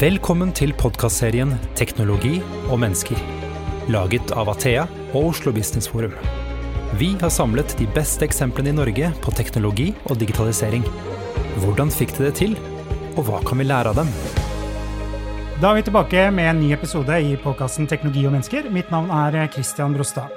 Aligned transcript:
Velkommen 0.00 0.48
til 0.56 0.70
podkastserien 0.80 1.50
'Teknologi 1.76 2.38
og 2.72 2.78
mennesker', 2.80 3.20
laget 3.92 4.30
av 4.32 4.48
Athea 4.48 4.86
og 5.12 5.26
Oslo 5.30 5.52
Business 5.52 5.88
Forum. 5.92 6.14
Vi 6.96 7.10
har 7.20 7.28
samlet 7.28 7.74
de 7.76 7.84
beste 7.94 8.24
eksemplene 8.24 8.72
i 8.72 8.72
Norge 8.72 9.10
på 9.20 9.34
teknologi 9.36 9.90
og 10.06 10.16
digitalisering. 10.16 10.86
Hvordan 11.60 11.92
fikk 11.92 12.16
de 12.16 12.24
det 12.24 12.34
til, 12.34 12.56
og 13.18 13.28
hva 13.28 13.42
kan 13.44 13.58
vi 13.58 13.68
lære 13.68 13.92
av 13.92 14.00
dem? 14.00 14.08
Da 15.60 15.68
er 15.68 15.74
vi 15.74 15.82
tilbake 15.90 16.30
med 16.32 16.48
en 16.48 16.60
ny 16.60 16.72
episode 16.72 17.20
i 17.20 17.36
podkasten 17.36 17.86
Teknologi 17.86 18.24
og 18.24 18.32
mennesker. 18.32 18.72
Mitt 18.72 18.90
navn 18.90 19.10
er 19.10 19.52
Christian 19.52 19.92
Brostad. 19.92 20.32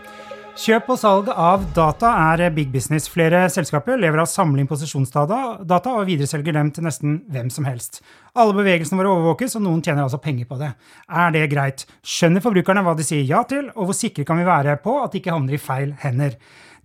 Kjøp 0.54 0.92
og 0.94 0.98
salg 1.02 1.30
av 1.34 1.64
data 1.74 2.12
er 2.38 2.52
big 2.54 2.68
business. 2.70 3.08
Flere 3.10 3.40
selskaper 3.50 3.98
lever 3.98 4.22
av 4.22 4.28
samling 4.30 4.68
posisjonsdata 4.70 5.40
og 5.66 6.04
videreselger 6.06 6.54
dem 6.54 6.70
til 6.76 6.86
nesten 6.86 7.16
hvem 7.34 7.50
som 7.50 7.66
helst. 7.66 8.04
Alle 8.38 8.54
bevegelsene 8.54 9.00
våre 9.00 9.16
overvåkes, 9.16 9.56
og 9.58 9.64
noen 9.66 9.82
tjener 9.82 10.06
altså 10.06 10.22
penger 10.22 10.46
på 10.46 10.60
det. 10.62 10.70
Er 11.10 11.34
det 11.34 11.48
greit? 11.50 11.88
Skjønner 12.06 12.46
forbrukerne 12.46 12.86
hva 12.86 12.94
de 12.94 13.06
sier 13.08 13.26
ja 13.26 13.42
til, 13.50 13.72
og 13.74 13.90
hvor 13.90 13.98
sikre 13.98 14.28
kan 14.30 14.38
vi 14.38 14.46
være 14.46 14.78
på 14.84 15.00
at 15.02 15.16
de 15.16 15.24
ikke 15.24 15.34
havner 15.34 15.58
i 15.58 15.62
feil 15.62 15.96
hender? 16.06 16.38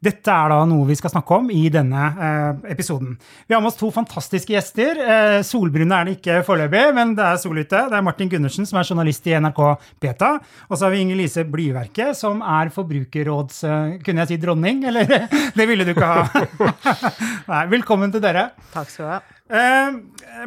Dette 0.04 0.30
er 0.30 0.52
da 0.52 0.58
noe 0.68 0.86
vi 0.86 0.96
skal 0.98 1.10
snakke 1.10 1.38
om 1.40 1.48
i 1.50 1.64
denne 1.74 2.02
eh, 2.14 2.70
episoden. 2.74 3.16
Vi 3.48 3.54
har 3.54 3.62
med 3.62 3.72
oss 3.72 3.78
to 3.80 3.90
fantastiske 3.94 4.54
gjester. 4.54 5.00
Eh, 5.02 5.38
solbrune 5.46 5.96
er 5.96 6.06
det 6.06 6.18
ikke 6.18 6.42
foreløpig, 6.46 6.84
men 6.94 7.16
det 7.18 7.24
er 7.26 7.40
sol 7.42 7.58
ute. 7.58 7.82
Det 7.90 7.98
er 7.98 8.04
Martin 8.06 8.30
Gundersen, 8.30 8.68
som 8.68 8.78
er 8.78 8.86
journalist 8.86 9.26
i 9.26 9.34
NRK 9.38 9.62
Beta. 10.02 10.36
Og 10.68 10.76
så 10.76 10.86
har 10.86 10.94
vi 10.94 11.02
Inger 11.02 11.18
Lise 11.18 11.46
Blyverket, 11.48 12.14
som 12.18 12.44
er 12.46 12.70
forbrukerråds... 12.74 13.64
Eh, 13.66 13.96
kunne 14.06 14.22
jeg 14.22 14.34
si 14.34 14.42
dronning, 14.42 14.84
eller? 14.86 15.26
det 15.58 15.66
ville 15.70 15.88
du 15.88 15.94
ikke 15.96 16.12
ha. 16.12 16.46
Nei, 17.50 17.64
velkommen 17.74 18.14
til 18.14 18.22
dere. 18.22 18.52
Takk 18.74 18.94
skal 18.94 19.04
du 19.04 19.12
ha. 19.16 19.18
Eh, 19.48 19.94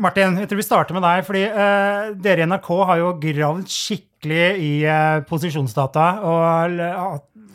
Martin, 0.01 0.35
jeg 0.37 0.49
tror 0.49 0.59
vi 0.59 0.65
starter 0.65 0.95
med 0.95 1.03
deg. 1.05 1.25
fordi 1.25 1.43
eh, 1.49 2.11
Dere 2.21 2.45
i 2.45 2.49
NRK 2.49 2.69
har 2.85 3.01
jo 3.01 3.13
gravd 3.21 3.69
skikkelig 3.73 4.47
i 4.61 4.71
eh, 4.85 5.23
posisjonsdata 5.25 6.07
og 6.29 6.75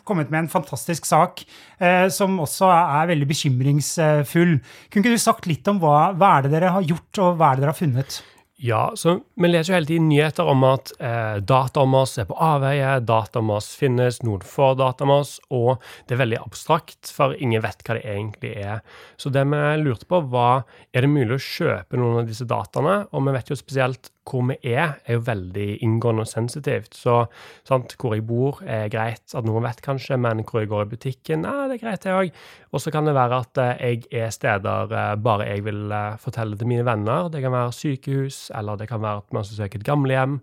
kommet 0.07 0.31
med 0.33 0.45
en 0.45 0.51
fantastisk 0.51 1.05
sak 1.09 1.43
eh, 1.79 2.07
som 2.13 2.39
også 2.43 2.71
er 2.73 3.11
veldig 3.11 3.27
bekymringsfull. 3.29 4.57
Kunne 4.87 5.05
ikke 5.05 5.19
du 5.19 5.21
sagt 5.21 5.49
litt 5.49 5.67
om 5.71 5.81
hva, 5.83 6.13
hva 6.17 6.37
er 6.37 6.47
det 6.47 6.55
dere 6.55 6.73
har 6.77 6.87
gjort, 6.87 7.11
og 7.23 7.37
hva 7.37 7.51
er 7.51 7.59
det 7.59 7.65
dere 7.67 7.75
har 7.75 7.81
funnet? 7.81 8.19
Ja, 8.59 8.91
så 8.95 9.19
Vi 9.35 9.47
leser 9.47 9.69
jo 9.69 9.75
hele 9.75 9.85
tiden 9.85 10.07
nyheter 10.09 10.47
om 10.49 10.63
at 10.65 10.89
eh, 10.97 11.37
data 11.45 11.83
om 11.85 11.93
oss 11.99 12.15
er 12.17 12.25
på 12.25 12.37
avveie, 12.41 12.95
data 13.05 13.37
om 13.37 13.51
oss 13.53 13.67
finnes, 13.77 14.17
noen 14.25 14.41
får 14.41 14.79
data 14.79 15.05
om 15.05 15.13
oss, 15.19 15.35
og 15.53 15.83
det 16.09 16.15
er 16.15 16.23
veldig 16.23 16.39
abstrakt, 16.41 17.11
for 17.13 17.37
ingen 17.37 17.61
vet 17.61 17.85
hva 17.85 17.99
det 17.99 18.07
egentlig 18.09 18.55
er. 18.57 18.81
Så 19.21 19.29
det 19.29 19.45
vi 19.45 19.61
lurte 19.83 20.09
på, 20.09 20.23
var 20.33 20.65
er 20.89 21.05
det 21.05 21.13
mulig 21.13 21.37
å 21.37 21.45
kjøpe 21.45 22.01
noen 22.01 22.23
av 22.23 22.31
disse 22.31 22.49
dataene, 22.49 23.03
og 23.11 23.27
vi 23.27 23.35
vet 23.37 23.53
jo 23.53 23.59
spesielt 23.59 24.09
hvor 24.27 24.43
vi 24.49 24.57
er, 24.73 24.97
er 25.05 25.17
jo 25.17 25.23
veldig 25.27 25.67
inngående 25.85 26.25
og 26.25 26.29
sensitivt. 26.29 26.95
Så 26.97 27.19
sant, 27.67 27.95
hvor 27.99 28.15
jeg 28.15 28.25
bor, 28.27 28.61
er 28.65 28.91
greit 28.91 29.35
at 29.35 29.47
noen 29.47 29.65
vet, 29.65 29.81
kanskje, 29.85 30.19
men 30.21 30.43
hvor 30.47 30.63
jeg 30.63 30.71
går 30.71 30.85
i 30.85 30.91
butikken, 30.93 31.45
nei, 31.45 31.67
det 31.69 31.77
er 31.77 31.83
greit, 31.85 32.03
det 32.03 32.15
òg. 32.15 32.41
Og 32.73 32.83
så 32.83 32.93
kan 32.93 33.07
det 33.07 33.15
være 33.17 33.41
at 33.45 33.61
eh, 33.63 33.85
jeg 33.85 34.23
er 34.23 34.33
steder 34.33 34.91
eh, 34.91 35.13
bare 35.23 35.47
jeg 35.47 35.63
vil 35.67 35.91
eh, 35.93 36.19
fortelle 36.21 36.59
til 36.59 36.69
mine 36.69 36.85
venner. 36.87 37.31
Det 37.33 37.41
kan 37.43 37.55
være 37.55 37.75
sykehus, 37.75 38.47
eller 38.57 38.79
det 38.79 38.89
kan 38.91 39.03
være 39.03 39.23
at 39.23 39.37
man 39.37 39.47
skal 39.47 39.63
søke 39.63 39.81
et 39.81 39.87
gamlehjem. 39.87 40.39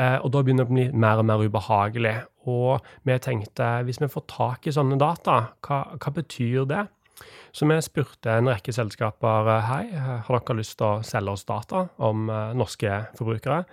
Og 0.00 0.30
da 0.32 0.40
begynner 0.40 0.64
det 0.64 0.70
å 0.70 0.72
bli 0.72 0.84
mer 1.02 1.20
og 1.20 1.26
mer 1.28 1.42
ubehagelig. 1.44 2.14
Og 2.48 2.86
vi 3.04 3.16
tenkte, 3.20 3.66
hvis 3.84 4.00
vi 4.00 4.08
får 4.08 4.24
tak 4.30 4.68
i 4.70 4.72
sånne 4.72 4.96
data, 5.00 5.42
hva, 5.66 5.82
hva 6.00 6.12
betyr 6.16 6.64
det? 6.70 6.86
Så 7.52 7.66
vi 7.68 7.78
spurte 7.82 8.32
en 8.32 8.50
rekke 8.50 8.74
selskaper 8.74 9.50
hei, 9.66 9.84
har 9.96 10.28
dere 10.30 10.58
lyst 10.60 10.78
til 10.78 10.86
å 10.86 11.06
selge 11.06 11.34
oss 11.34 11.46
data 11.48 11.86
om 11.98 12.28
uh, 12.30 12.52
norske 12.56 13.02
forbrukere. 13.18 13.64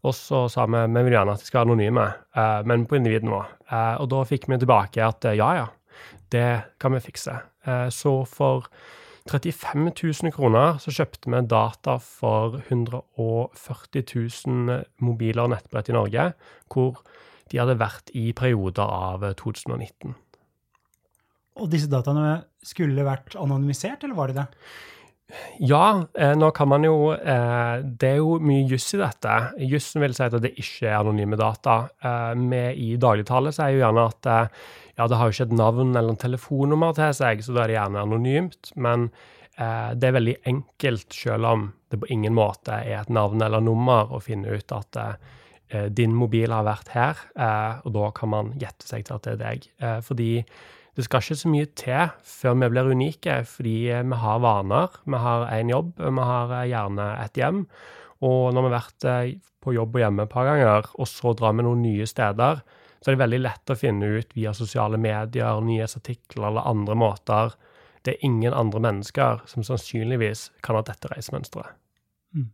Og 0.00 0.16
så 0.16 0.46
sa 0.48 0.64
vi 0.66 0.80
vi 0.88 1.04
vil 1.06 1.16
gjerne 1.18 1.36
at 1.36 1.42
de 1.42 1.48
skal 1.48 1.62
være 1.62 1.70
anonyme, 1.70 2.06
uh, 2.36 2.60
men 2.66 2.86
på 2.88 2.98
individnivå. 2.98 3.42
Og 3.70 4.08
da 4.10 4.24
fikk 4.26 4.48
vi 4.50 4.58
tilbake 4.58 5.04
at 5.04 5.28
ja, 5.38 5.50
ja, 5.60 5.68
det 6.34 6.48
kan 6.82 6.96
vi 6.96 7.04
fikse. 7.04 7.36
så 7.94 8.12
for 8.26 8.66
35 9.28 9.92
000 10.24 10.32
kroner 10.34 10.78
så 10.82 10.92
kjøpte 10.94 11.30
vi 11.30 11.42
data 11.46 11.98
for 12.02 12.56
140 12.66 14.02
000 14.46 14.80
mobiler 15.04 15.44
og 15.44 15.52
nettbrett 15.52 15.90
i 15.92 15.94
Norge, 15.94 16.32
hvor 16.72 17.02
de 17.50 17.60
hadde 17.60 17.78
vært 17.80 18.10
i 18.16 18.30
perioder 18.36 18.86
av 18.86 19.26
2019. 19.38 20.16
Og 21.58 21.66
disse 21.72 21.90
dataene 21.90 22.38
skulle 22.64 23.04
vært 23.06 23.34
anonymisert, 23.40 24.04
eller 24.04 24.18
var 24.18 24.30
de 24.30 24.42
det? 24.42 24.46
Ja, 25.58 26.02
eh, 26.14 26.34
nå 26.36 26.50
kan 26.50 26.68
man 26.70 26.84
jo 26.84 27.12
eh, 27.14 27.82
Det 27.84 28.08
er 28.08 28.20
jo 28.20 28.38
mye 28.42 28.66
juss 28.70 28.88
i 28.96 29.00
dette. 29.00 29.34
Jussen 29.70 30.02
vil 30.02 30.14
si 30.16 30.26
at 30.26 30.36
det 30.42 30.52
ikke 30.58 30.88
er 30.88 31.00
anonyme 31.00 31.38
data. 31.40 31.82
Eh, 32.02 32.32
vi 32.40 32.62
i 32.90 32.94
dagligtale 33.00 33.52
sier 33.54 33.76
jo 33.76 33.82
gjerne 33.84 34.06
at 34.10 34.30
eh, 34.30 34.62
ja, 34.96 35.06
det 35.08 35.18
har 35.18 35.28
jo 35.28 35.36
ikke 35.36 35.48
et 35.50 35.58
navn 35.60 35.92
eller 35.94 36.14
en 36.14 36.20
telefonnummer 36.20 36.96
til 36.96 37.12
seg, 37.16 37.44
så 37.44 37.54
da 37.54 37.64
er 37.64 37.72
det 37.72 37.78
gjerne 37.78 38.06
anonymt. 38.06 38.72
Men 38.76 39.10
eh, 39.56 39.92
det 39.94 40.08
er 40.08 40.16
veldig 40.18 40.38
enkelt, 40.54 41.06
selv 41.14 41.52
om 41.52 41.68
det 41.90 42.00
på 42.02 42.10
ingen 42.14 42.34
måte 42.36 42.82
er 42.82 43.00
et 43.00 43.14
navn 43.14 43.42
eller 43.42 43.62
nummer, 43.64 44.10
å 44.10 44.22
finne 44.22 44.58
ut 44.58 44.74
at 44.76 45.00
eh, 45.00 45.86
din 45.94 46.14
mobil 46.16 46.50
har 46.50 46.66
vært 46.66 46.88
her, 46.96 47.18
og 47.86 47.92
da 47.94 48.08
kan 48.10 48.30
man 48.32 48.48
gjette 48.58 48.88
seg 48.88 49.04
til 49.06 49.14
at 49.14 49.28
det 49.28 49.34
er 49.36 49.38
deg. 49.38 49.68
fordi 50.02 50.32
det 51.00 51.06
skal 51.06 51.24
ikke 51.24 51.38
så 51.40 51.50
mye 51.50 51.68
til 51.78 52.12
før 52.28 52.58
vi 52.60 52.68
blir 52.74 52.90
unike, 52.92 53.38
fordi 53.48 53.76
vi 53.88 54.18
har 54.24 54.42
vaner. 54.44 55.00
Vi 55.08 55.22
har 55.24 55.46
én 55.56 55.72
jobb, 55.72 55.94
vi 55.96 56.26
har 56.28 56.52
eh, 56.58 56.68
gjerne 56.74 57.06
et 57.24 57.40
hjem. 57.40 57.64
Og 58.28 58.52
når 58.52 58.66
vi 58.66 58.68
har 58.68 58.76
vært 58.76 59.08
eh, 59.08 59.32
på 59.64 59.74
jobb 59.76 59.96
og 59.96 60.04
hjemme 60.04 60.26
et 60.26 60.32
par 60.32 60.48
ganger, 60.48 60.92
og 61.00 61.08
så 61.08 61.32
drar 61.36 61.56
vi 61.56 61.64
noen 61.64 61.82
nye 61.84 62.08
steder, 62.08 62.62
så 63.00 63.08
er 63.08 63.16
det 63.16 63.22
veldig 63.22 63.40
lett 63.40 63.72
å 63.72 63.78
finne 63.80 64.08
ut 64.20 64.34
via 64.36 64.52
sosiale 64.56 65.00
medier, 65.00 65.60
nyhetsartikler 65.64 66.50
eller 66.50 66.68
andre 66.68 66.96
måter. 67.00 67.54
Det 68.04 68.14
er 68.14 68.26
ingen 68.28 68.56
andre 68.56 68.82
mennesker 68.84 69.44
som 69.48 69.64
sannsynligvis 69.64 70.50
kan 70.64 70.76
ha 70.76 70.84
dette 70.84 71.08
reisemønsteret. 71.12 71.78
Mm. 72.36 72.50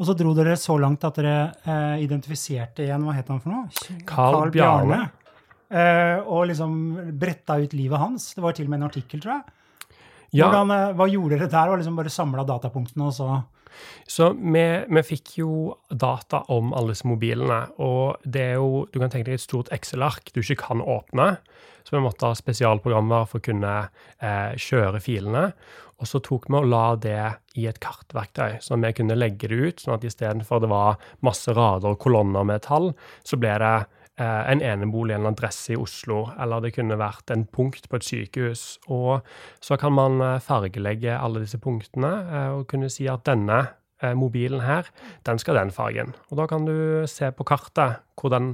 Og 0.00 0.08
så 0.08 0.16
dro 0.16 0.32
dere 0.36 0.56
så 0.60 0.78
langt 0.80 1.04
at 1.04 1.20
dere 1.20 1.36
eh, 1.68 2.00
identifiserte 2.04 2.86
igjen, 2.86 3.04
hva 3.04 3.18
het 3.18 3.28
han 3.32 3.44
for 3.44 3.52
noe? 3.52 4.00
Carl 4.08 4.48
Bjarne. 4.54 5.04
Uh, 5.04 5.23
og 5.74 6.44
liksom 6.50 6.74
bretta 7.18 7.56
ut 7.58 7.72
livet 7.74 7.98
hans. 7.98 8.28
Det 8.36 8.42
var 8.44 8.54
til 8.54 8.68
og 8.68 8.74
med 8.74 8.82
en 8.82 8.88
artikkel, 8.88 9.22
tror 9.22 9.32
jeg. 9.38 9.54
Ja. 10.34 10.48
Hvordan, 10.48 10.72
uh, 10.72 10.94
hva 10.98 11.06
gjorde 11.10 11.38
dere 11.38 11.50
der? 11.50 11.70
Og 11.70 11.80
liksom 11.80 11.98
bare 11.98 12.12
samla 12.12 12.46
datapunktene, 12.48 13.10
og 13.10 13.14
så 13.14 13.42
Så 14.06 14.28
vi, 14.38 14.62
vi, 14.86 15.02
fikk 15.02 15.32
jo 15.40 15.74
data 15.90 16.44
om 16.54 16.72
alle 16.72 16.94
disse 16.94 17.08
mobilene, 17.10 17.72
og 17.82 18.22
det 18.22 18.42
er 18.52 18.54
jo 18.54 18.86
Du 18.92 19.00
kan 19.00 19.10
tenke 19.10 19.32
deg 19.32 19.34
et 19.34 19.42
stort 19.42 19.72
Excel-ark 19.74 20.30
du 20.32 20.40
ikke 20.40 20.68
kan 20.68 20.80
åpne. 20.80 21.38
Så 21.82 21.96
vi 21.96 22.02
måtte 22.04 22.26
ha 22.26 22.34
spesialprogrammer 22.34 23.26
for 23.26 23.42
å 23.42 23.44
kunne 23.44 23.72
eh, 24.22 24.54
kjøre 24.56 25.02
filene. 25.02 25.50
Og 25.98 26.06
så 26.06 26.20
tok 26.22 26.46
vi 26.48 26.56
og 26.56 26.70
la 26.70 26.94
det 26.96 27.18
i 27.58 27.66
et 27.66 27.80
kartverktøy, 27.82 28.60
sånn 28.62 28.80
at 28.80 28.94
vi 28.94 29.00
kunne 29.02 29.18
legge 29.18 29.50
det 29.50 29.58
ut. 29.58 29.80
sånn 29.80 29.98
at 29.98 30.06
istedenfor 30.06 30.62
det 30.62 30.70
var 30.70 30.96
masse 31.20 31.52
rader 31.52 31.92
og 31.92 32.00
kolonner 32.00 32.46
med 32.46 32.62
tall, 32.62 32.94
så 33.22 33.36
ble 33.36 33.58
det 33.58 33.76
Eh, 33.80 34.03
en 34.22 34.62
enebolig 34.62 35.16
en 35.16 35.26
adresse 35.26 35.72
i 35.74 35.78
Oslo, 35.78 36.28
eller 36.40 36.62
det 36.62 36.74
kunne 36.76 36.98
vært 37.00 37.32
en 37.34 37.46
punkt 37.50 37.88
på 37.90 37.98
et 37.98 38.06
sykehus. 38.06 38.64
Og 38.94 39.24
så 39.64 39.78
kan 39.80 39.94
man 39.96 40.20
eh, 40.22 40.42
fargelegge 40.42 41.16
alle 41.18 41.42
disse 41.42 41.58
punktene 41.62 42.12
eh, 42.22 42.50
og 42.54 42.68
kunne 42.70 42.90
si 42.92 43.08
at 43.10 43.26
denne 43.28 43.64
mobilen 44.18 44.60
her, 44.60 44.88
den 45.24 45.38
skal 45.40 45.56
den 45.56 45.70
fargen. 45.72 46.10
Og 46.28 46.36
da 46.36 46.44
kan 46.50 46.66
du 46.66 47.06
se 47.08 47.30
på 47.32 47.46
kartet 47.48 48.02
hvor 48.20 48.32
den 48.34 48.50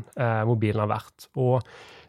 mobilen 0.47 0.85
har 0.85 0.91
vært. 0.93 1.25
Og 1.43 1.65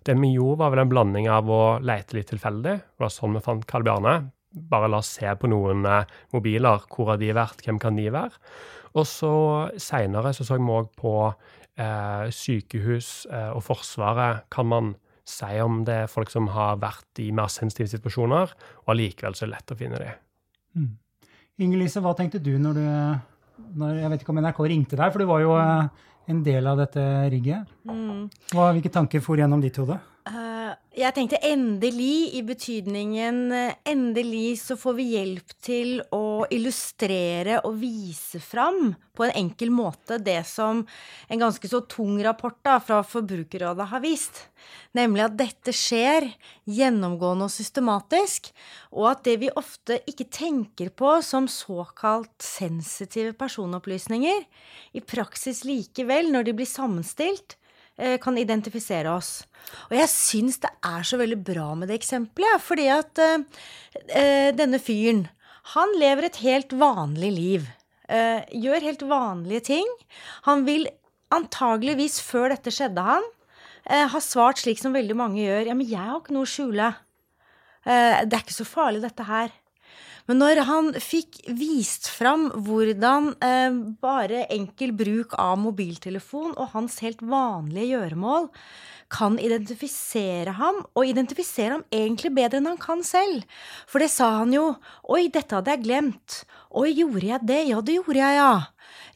det 0.06 0.13
vi 0.19 0.33
gjorde, 0.35 0.59
var 0.59 0.73
vel 0.75 0.83
en 0.83 0.91
blanding 0.91 1.29
av 1.31 1.50
å 1.50 1.79
lete 1.81 2.19
litt 2.19 2.29
tilfeldig. 2.29 2.75
Det 2.83 3.01
var 3.01 3.09
sånn 3.09 3.33
vi 3.33 3.41
fant 3.41 3.66
Karl 3.66 3.88
Bjarne. 3.88 4.13
Bare 4.69 4.91
la 4.91 5.00
oss 5.01 5.09
se 5.16 5.31
på 5.41 5.50
noen 5.50 5.88
mobiler. 6.35 6.85
Hvor 6.91 7.13
har 7.13 7.23
de 7.23 7.31
vært? 7.33 7.66
Hvem 7.66 7.81
kan 7.81 7.97
de 7.97 8.12
være? 8.13 8.38
Og 8.98 9.07
så 9.07 9.33
seinere 9.80 10.33
så, 10.36 10.45
så 10.48 10.57
vi 10.59 10.74
òg 10.75 10.89
på 11.00 11.13
eh, 11.24 11.36
sykehus 11.79 13.25
eh, 13.31 13.50
og 13.56 13.63
Forsvaret 13.65 14.45
kan 14.51 14.68
man 14.68 14.94
si 15.27 15.59
om 15.63 15.83
det 15.88 15.95
er 16.03 16.12
folk 16.12 16.31
som 16.33 16.50
har 16.51 16.79
vært 16.81 17.21
i 17.23 17.29
mer 17.35 17.51
sensitive 17.53 17.89
situasjoner, 17.94 18.51
og 18.83 18.94
allikevel 18.94 19.38
så 19.38 19.45
er 19.45 19.51
det 19.51 19.56
lett 19.56 19.73
å 19.73 19.79
finne 19.79 20.01
dem. 20.01 20.21
Mm. 20.75 20.91
Inger-Lise, 21.62 22.01
hva 22.03 22.15
tenkte 22.18 22.41
du 22.41 22.56
når 22.59 22.79
du 22.79 22.85
når, 23.77 23.97
Jeg 24.01 24.09
vet 24.09 24.23
ikke 24.23 24.33
om 24.33 24.39
NRK 24.41 24.59
ringte 24.71 24.97
deg, 24.97 25.12
for 25.13 25.21
du 25.21 25.29
var 25.29 25.44
jo 25.44 25.51
eh, 25.59 26.07
en 26.31 26.39
del 26.44 26.68
av 26.68 26.79
dette 26.81 27.03
rigget. 27.31 27.69
Mm. 27.88 28.25
Hva, 28.51 28.71
hvilke 28.74 28.91
tanker 28.94 29.24
for 29.24 29.39
gjennom 29.39 29.62
ditt 29.63 29.77
hode? 29.79 30.00
Uh, 30.27 30.50
Jeg 30.91 31.15
tenkte 31.15 31.38
endelig 31.47 32.33
i 32.35 32.41
betydningen 32.43 33.38
eh, 33.55 33.75
endelig 33.88 34.57
så 34.59 34.75
får 34.75 34.95
vi 34.97 35.05
hjelp 35.13 35.53
til 35.63 36.01
å 36.11 36.43
illustrere 36.51 37.61
og 37.63 37.77
vise 37.79 38.41
fram 38.43 38.89
på 39.15 39.23
en 39.23 39.31
enkel 39.39 39.71
måte 39.71 40.17
det 40.19 40.41
som 40.49 40.81
en 41.31 41.43
ganske 41.45 41.69
så 41.71 41.79
tung 41.88 42.19
rapport 42.25 42.57
da, 42.67 42.75
fra 42.83 42.99
Forbrukerrådet 43.07 43.88
har 43.88 44.03
vist. 44.03 44.41
Nemlig 44.91 45.23
at 45.29 45.39
dette 45.39 45.71
skjer 45.71 46.27
gjennomgående 46.67 47.47
og 47.47 47.55
systematisk, 47.55 48.51
og 48.91 49.13
at 49.13 49.23
det 49.29 49.38
vi 49.45 49.53
ofte 49.63 50.01
ikke 50.11 50.27
tenker 50.27 50.91
på 50.91 51.15
som 51.23 51.47
såkalt 51.47 52.35
sensitive 52.43 53.31
personopplysninger, 53.39 54.43
i 54.91 55.07
praksis 55.07 55.63
likevel, 55.63 56.33
når 56.35 56.51
de 56.51 56.59
blir 56.59 56.67
sammenstilt, 56.67 57.55
kan 58.23 58.38
identifisere 58.39 59.11
oss. 59.11 59.43
Og 59.91 59.97
jeg 59.97 60.09
syns 60.09 60.57
det 60.63 60.71
er 60.88 61.03
så 61.05 61.19
veldig 61.19 61.38
bra 61.45 61.67
med 61.77 61.91
det 61.91 61.99
eksempelet, 61.99 62.63
fordi 62.63 62.88
at 62.89 63.21
uh, 63.21 63.43
denne 64.57 64.79
fyren, 64.81 65.27
han 65.75 65.93
lever 66.01 66.25
et 66.25 66.39
helt 66.41 66.73
vanlig 66.73 67.29
liv. 67.35 67.67
Gjør 68.09 68.83
helt 68.83 69.03
vanlige 69.07 69.61
ting. 69.69 69.91
Han 70.47 70.65
vil 70.65 70.88
antageligvis, 71.31 72.17
før 72.25 72.49
dette 72.51 72.73
skjedde 72.73 73.05
han, 73.05 73.27
ha 73.85 74.19
svart 74.25 74.59
slik 74.59 74.81
som 74.81 74.97
veldig 74.97 75.15
mange 75.15 75.39
gjør. 75.45 75.69
Ja, 75.69 75.75
men 75.77 75.88
jeg 75.88 76.01
har 76.01 76.17
ikke 76.17 76.33
noe 76.35 76.49
å 76.49 76.49
skjule. 76.49 76.89
det 77.85 78.33
er 78.33 78.41
ikke 78.41 78.57
så 78.57 78.67
farlig, 78.67 79.03
dette 79.05 79.29
her. 79.29 79.53
Men 80.29 80.41
når 80.41 80.62
han 80.68 80.91
fikk 81.01 81.41
vist 81.57 82.09
fram 82.12 82.50
hvordan 82.65 83.33
eh, 83.41 83.79
bare 84.03 84.45
enkel 84.53 84.94
bruk 84.97 85.35
av 85.41 85.57
mobiltelefon 85.63 86.53
og 86.56 86.73
hans 86.75 87.00
helt 87.06 87.23
vanlige 87.25 87.95
gjøremål 87.95 88.50
kan 89.12 89.38
identifisere 89.42 90.56
ham, 90.58 90.81
og 90.96 91.08
identifisere 91.08 91.78
ham 91.78 91.86
egentlig 91.94 92.34
bedre 92.36 92.62
enn 92.62 92.69
han 92.72 92.81
kan 92.81 93.04
selv. 93.06 93.44
For 93.90 94.04
det 94.04 94.12
sa 94.13 94.30
han 94.40 94.54
jo. 94.56 94.72
Oi, 95.12 95.25
dette 95.34 95.58
hadde 95.58 95.75
jeg 95.75 95.84
glemt. 95.86 96.44
Oi, 96.72 96.94
gjorde 96.96 97.28
jeg 97.28 97.48
det? 97.50 97.62
Ja, 97.69 97.81
det 97.84 97.98
gjorde 98.00 98.22
jeg, 98.22 98.38
ja. 98.40 98.54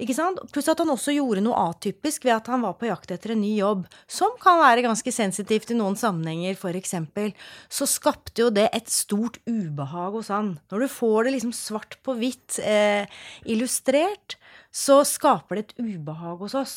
Ikke 0.01 0.15
sant? 0.15 0.41
Pluss 0.51 0.67
at 0.71 0.81
han 0.83 0.91
også 0.91 1.13
gjorde 1.15 1.43
noe 1.45 1.59
atypisk 1.71 2.25
ved 2.27 2.35
at 2.35 2.49
han 2.51 2.63
var 2.65 2.75
på 2.79 2.89
jakt 2.89 3.13
etter 3.15 3.31
en 3.33 3.41
ny 3.43 3.53
jobb, 3.55 3.85
som 4.11 4.35
kan 4.41 4.59
være 4.59 4.83
ganske 4.85 5.13
sensitivt 5.15 5.71
i 5.71 5.77
noen 5.79 5.95
sammenhenger, 5.99 6.57
for 6.59 6.75
eksempel. 6.75 7.31
Så 7.71 7.87
skapte 7.89 8.43
jo 8.43 8.51
det 8.53 8.67
et 8.75 8.91
stort 8.91 9.39
ubehag 9.47 10.17
hos 10.17 10.31
han. 10.33 10.57
Når 10.71 10.85
du 10.85 10.91
får 10.91 11.27
det 11.27 11.37
liksom 11.37 11.55
svart 11.55 11.99
på 12.03 12.17
hvitt 12.19 12.59
eh, 12.63 13.07
illustrert, 13.47 14.35
så 14.75 14.99
skaper 15.07 15.61
det 15.61 15.69
et 15.69 15.79
ubehag 15.79 16.43
hos 16.43 16.57
oss. 16.59 16.75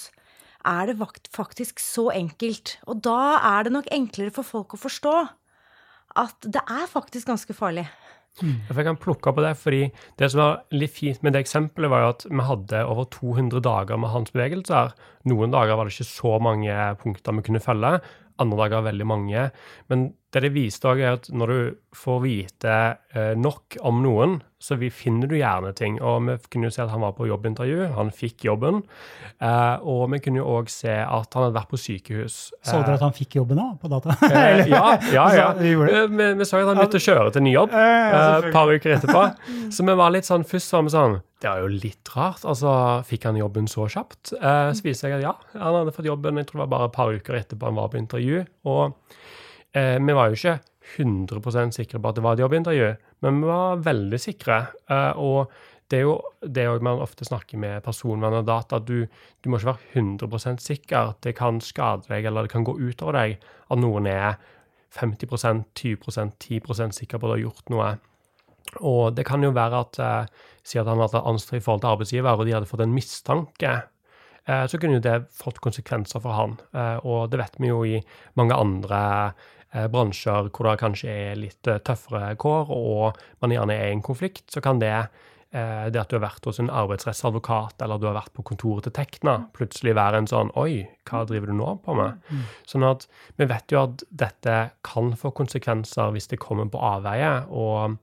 Er 0.67 0.91
det 0.91 0.99
faktisk 1.35 1.79
så 1.79 2.09
enkelt? 2.11 2.79
Og 2.91 3.03
da 3.05 3.39
er 3.39 3.67
det 3.67 3.75
nok 3.75 3.91
enklere 3.95 4.35
for 4.35 4.47
folk 4.47 4.75
å 4.75 4.81
forstå 4.81 5.15
at 6.19 6.49
det 6.51 6.63
er 6.65 6.89
faktisk 6.91 7.29
ganske 7.31 7.55
farlig. 7.55 7.87
Mm. 8.43 8.55
Jeg 8.69 8.87
kan 8.87 8.99
plukke 9.01 9.33
på 9.35 9.43
det, 9.43 9.55
fordi 9.59 9.81
det 10.19 10.29
som 10.31 10.43
var 10.43 10.61
litt 10.75 10.95
fint 10.95 11.23
med 11.27 11.35
det 11.35 11.43
eksempelet, 11.45 11.91
var 11.91 12.05
jo 12.05 12.13
at 12.13 12.25
vi 12.31 12.47
hadde 12.51 12.85
over 12.87 13.09
200 13.15 13.63
dager 13.65 13.99
med 13.99 14.13
hans 14.13 14.35
bevegelser. 14.35 14.95
Noen 15.31 15.55
dager 15.55 15.79
var 15.79 15.89
det 15.89 15.97
ikke 15.97 16.11
så 16.11 16.39
mange 16.43 16.75
punkter 17.03 17.39
vi 17.39 17.47
kunne 17.49 17.63
følge, 17.63 17.99
andre 18.39 18.61
dager 18.63 18.87
veldig 18.87 19.09
mange. 19.11 19.49
Men 19.91 20.11
det 20.35 20.43
det 20.45 20.51
viste 20.53 20.91
òg, 20.91 21.01
er 21.01 21.15
at 21.17 21.31
når 21.33 21.51
du 21.51 21.61
får 21.97 22.19
vite 22.21 22.73
eh, 23.17 23.33
nok 23.41 23.79
om 23.89 24.03
noen, 24.05 24.35
så 24.61 24.77
finner 24.93 25.31
du 25.31 25.37
gjerne 25.39 25.71
ting. 25.79 25.97
Og 26.05 26.27
vi 26.27 26.35
kunne 26.53 26.69
jo 26.69 26.75
se 26.75 26.83
at 26.83 26.91
han 26.93 27.01
var 27.01 27.15
på 27.17 27.29
jobbintervju, 27.31 27.95
han 27.97 28.11
fikk 28.13 28.45
jobben. 28.45 28.83
Eh, 29.41 29.87
og 29.89 30.11
vi 30.13 30.21
kunne 30.21 30.43
jo 30.43 30.49
òg 30.59 30.69
se 30.73 30.93
at 30.93 31.33
han 31.33 31.47
hadde 31.47 31.57
vært 31.57 31.71
på 31.73 31.81
sykehus. 31.81 32.37
Så 32.61 32.83
dere 32.83 32.99
at 32.99 33.07
han 33.07 33.17
fikk 33.17 33.39
jobben 33.39 33.63
òg, 33.63 33.79
på 33.81 33.89
data? 33.89 34.19
Eh, 34.29 34.69
ja, 34.75 34.83
ja. 35.15 35.25
ja. 35.39 35.47
vi, 35.63 35.73
vi, 35.79 36.29
så 36.45 36.61
at 36.61 36.69
han 36.75 36.83
begynte 36.83 37.01
å 37.01 37.07
kjøre 37.07 37.33
til 37.39 37.47
ny 37.49 37.55
jobb 37.55 37.73
et 37.79 38.51
par 38.53 38.75
uker 38.75 38.99
etterpå. 38.99 39.25
Så 39.73 39.89
vi 39.89 39.97
var 40.03 40.13
litt 40.13 40.29
sånn, 40.29 40.45
først 40.51 40.77
var 40.77 40.85
vi 40.85 40.95
sånn 40.99 41.19
Det 41.41 41.49
er 41.55 41.65
jo 41.65 41.73
litt 41.73 42.13
rart. 42.19 42.45
Altså, 42.45 42.77
fikk 43.09 43.25
han 43.31 43.41
jobben 43.41 43.71
så 43.71 43.89
kjapt? 43.89 44.35
så 44.37 44.85
viser 44.85 45.15
jeg 45.15 45.23
at 45.23 45.31
ja, 45.31 45.35
han 45.57 45.81
hadde 45.81 45.97
fått 45.97 46.11
jobben 46.11 46.37
jeg 46.43 46.51
tror 46.51 46.61
det 46.61 46.65
var 46.67 46.75
bare 46.77 46.93
et 46.93 46.97
par 47.01 47.17
uker 47.17 47.41
etterpå 47.41 47.71
han 47.71 47.81
var 47.81 47.93
på 47.95 48.03
intervju. 48.03 48.45
og 48.69 48.99
Eh, 49.79 49.97
vi 50.03 50.17
var 50.17 50.31
jo 50.31 50.39
ikke 50.39 50.59
100% 50.99 51.77
sikre 51.77 52.01
på 52.01 52.11
at 52.11 52.19
det 52.19 52.25
var 52.25 52.37
et 52.37 52.43
jobbintervju, 52.43 52.93
men 53.25 53.43
vi 53.43 53.51
var 53.51 53.83
veldig 53.85 54.21
sikre. 54.21 54.61
Eh, 54.91 55.21
og 55.21 55.53
det 55.89 56.01
er 56.01 56.05
jo 56.05 56.19
det 56.43 56.67
man 56.85 57.01
ofte 57.01 57.25
snakker 57.25 57.61
med 57.61 57.83
personvern 57.85 58.41
og 58.41 58.49
data, 58.49 58.77
at 58.77 58.89
du, 58.89 59.07
du, 59.07 59.49
må 59.49 59.61
ikke 59.61 59.73
være 59.73 60.03
100% 60.03 60.65
sikker. 60.65 61.15
Det 61.25 61.37
kan 61.39 61.63
skade 61.65 62.09
deg, 62.11 62.29
eller 62.29 62.45
det 62.45 62.53
kan 62.53 62.67
gå 62.67 62.77
utover 62.77 63.17
deg 63.17 63.39
at 63.69 63.81
noen 63.81 64.09
er 64.11 64.37
50% 64.99 65.65
20% 65.77 66.37
10% 66.41 66.97
sikker 66.97 67.21
på 67.21 67.29
at 67.29 67.31
du 67.31 67.37
har 67.37 67.45
gjort 67.47 67.73
noe. 67.73 67.91
Og 68.85 69.15
det 69.17 69.25
kan 69.29 69.45
jo 69.45 69.55
være 69.57 69.85
at 69.85 70.01
eh, 70.05 70.47
Si 70.69 70.77
at 70.77 70.85
han 70.85 71.01
hadde 71.01 71.23
anstrengt 71.25 71.63
i 71.63 71.65
forhold 71.65 71.81
til 71.81 71.89
arbeidsgiver, 71.95 72.37
og 72.37 72.45
de 72.45 72.53
hadde 72.53 72.69
fått 72.69 72.83
en 72.85 72.93
mistanke. 72.93 73.71
Eh, 74.45 74.65
så 74.69 74.77
kunne 74.77 74.99
jo 74.99 75.05
det 75.05 75.31
fått 75.33 75.63
konsekvenser 75.65 76.21
for 76.21 76.37
han. 76.37 76.59
Eh, 76.77 76.99
og 77.09 77.31
det 77.33 77.41
vet 77.41 77.57
vi 77.57 77.71
jo 77.71 77.79
i 77.89 78.03
mange 78.37 78.57
andre 78.57 78.99
bransjer 79.93 80.49
hvor 80.49 80.71
det 80.71 80.79
kanskje 80.81 81.13
er 81.13 81.41
litt 81.41 81.69
eh, 81.69 81.81
tøffere 81.85 82.35
kår, 82.41 82.71
og 82.73 83.19
man 83.45 83.53
gjerne 83.53 83.77
er 83.77 83.91
i 83.91 83.97
en 83.97 84.05
konflikt, 84.05 84.47
så 84.53 84.63
kan 84.65 84.81
det 84.81 84.95
eh, 84.95 85.89
det 85.93 86.01
at 86.01 86.09
du 86.09 86.17
har 86.17 86.25
vært 86.25 86.49
hos 86.49 86.61
en 86.63 86.71
arbeidsrettsadvokat 86.73 87.85
eller 87.85 88.01
du 88.01 88.09
har 88.09 88.17
vært 88.17 88.33
på 88.37 88.47
kontoret 88.49 88.89
til 88.89 88.97
Tekna, 88.97 89.37
plutselig 89.57 89.97
være 89.99 90.23
en 90.23 90.31
sånn 90.31 90.55
Oi, 90.61 90.87
hva 91.09 91.25
driver 91.29 91.53
du 91.53 91.59
nå 91.59 91.75
på 91.85 91.99
med? 91.99 92.17
Mm. 92.31 92.47
Sånn 92.73 92.89
at 92.89 93.05
vi 93.37 93.51
vet 93.51 93.77
jo 93.77 93.85
at 93.85 94.07
dette 94.25 94.57
kan 94.89 95.13
få 95.21 95.35
konsekvenser 95.37 96.17
hvis 96.17 96.33
det 96.33 96.41
kommer 96.43 96.71
på 96.73 96.81
avveie. 96.81 97.35
Og 97.53 97.99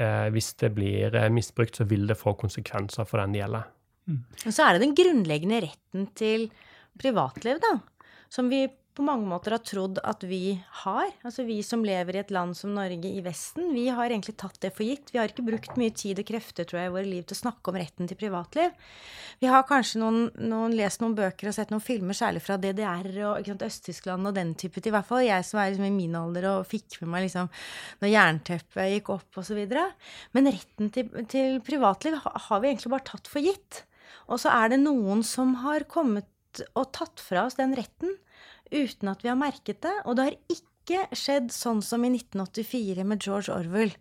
eh, 0.00 0.26
hvis 0.32 0.54
det 0.62 0.72
blir 0.76 1.20
misbrukt, 1.32 1.76
så 1.76 1.88
vil 1.88 2.08
det 2.08 2.18
få 2.20 2.36
konsekvenser 2.40 3.08
for 3.08 3.20
den 3.22 3.36
det 3.36 3.44
gjelder. 3.44 3.70
Mm. 4.10 4.20
Og 4.46 4.52
så 4.52 4.64
er 4.64 4.74
det 4.74 4.86
den 4.86 4.96
grunnleggende 4.98 5.64
retten 5.68 6.10
til 6.16 6.48
privatliv, 7.00 7.60
da. 7.62 7.76
Som 8.30 8.48
vi 8.52 8.64
på 9.00 9.06
mange 9.06 9.24
måter 9.24 9.54
har 9.54 9.62
trodd 9.64 9.98
at 10.04 10.24
vi 10.28 10.52
har. 10.82 11.08
Altså 11.24 11.46
vi 11.48 11.60
som 11.64 11.80
lever 11.86 12.18
i 12.18 12.20
et 12.20 12.32
land 12.34 12.52
som 12.58 12.74
Norge 12.76 13.08
i 13.08 13.22
Vesten, 13.24 13.70
vi 13.72 13.86
har 13.88 14.12
egentlig 14.12 14.36
tatt 14.40 14.58
det 14.60 14.74
for 14.76 14.84
gitt. 14.84 15.08
Vi 15.14 15.20
har 15.20 15.32
ikke 15.32 15.46
brukt 15.46 15.78
mye 15.80 15.94
tid 15.96 16.20
og 16.20 16.28
krefter 16.28 16.68
tror 16.68 16.82
jeg, 16.82 16.90
i 16.90 16.94
våre 16.98 17.08
liv 17.08 17.24
til 17.24 17.38
å 17.38 17.40
snakke 17.40 17.72
om 17.72 17.78
retten 17.80 18.10
til 18.10 18.20
privatliv. 18.20 18.76
Vi 19.40 19.48
har 19.48 19.64
kanskje 19.68 20.02
noen, 20.02 20.28
noen, 20.36 20.76
lest 20.76 21.00
noen 21.00 21.16
bøker 21.16 21.48
og 21.48 21.56
sett 21.56 21.72
noen 21.72 21.84
filmer, 21.84 22.16
særlig 22.16 22.44
fra 22.44 22.58
DDR 22.60 23.08
og 23.30 23.50
Øst-Tyskland 23.56 24.28
og 24.28 24.36
den 24.36 24.52
type 24.60 24.76
til, 24.76 24.92
I 24.92 24.96
hvert 24.98 25.08
fall 25.08 25.24
jeg 25.24 25.48
som 25.48 25.62
er 25.62 25.72
liksom 25.72 25.88
i 25.88 25.94
min 25.96 26.20
alder 26.20 26.50
og 26.52 26.68
fikk 26.68 27.00
med 27.00 27.14
meg 27.14 27.28
liksom 27.28 27.48
når 28.02 28.12
jernteppet 28.12 28.94
gikk 28.98 29.12
opp 29.16 29.40
osv. 29.40 29.62
Men 30.36 30.52
retten 30.52 30.92
til, 30.92 31.14
til 31.32 31.62
privatliv 31.64 32.20
har 32.20 32.60
vi 32.60 32.74
egentlig 32.74 32.92
bare 32.92 33.08
tatt 33.14 33.32
for 33.32 33.40
gitt. 33.44 33.86
Og 34.28 34.42
så 34.42 34.52
er 34.52 34.74
det 34.74 34.84
noen 34.84 35.24
som 35.24 35.56
har 35.64 35.88
kommet 35.88 36.28
og 36.74 36.90
tatt 36.92 37.22
fra 37.22 37.46
oss 37.46 37.56
den 37.56 37.72
retten 37.78 38.18
uten 38.72 39.12
at 39.12 39.24
vi 39.24 39.30
har 39.32 39.38
merket 39.38 39.82
det. 39.84 39.94
Og 40.04 40.16
det 40.16 40.26
har 40.28 40.38
ikke 40.54 41.04
skjedd 41.16 41.52
sånn 41.54 41.82
som 41.84 42.04
i 42.06 42.12
1984 42.14 43.06
med 43.06 43.22
George 43.22 43.54
Orwell. 43.54 43.94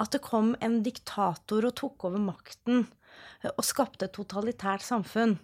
At 0.00 0.14
det 0.14 0.22
kom 0.24 0.54
en 0.64 0.80
diktator 0.86 1.66
og 1.68 1.76
tok 1.80 2.08
over 2.08 2.22
makten 2.30 2.86
og 3.50 3.64
skapte 3.66 4.06
et 4.06 4.14
totalitært 4.16 4.84
samfunn. 4.84 5.38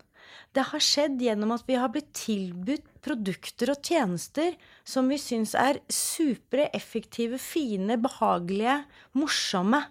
Det 0.55 0.65
har 0.71 0.83
skjedd 0.83 1.21
gjennom 1.23 1.53
at 1.55 1.67
vi 1.69 1.77
har 1.79 1.91
blitt 1.93 2.13
tilbudt 2.17 2.87
produkter 3.05 3.71
og 3.75 3.83
tjenester 3.85 4.57
som 4.89 5.11
vi 5.11 5.19
syns 5.21 5.55
er 5.59 5.79
supre, 5.93 6.67
effektive, 6.75 7.39
fine, 7.39 7.99
behagelige, 8.03 8.81
morsomme. 9.19 9.85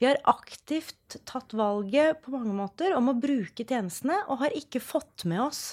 Vi 0.00 0.08
har 0.08 0.18
aktivt 0.32 1.18
tatt 1.28 1.52
valget 1.54 2.22
på 2.24 2.32
mange 2.32 2.54
måter 2.56 2.96
om 2.96 3.12
å 3.12 3.18
bruke 3.20 3.66
tjenestene, 3.68 4.16
og 4.32 4.40
har 4.40 4.56
ikke 4.56 4.80
fått 4.80 5.26
med 5.28 5.42
oss 5.44 5.64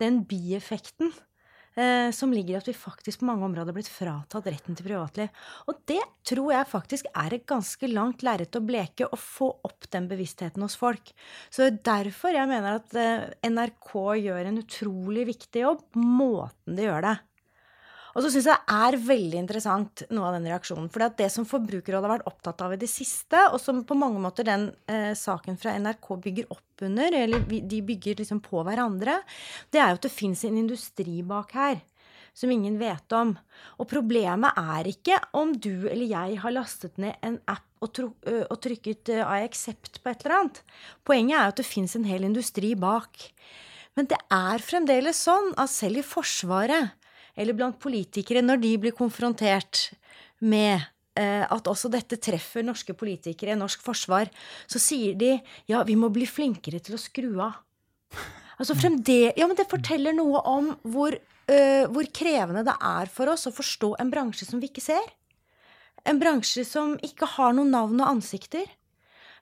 den 0.00 0.22
bieffekten 0.24 1.10
eh, 1.80 2.10
som 2.14 2.32
ligger 2.34 2.54
i 2.54 2.58
at 2.60 2.68
vi 2.68 2.76
faktisk 2.76 3.22
på 3.22 3.28
mange 3.28 3.46
områder 3.48 3.72
har 3.72 3.78
blitt 3.78 3.90
fratatt 3.92 4.48
retten 4.52 4.76
til 4.76 4.86
privatliv. 4.86 5.30
Og 5.70 5.80
det 5.90 6.02
tror 6.28 6.52
jeg 6.54 6.70
faktisk 6.70 7.08
er 7.10 7.36
et 7.36 7.46
ganske 7.48 7.90
langt 7.90 8.24
lerret 8.26 8.58
å 8.58 8.64
bleke 8.64 9.08
å 9.08 9.18
få 9.20 9.50
opp 9.66 9.88
den 9.94 10.10
bevisstheten 10.10 10.64
hos 10.64 10.76
folk. 10.80 11.14
Så 11.48 11.64
det 11.64 11.70
er 11.70 11.82
derfor 11.92 12.36
jeg 12.36 12.50
mener 12.50 12.80
at 12.82 12.94
eh, 12.98 13.26
NRK 13.48 13.96
gjør 14.26 14.52
en 14.52 14.62
utrolig 14.62 15.26
viktig 15.32 15.64
jobb, 15.64 15.84
måten 15.96 16.78
de 16.78 16.88
gjør 16.88 17.08
det. 17.08 17.16
Og 18.14 18.24
så 18.24 18.30
syns 18.32 18.48
jeg 18.48 18.56
det 18.56 18.76
er 18.86 18.98
veldig 19.06 19.38
interessant 19.38 20.02
noe 20.10 20.30
av 20.30 20.36
den 20.38 20.48
reaksjonen. 20.50 20.88
For 20.92 21.04
det 21.18 21.28
som 21.32 21.46
Forbrukerrådet 21.48 22.08
har 22.08 22.14
vært 22.16 22.30
opptatt 22.30 22.64
av 22.64 22.74
i 22.74 22.80
det 22.80 22.90
siste, 22.90 23.44
og 23.52 23.60
som 23.62 23.84
på 23.86 23.98
mange 23.98 24.22
måter 24.22 24.46
den 24.48 24.70
eh, 24.90 25.12
saken 25.18 25.58
fra 25.60 25.76
NRK 25.78 26.10
bygger 26.26 26.50
opp 26.50 26.84
under, 26.86 27.14
eller 27.14 27.44
de 27.46 27.80
bygger 27.86 28.22
liksom 28.22 28.42
på 28.42 28.64
hverandre, 28.66 29.20
det 29.70 29.82
er 29.82 29.92
jo 29.92 30.00
at 30.00 30.08
det 30.08 30.14
fins 30.14 30.44
en 30.48 30.58
industri 30.58 31.20
bak 31.26 31.54
her. 31.58 31.80
Som 32.34 32.52
ingen 32.54 32.76
vet 32.78 33.12
om. 33.12 33.34
Og 33.82 33.88
problemet 33.90 34.58
er 34.58 34.86
ikke 34.88 35.16
om 35.36 35.50
du 35.52 35.88
eller 35.90 36.06
jeg 36.06 36.38
har 36.40 36.54
lastet 36.54 36.94
ned 37.02 37.18
en 37.26 37.40
app 37.50 37.66
og, 37.82 37.98
og 38.22 38.56
trykket 38.62 39.10
uh, 39.16 39.24
I 39.24 39.48
accept 39.48 39.98
på 39.98 40.12
et 40.12 40.22
eller 40.22 40.36
annet. 40.36 40.60
Poenget 41.04 41.36
er 41.36 41.48
jo 41.48 41.54
at 41.56 41.60
det 41.60 41.66
fins 41.66 41.96
en 41.98 42.06
hel 42.06 42.24
industri 42.28 42.70
bak. 42.78 43.26
Men 43.98 44.06
det 44.08 44.20
er 44.32 44.62
fremdeles 44.62 45.18
sånn 45.26 45.50
at 45.58 45.72
selv 45.72 46.00
i 46.00 46.06
Forsvaret 46.06 46.94
eller 47.40 47.56
blant 47.56 47.78
politikere, 47.80 48.42
når 48.44 48.60
de 48.62 48.74
blir 48.82 48.96
konfrontert 48.96 49.88
med 50.44 50.82
eh, 51.18 51.44
at 51.44 51.68
også 51.70 51.90
dette 51.92 52.18
treffer 52.20 52.64
norske 52.66 52.94
politikere, 52.96 53.56
norsk 53.58 53.82
forsvar, 53.84 54.30
så 54.68 54.80
sier 54.82 55.16
de 55.18 55.36
ja, 55.70 55.82
vi 55.88 55.96
må 55.96 56.12
bli 56.12 56.28
flinkere 56.28 56.82
til 56.84 56.96
å 56.96 57.00
skru 57.00 57.32
av. 57.40 57.60
Altså 58.60 58.76
fremde, 58.76 59.32
ja, 59.38 59.46
men 59.48 59.56
Det 59.56 59.70
forteller 59.70 60.12
noe 60.12 60.42
om 60.44 60.74
hvor, 60.92 61.14
uh, 61.16 61.84
hvor 61.88 62.08
krevende 62.12 62.64
det 62.66 62.74
er 62.76 63.08
for 63.08 63.32
oss 63.32 63.48
å 63.48 63.54
forstå 63.56 63.94
en 64.02 64.10
bransje 64.12 64.44
som 64.44 64.60
vi 64.60 64.68
ikke 64.68 64.84
ser. 64.84 65.06
En 66.04 66.20
bransje 66.20 66.66
som 66.68 66.92
ikke 67.04 67.28
har 67.38 67.54
noen 67.56 67.72
navn 67.72 68.02
og 68.02 68.10
ansikter, 68.18 68.68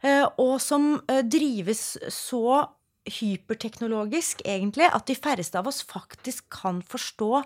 uh, 0.07 0.31
og 0.39 0.61
som 0.63 1.01
uh, 1.11 1.23
drives 1.27 1.97
så 2.15 2.63
hyperteknologisk, 3.09 4.45
egentlig, 4.47 4.89
at 4.93 5.09
de 5.09 5.17
færreste 5.19 5.59
av 5.61 5.69
oss 5.71 5.83
faktisk 5.87 6.47
kan 6.53 6.83
forstå 6.87 7.43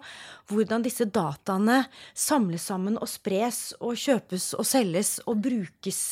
hvordan 0.52 0.84
disse 0.84 1.06
dataene 1.08 1.84
samles 2.14 2.68
sammen 2.70 2.98
og 3.00 3.10
spres 3.10 3.72
og 3.80 3.98
kjøpes 3.98 4.52
og 4.58 4.68
selges 4.68 5.18
og 5.26 5.42
brukes 5.44 6.02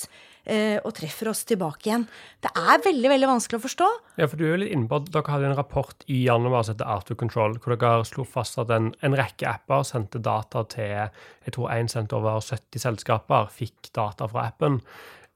eh, 0.44 0.78
og 0.80 0.94
treffer 0.96 1.30
oss 1.32 1.42
tilbake 1.48 1.88
igjen. 1.88 2.06
Det 2.42 2.50
er 2.56 2.82
veldig 2.84 3.12
veldig 3.12 3.30
vanskelig 3.30 3.60
å 3.60 3.64
forstå. 3.66 3.90
Ja, 4.20 4.28
for 4.30 4.40
du 4.40 4.46
er 4.48 4.60
litt 4.62 4.74
inne 4.74 4.88
på 4.90 5.00
at 5.00 5.10
Dere 5.12 5.34
hadde 5.34 5.50
en 5.50 5.58
rapport 5.58 6.06
i 6.08 6.22
januar 6.24 6.64
som 6.64 6.76
heter 6.76 6.90
Art 6.90 7.12
of 7.12 7.20
Control, 7.20 7.56
hvor 7.60 7.76
dere 7.76 8.08
slo 8.08 8.26
fast 8.28 8.60
at 8.62 8.72
en, 8.74 8.92
en 9.04 9.16
rekke 9.18 9.48
apper 9.50 9.86
sendte 9.88 10.22
data 10.22 10.64
til 10.70 10.88
jeg 10.90 11.56
tror 11.56 11.72
én 11.74 11.90
sendte 11.90 12.18
over 12.18 12.42
70 12.44 12.82
selskaper, 12.82 13.48
fikk 13.52 13.92
data 13.96 14.28
fra 14.30 14.48
appen. 14.50 14.80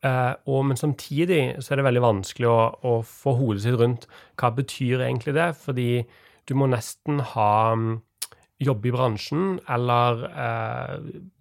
Uh, 0.05 0.35
og, 0.51 0.67
men 0.69 0.77
samtidig 0.77 1.63
så 1.65 1.73
er 1.73 1.81
det 1.81 1.87
veldig 1.87 2.05
vanskelig 2.05 2.49
å, 2.51 2.59
å, 2.85 2.97
få 3.09 3.33
hodet 3.39 3.63
sitt 3.65 3.79
rundt 3.81 4.05
hva 4.37 4.51
betyr 4.53 5.07
egentlig 5.07 5.33
det, 5.39 5.47
fordi 5.57 6.05
du 6.45 6.53
må 6.61 6.69
nesten 6.69 7.23
ha 7.33 7.53
um, 7.73 8.03
jobbe 8.63 8.89
i 8.89 8.93
bransjen 8.95 9.59
eller 9.71 10.23
eh, 10.29 10.93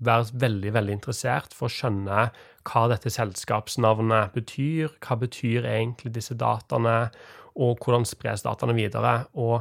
være 0.04 0.40
veldig, 0.44 0.72
veldig 0.78 0.96
interessert 0.98 1.54
for 1.56 1.70
å 1.70 1.74
skjønne 1.74 2.26
hva 2.68 2.84
dette 2.92 3.12
selskapsnavnet 3.14 4.34
betyr, 4.36 4.96
hva 5.04 5.18
betyr 5.22 5.68
egentlig 5.70 6.14
disse 6.16 6.36
dataene, 6.40 7.12
og 7.54 7.84
hvordan 7.84 8.08
spres 8.10 8.46
dataene 8.46 8.76
videre. 8.78 9.28
Og 9.38 9.60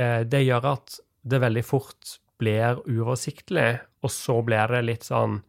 eh, 0.00 0.24
det 0.24 0.46
gjør 0.46 0.72
at 0.74 0.98
det 1.28 1.42
veldig 1.44 1.64
fort 1.66 2.16
blir 2.40 2.80
uoversiktlig, 2.86 3.70
og 4.00 4.14
så 4.14 4.38
blir 4.46 4.72
det 4.72 4.84
litt 4.86 5.08
sånn 5.08 5.40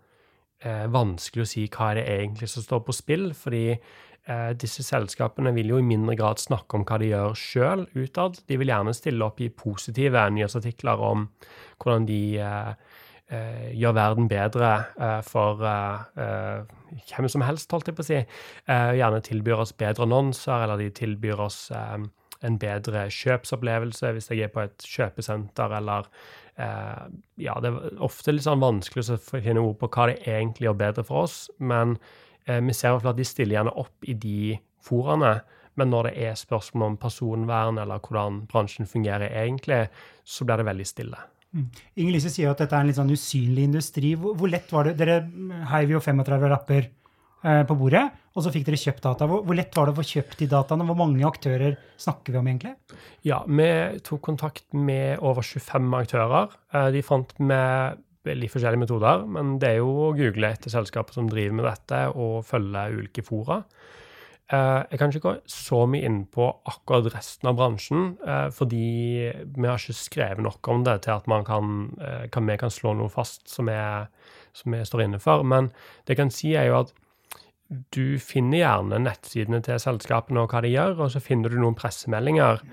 eh, 0.66 0.86
vanskelig 0.92 1.46
å 1.46 1.50
si 1.50 1.66
hva 1.72 1.94
det 1.98 2.06
er 2.06 2.24
egentlig 2.26 2.50
som 2.52 2.66
står 2.66 2.84
på 2.88 2.96
spill, 2.96 3.28
fordi 3.38 3.66
eh, 3.74 4.52
disse 4.60 4.86
selskapene 4.86 5.54
vil 5.56 5.74
jo 5.74 5.82
i 5.82 5.86
mindre 5.86 6.18
grad 6.20 6.42
snakke 6.42 6.80
om 6.80 6.86
hva 6.88 7.00
de 7.02 7.12
gjør 7.12 7.38
sjøl 7.40 7.86
utad. 7.96 8.42
De 8.50 8.60
vil 8.60 8.72
gjerne 8.72 8.96
stille 8.98 9.26
opp 9.26 9.42
i 9.44 9.52
positive 9.52 10.26
nyhetsartikler 10.36 11.06
om 11.12 11.30
hvordan 11.80 12.10
de 12.10 12.24
eh, 12.44 12.74
eh 13.30 13.66
gjør 13.78 13.94
verden 13.94 14.28
bedre 14.28 14.70
eh, 14.98 15.20
for 15.22 15.62
hvem 15.62 17.28
som 17.30 17.44
helst, 17.46 17.72
holdt 17.72 17.92
jeg 17.92 17.96
på 17.96 18.02
å 18.02 18.08
si. 18.08 18.22
gjerne 18.68 19.22
tilbyr 19.22 19.62
oss 19.62 19.74
bedre 19.78 20.08
annonser, 20.08 20.64
eller 20.64 20.82
de 20.82 20.90
tilbyr 20.90 21.44
oss 21.46 21.70
en 21.70 22.58
bedre 22.58 23.06
kjøpsopplevelse 23.12 24.14
hvis 24.16 24.32
jeg 24.32 24.48
er 24.48 24.54
på 24.54 24.64
et 24.64 24.86
kjøpesenter, 24.88 25.76
eller 25.78 26.10
Ja, 26.60 27.56
det 27.64 27.70
er 27.72 28.02
ofte 28.04 28.34
litt 28.34 28.44
sånn 28.44 28.64
vanskelig 28.64 29.06
å 29.14 29.20
finne 29.32 29.64
ord 29.64 29.78
på 29.80 29.88
hva 29.94 30.10
det 30.10 30.20
egentlig 30.28 30.68
gjør 30.68 30.82
bedre 30.82 31.06
for 31.08 31.28
oss, 31.28 31.38
men 31.60 31.96
eh, 32.46 32.60
vi 32.60 32.76
ser 32.76 33.00
at 33.00 33.16
de 33.16 33.28
stiller 33.28 33.60
gjerne 33.60 33.76
opp 33.80 34.10
i 34.10 34.18
de 34.20 34.58
foraene. 34.84 35.40
Men 35.80 35.94
når 35.94 36.10
det 36.10 36.28
er 36.28 36.36
spørsmål 36.36 36.90
om 36.90 37.00
personvern 37.00 37.80
eller 37.80 38.02
hvordan 38.04 38.42
bransjen 38.52 38.90
fungerer 38.90 39.32
egentlig, 39.32 39.86
så 40.28 40.44
blir 40.44 40.60
det 40.60 40.68
veldig 40.68 40.88
stille. 40.88 41.22
Mm. 41.56 41.70
Inger 42.02 42.18
Lise 42.18 42.32
sier 42.34 42.52
at 42.52 42.60
dette 42.62 42.76
er 42.76 42.84
en 42.84 42.92
litt 42.92 43.00
sånn 43.00 43.14
usynlig 43.16 43.70
industri. 43.70 44.12
Hvor, 44.20 44.36
hvor 44.38 44.52
lett 44.52 44.74
var 44.76 44.90
det? 44.90 44.98
Dere 45.00 45.22
heiv 45.72 45.96
jo 45.96 46.02
35 46.04 46.50
rapper 46.52 46.90
Eh, 47.40 47.62
på 47.64 47.76
bordet, 47.80 48.04
og 48.40 48.46
så 48.46 48.54
fikk 48.56 48.70
dere 48.70 48.80
kjøpt 48.80 49.04
data. 49.04 49.28
Hvor, 49.28 49.44
hvor, 49.44 49.58
lett 49.58 49.76
var 49.76 49.90
det 49.90 49.94
å 49.94 50.00
få 50.00 50.08
kjøpt 50.08 50.40
de 50.40 50.48
dataene? 50.54 50.88
Hvor 50.88 50.98
mange 50.98 51.26
aktører 51.28 51.76
snakker 52.00 52.34
vi 52.34 52.40
om 52.40 52.48
egentlig? 52.48 52.76
Ja, 53.28 53.42
vi 53.44 53.70
tok 54.06 54.24
kontakt 54.30 54.66
med 54.72 55.20
over 55.20 55.44
25 55.44 55.98
aktører. 56.00 56.54
Eh, 56.72 56.92
de 56.96 57.04
fant 57.04 57.34
med 57.44 58.00
veldig 58.28 58.50
forskjellige 58.52 58.84
metoder, 58.86 59.26
men 59.32 59.58
det 59.60 59.74
er 59.74 59.82
jo 59.82 59.92
å 60.06 60.14
google 60.16 60.52
etter 60.54 60.72
selskaper 60.72 61.16
som 61.16 61.28
driver 61.32 61.58
med 61.58 61.68
dette, 61.68 62.04
og 62.16 62.46
følge 62.48 62.86
ulike 62.96 63.24
fora. 63.28 63.60
Eh, 64.50 64.80
jeg 64.94 65.02
kan 65.02 65.12
ikke 65.12 65.24
gå 65.26 65.36
så 65.52 65.82
mye 65.92 66.08
inn 66.08 66.22
på 66.32 66.48
akkurat 66.72 67.12
resten 67.18 67.52
av 67.52 67.60
bransjen, 67.60 68.08
fordi 68.56 68.86
vi 69.36 69.68
har 69.68 69.76
ikke 69.76 69.98
skrevet 70.00 70.46
nok 70.46 70.72
om 70.72 70.88
det 70.88 71.02
til 71.08 71.18
at 71.18 71.28
man 71.32 71.44
kan, 71.48 71.92
kan 72.32 72.48
vi 72.48 72.58
kan 72.62 72.72
slå 72.72 72.96
noe 72.96 73.12
fast 73.12 73.52
som 73.52 73.68
vi 73.68 74.82
står 74.88 75.08
inne 75.10 75.20
for. 75.24 75.44
Men 75.44 75.74
det 76.06 76.16
jeg 76.16 76.24
kan 76.24 76.34
si, 76.34 76.56
er 76.56 76.72
jo 76.72 76.82
at 76.86 76.96
du 77.70 78.18
finner 78.22 78.64
gjerne 78.64 78.98
nettsidene 79.04 79.62
til 79.66 79.78
selskapene 79.82 80.42
og 80.42 80.54
hva 80.54 80.64
de 80.66 80.72
gjør, 80.74 80.96
og 81.06 81.14
så 81.14 81.22
finner 81.22 81.54
du 81.54 81.60
noen 81.62 81.78
pressemeldinger, 81.78 82.64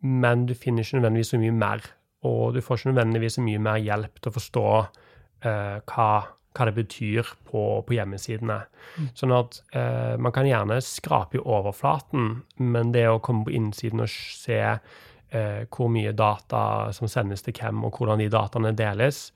men 0.00 0.46
du 0.48 0.54
finner 0.56 0.86
ikke 0.86 1.00
nødvendigvis 1.00 1.34
så 1.34 1.40
mye 1.42 1.56
mer. 1.58 1.84
Og 2.28 2.56
du 2.56 2.62
får 2.64 2.80
ikke 2.80 2.92
nødvendigvis 2.94 3.36
så 3.38 3.44
mye 3.44 3.60
mer 3.62 3.82
hjelp 3.82 4.18
til 4.18 4.30
å 4.30 4.36
forstå 4.38 4.64
uh, 4.78 5.76
hva, 5.84 6.08
hva, 6.56 6.66
det 6.66 6.74
betyr 6.78 7.34
på, 7.50 7.64
på 7.84 7.96
hjemmesidene. 7.98 8.58
Mm. 8.96 9.12
Sånn 9.20 9.36
at 9.36 9.60
uh, 9.76 10.16
man 10.16 10.34
kan 10.34 10.48
gjerne 10.48 10.80
skrape 10.84 11.38
i 11.38 11.44
overflaten, 11.44 12.40
men 12.64 12.96
det 12.96 13.04
å 13.10 13.20
komme 13.22 13.46
på 13.46 13.54
innsiden 13.58 14.02
og 14.06 14.10
se 14.10 14.60
uh, 14.64 15.62
hvor 15.68 15.92
mye 15.92 16.16
data 16.16 16.62
som 16.96 17.10
sendes 17.10 17.44
til 17.44 17.54
hvem, 17.58 17.84
og 17.84 18.00
hvordan 18.00 18.24
de 18.24 18.32
dataene 18.32 18.72
deles, 18.78 19.28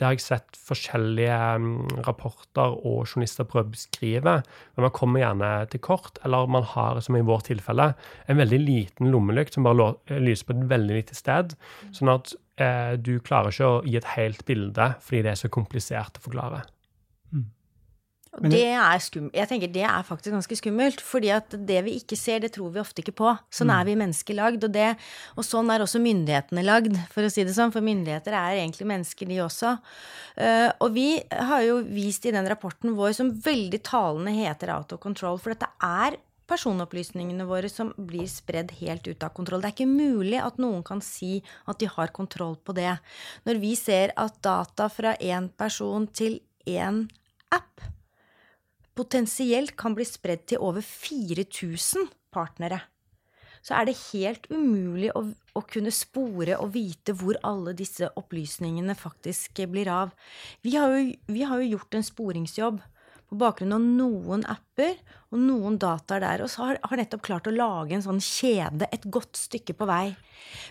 det 0.00 0.06
har 0.06 0.14
jeg 0.16 0.24
sett 0.24 0.58
forskjellige 0.64 1.38
mm, 1.60 2.00
rapporter 2.06 2.72
og 2.72 3.02
journalister 3.04 3.44
prøve 3.48 3.68
å 3.68 3.74
beskrive. 3.74 4.36
Men 4.72 4.86
man 4.86 4.94
kommer 4.96 5.20
gjerne 5.20 5.50
til 5.72 5.82
kort, 5.84 6.16
eller 6.24 6.48
man 6.48 6.64
har, 6.72 7.02
som 7.04 7.18
i 7.18 7.24
vårt 7.26 7.50
tilfelle, 7.50 7.90
en 8.24 8.40
veldig 8.40 8.60
liten 8.64 9.12
lommelykt 9.12 9.58
som 9.58 9.68
bare 9.68 9.92
lyser 10.24 10.48
på 10.48 10.56
et 10.56 10.68
veldig 10.72 10.96
lite 11.02 11.18
sted. 11.18 11.52
Sånn 11.92 12.14
at 12.14 12.32
eh, 12.56 12.96
du 12.96 13.18
klarer 13.20 13.52
ikke 13.52 13.68
å 13.68 13.80
gi 13.84 14.00
et 14.00 14.12
helt 14.16 14.46
bilde 14.48 14.92
fordi 15.04 15.24
det 15.26 15.34
er 15.34 15.42
så 15.42 15.52
komplisert 15.52 16.16
å 16.16 16.24
forklare. 16.30 16.64
Det 18.38 18.62
er 18.62 19.00
skummelt. 19.02 19.34
Jeg 19.34 19.50
tenker 19.50 19.70
det 19.74 19.82
er 19.82 20.04
faktisk 20.06 20.30
ganske 20.36 20.56
skummelt. 20.60 21.00
fordi 21.02 21.32
at 21.34 21.50
det 21.66 21.80
vi 21.84 21.96
ikke 21.98 22.16
ser, 22.16 22.38
det 22.38 22.52
tror 22.54 22.70
vi 22.70 22.80
ofte 22.80 23.02
ikke 23.02 23.16
på. 23.18 23.32
Sånn 23.50 23.72
er 23.74 23.82
mm. 23.82 23.88
vi 23.88 23.96
mennesker 23.98 24.38
lagd. 24.38 24.64
Og, 24.64 24.70
det, 24.70 24.94
og 25.34 25.44
sånn 25.46 25.70
er 25.74 25.82
også 25.82 25.98
myndighetene 26.02 26.62
lagd, 26.62 26.94
for 27.10 27.26
å 27.26 27.32
si 27.32 27.42
det 27.44 27.56
sånn. 27.56 27.74
For 27.74 27.82
myndigheter 27.82 28.36
er 28.38 28.60
egentlig 28.60 28.86
mennesker, 28.86 29.26
de 29.26 29.42
også. 29.42 29.74
Uh, 30.38 30.70
og 30.78 30.94
vi 30.94 31.08
har 31.50 31.66
jo 31.66 31.80
vist 31.90 32.26
i 32.26 32.34
den 32.34 32.46
rapporten 32.48 32.94
vår 32.94 33.18
som 33.18 33.34
veldig 33.34 33.82
talende 33.82 34.34
heter 34.38 34.76
Out 34.78 34.94
of 34.94 35.02
Control. 35.02 35.40
For 35.42 35.56
dette 35.56 35.68
er 35.82 36.20
personopplysningene 36.50 37.46
våre 37.50 37.68
som 37.70 37.92
blir 37.98 38.30
spredd 38.30 38.72
helt 38.80 39.06
ut 39.10 39.22
av 39.26 39.34
kontroll. 39.34 39.62
Det 39.62 39.72
er 39.72 39.78
ikke 39.78 39.90
mulig 39.90 40.38
at 40.42 40.58
noen 40.62 40.82
kan 40.86 41.02
si 41.02 41.38
at 41.70 41.82
de 41.82 41.90
har 41.90 42.14
kontroll 42.14 42.56
på 42.62 42.74
det. 42.78 42.94
Når 43.46 43.62
vi 43.62 43.76
ser 43.78 44.14
at 44.18 44.38
data 44.42 44.90
fra 44.90 45.18
én 45.18 45.50
person 45.50 46.06
til 46.10 46.40
én 46.66 47.08
app 47.54 47.90
potensielt 49.00 49.76
kan 49.80 49.96
bli 49.96 50.04
spredd 50.04 50.46
til 50.50 50.64
over 50.64 50.84
4000 50.84 52.10
partnere, 52.34 52.82
så 53.64 53.76
er 53.76 53.88
det 53.88 53.98
helt 54.10 54.46
umulig 54.52 55.10
å, 55.16 55.22
å, 55.56 55.62
kunne 55.68 55.92
spore 55.92 56.56
og 56.60 56.72
vite 56.76 57.12
hvor 57.16 57.36
alle 57.44 57.74
disse 57.76 58.08
opplysningene 58.16 58.96
faktisk 58.96 59.60
blir 59.72 59.90
av. 59.92 60.14
Vi 60.64 60.76
har 60.76 60.94
jo, 60.94 61.10
vi 61.28 61.44
har 61.44 61.60
jo 61.60 61.74
gjort 61.76 61.98
en 61.98 62.06
sporingsjobb 62.06 62.80
på 63.30 63.38
bakgrunn 63.38 63.76
av 63.76 63.82
noen 63.84 64.42
apper 64.50 64.96
og 65.30 65.38
noen 65.38 65.76
dataer 65.78 66.22
der, 66.24 66.42
og 66.42 66.50
så 66.50 66.64
har, 66.66 66.78
har, 66.82 66.98
nettopp 66.98 67.22
klart 67.22 67.46
å 67.46 67.54
lage 67.54 67.94
en 67.94 68.02
sånn 68.02 68.18
kjede 68.24 68.88
et 68.90 69.04
godt 69.14 69.38
stykke 69.38 69.76
på 69.78 69.86
vei. 69.86 70.08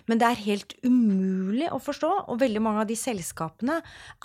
Men 0.09 0.19
det 0.19 0.27
er 0.27 0.41
helt 0.43 0.73
umulig 0.83 1.69
å 1.71 1.79
forstå, 1.79 2.09
og 2.27 2.41
veldig 2.41 2.63
mange 2.65 2.83
av 2.83 2.89
de 2.89 2.97
selskapene 2.99 3.77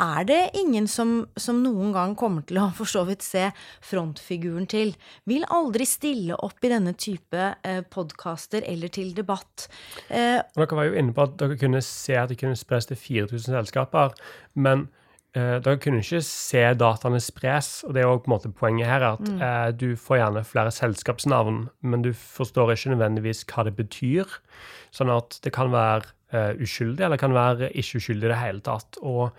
er 0.03 0.27
det 0.27 0.41
ingen 0.59 0.89
som, 0.91 1.21
som 1.39 1.61
noen 1.63 1.95
gang 1.95 2.17
kommer 2.19 2.43
til 2.49 2.59
å 2.59 2.67
for 2.79 2.91
så 2.91 3.05
vidt 3.07 3.23
se 3.23 3.47
frontfiguren 3.87 4.67
til. 4.71 4.97
Vil 5.31 5.47
aldri 5.55 5.87
stille 5.87 6.35
opp 6.35 6.67
i 6.67 6.73
denne 6.75 6.97
type 6.99 7.47
eh, 7.63 7.85
podkaster 7.87 8.67
eller 8.67 8.91
til 8.95 9.15
debatt. 9.15 9.69
Eh, 10.09 10.41
dere 10.43 10.81
var 10.81 10.91
jo 10.91 10.99
inne 10.99 11.15
på 11.15 11.29
at 11.29 11.39
dere 11.39 11.61
kunne 11.61 11.85
se 11.85 12.19
at 12.19 12.33
det 12.33 12.41
kunne 12.43 12.59
spres 12.59 12.91
til 12.91 12.99
4000 12.99 13.55
selskaper, 13.55 14.19
men 14.59 14.89
Uh, 15.35 15.59
kunne 15.59 15.81
kunne 15.83 15.99
ikke 15.99 16.21
se 16.23 16.61
dataene 16.79 17.19
spres, 17.19 17.83
og 17.83 17.97
det 17.97 18.05
er 18.05 18.07
jo 18.07 18.21
på 18.23 18.29
en 18.29 18.35
måte 18.37 18.51
poenget 18.55 18.87
her. 18.87 19.03
at 19.03 19.25
mm. 19.27 19.41
uh, 19.43 19.71
Du 19.75 19.97
får 19.99 20.21
gjerne 20.21 20.45
flere 20.47 20.71
selskapsnavn, 20.71 21.69
men 21.83 22.03
du 22.03 22.13
forstår 22.15 22.71
ikke 22.73 22.95
nødvendigvis 22.95 23.43
hva 23.51 23.65
det 23.67 23.75
betyr. 23.75 24.31
Sånn 24.95 25.11
at 25.11 25.41
det 25.43 25.51
kan 25.57 25.75
være 25.75 26.07
uh, 26.31 26.55
uskyldig, 26.63 27.03
eller 27.03 27.19
kan 27.19 27.35
være 27.35 27.73
ikke 27.75 27.99
uskyldig 27.99 28.31
i 28.31 28.33
det 28.33 28.39
hele 28.45 28.63
tatt. 28.63 29.01
Og 29.03 29.35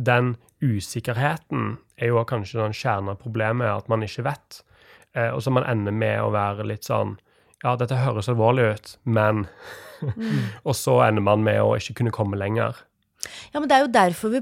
den 0.00 0.36
usikkerheten 0.64 1.76
er 2.00 2.14
jo 2.14 2.24
kanskje 2.24 2.62
den 2.62 2.72
kjernen 2.72 3.12
av 3.12 3.20
problemet, 3.20 3.68
at 3.68 3.92
man 3.92 4.02
ikke 4.02 4.24
vet. 4.24 4.62
og 5.14 5.42
så 5.44 5.50
man 5.50 5.66
ender 5.68 5.92
med 5.92 6.18
å 6.18 6.32
være 6.34 6.64
litt 6.66 6.88
sånn 6.88 7.18
Ja, 7.62 7.76
dette 7.78 7.94
høres 7.94 8.26
alvorlig 8.28 8.64
ut, 8.74 8.96
men 9.04 9.44
mm. 10.00 10.64
Og 10.64 10.74
så 10.74 10.98
ender 11.04 11.22
man 11.22 11.44
med 11.44 11.60
å 11.62 11.76
ikke 11.76 12.00
kunne 12.00 12.12
komme 12.12 12.36
lenger. 12.36 12.80
Ja, 13.52 13.60
men 13.60 13.68
det 13.68 13.76
er 13.76 13.84
jo 13.84 13.92
derfor 13.94 14.32
vi 14.32 14.40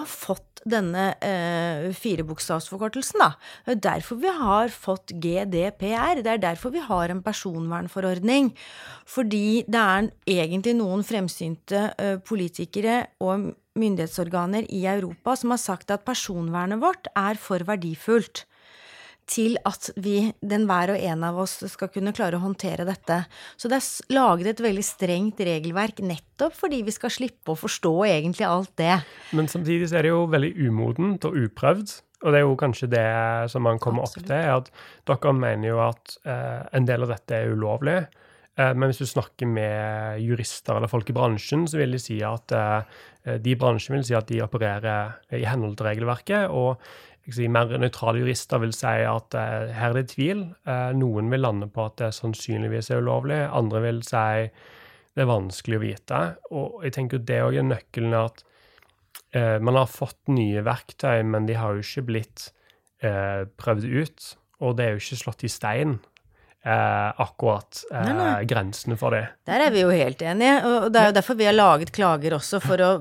har 0.00 0.08
fått 0.08 0.62
denne 0.68 1.08
eh, 1.24 1.88
firebokstavsforkortelsen. 1.96 3.22
Det 3.66 3.74
er 3.74 3.82
derfor 3.88 4.20
vi 4.22 4.30
har 4.36 4.70
fått 4.74 5.14
GDPR. 5.22 6.22
Det 6.22 6.36
er 6.36 6.42
derfor 6.42 6.74
vi 6.74 6.84
har 6.84 7.10
en 7.10 7.22
personvernforordning. 7.24 8.52
Fordi 9.08 9.64
det 9.66 9.82
er 9.82 10.10
egentlig 10.30 10.76
noen 10.78 11.02
fremsynte 11.06 11.88
eh, 11.98 12.16
politikere 12.22 13.02
og 13.22 13.50
myndighetsorganer 13.78 14.68
i 14.70 14.84
Europa 14.86 15.34
som 15.38 15.54
har 15.54 15.62
sagt 15.62 15.92
at 15.94 16.04
personvernet 16.06 16.82
vårt 16.82 17.08
er 17.16 17.40
for 17.40 17.64
verdifullt 17.66 18.44
til 19.30 19.56
at 19.68 19.90
vi, 20.02 20.32
den 20.40 20.66
hver 20.68 20.94
og 20.94 21.00
en 21.00 21.26
av 21.26 21.40
oss, 21.44 21.58
skal 21.70 21.90
kunne 21.92 22.14
klare 22.16 22.38
å 22.38 22.44
håndtere 22.44 22.86
dette. 22.88 23.22
Så 23.56 23.70
det 23.70 23.78
er 23.80 24.14
laget 24.14 24.52
et 24.52 24.62
veldig 24.64 24.84
strengt 24.86 25.42
regelverk 25.44 26.02
nettopp 26.04 26.56
fordi 26.58 26.82
vi 26.86 26.94
skal 26.94 27.12
slippe 27.14 27.54
å 27.54 27.58
forstå 27.58 27.94
egentlig 28.10 28.48
alt 28.48 28.72
det. 28.80 28.96
Men 29.36 29.50
samtidig 29.50 29.90
så 29.90 30.00
er 30.00 30.08
det 30.08 30.14
jo 30.14 30.24
veldig 30.32 30.54
umodent 30.66 31.28
og 31.28 31.38
uprøvd. 31.46 31.94
Og 32.22 32.30
det 32.30 32.38
er 32.38 32.44
jo 32.46 32.58
kanskje 32.58 32.90
det 32.92 33.06
som 33.50 33.64
man 33.66 33.80
kommer 33.82 34.04
Absolutt. 34.06 34.28
opp 34.28 34.30
til, 34.30 34.36
er 34.38 34.52
at 34.54 34.68
dere 35.10 35.32
mener 35.34 35.72
jo 35.72 35.80
at 35.82 36.18
eh, 36.22 36.60
en 36.78 36.86
del 36.86 37.06
av 37.06 37.16
dette 37.16 37.38
er 37.38 37.54
ulovlig. 37.54 37.98
Eh, 38.60 38.72
men 38.76 38.90
hvis 38.90 39.00
du 39.00 39.08
snakker 39.08 39.48
med 39.48 40.20
jurister 40.22 40.76
eller 40.76 40.90
folk 40.90 41.08
i 41.08 41.16
bransjen, 41.16 41.64
så 41.68 41.80
vil 41.80 41.96
de 41.96 42.02
si 42.02 42.18
at 42.26 42.52
eh, 42.56 43.00
de 43.40 43.54
i 43.54 43.58
bransjen 43.58 43.96
vil 43.96 44.04
si 44.06 44.16
at 44.18 44.28
de 44.28 44.42
opererer 44.44 45.38
i 45.38 45.46
henhold 45.48 45.78
til 45.78 45.88
regelverket. 45.88 46.50
og 46.50 46.82
si, 47.30 47.46
mer 47.48 47.70
nøytrale 47.78 48.20
jurister 48.20 48.60
vil 48.60 48.74
si 48.74 48.96
at 49.06 49.36
uh, 49.38 49.70
her 49.70 49.92
er 49.92 50.00
det 50.00 50.08
tvil. 50.10 50.40
Noen 50.98 51.28
vil 51.30 51.44
lande 51.44 51.68
på 51.70 51.84
at 51.86 52.00
det 52.00 52.08
sannsynligvis 52.16 52.90
er 52.90 52.98
ulovlig. 52.98 53.38
Andre 53.46 53.84
vil 53.84 54.00
si 54.02 54.48
det 55.12 55.22
er 55.22 55.30
vanskelig 55.30 55.78
å 55.78 55.84
vite. 55.84 56.20
Og 56.50 56.82
jeg 56.82 56.96
tenker 56.96 57.22
det 57.22 57.38
òg 57.44 57.60
er 57.60 57.68
nøkkelen 57.68 58.16
at 58.18 58.42
man 59.62 59.78
har 59.78 59.86
fått 59.88 60.18
nye 60.34 60.64
verktøy, 60.66 61.22
men 61.22 61.46
de 61.46 61.54
har 61.56 61.76
jo 61.76 61.84
ikke 61.86 62.04
blitt 62.10 62.48
prøvd 63.00 63.86
ut. 63.86 64.26
Og 64.66 64.74
det 64.76 64.84
er 64.88 64.96
jo 64.96 65.04
ikke 65.04 65.20
slått 65.22 65.46
i 65.46 65.52
stein 65.52 66.00
eh, 66.62 67.22
akkurat 67.22 67.84
eh, 67.90 68.04
nei, 68.06 68.14
nei. 68.16 68.32
grensene 68.48 68.96
for 69.00 69.14
det. 69.16 69.24
Der 69.48 69.66
er 69.66 69.74
vi 69.74 69.82
jo 69.82 69.92
helt 69.92 70.22
enige, 70.22 70.58
og 70.68 70.90
det 70.92 71.00
er 71.00 71.10
jo 71.10 71.16
derfor 71.18 71.38
vi 71.38 71.48
har 71.48 71.56
laget 71.56 71.94
klager 71.94 72.38
også, 72.38 72.62
for 72.62 72.84
å 72.84 72.92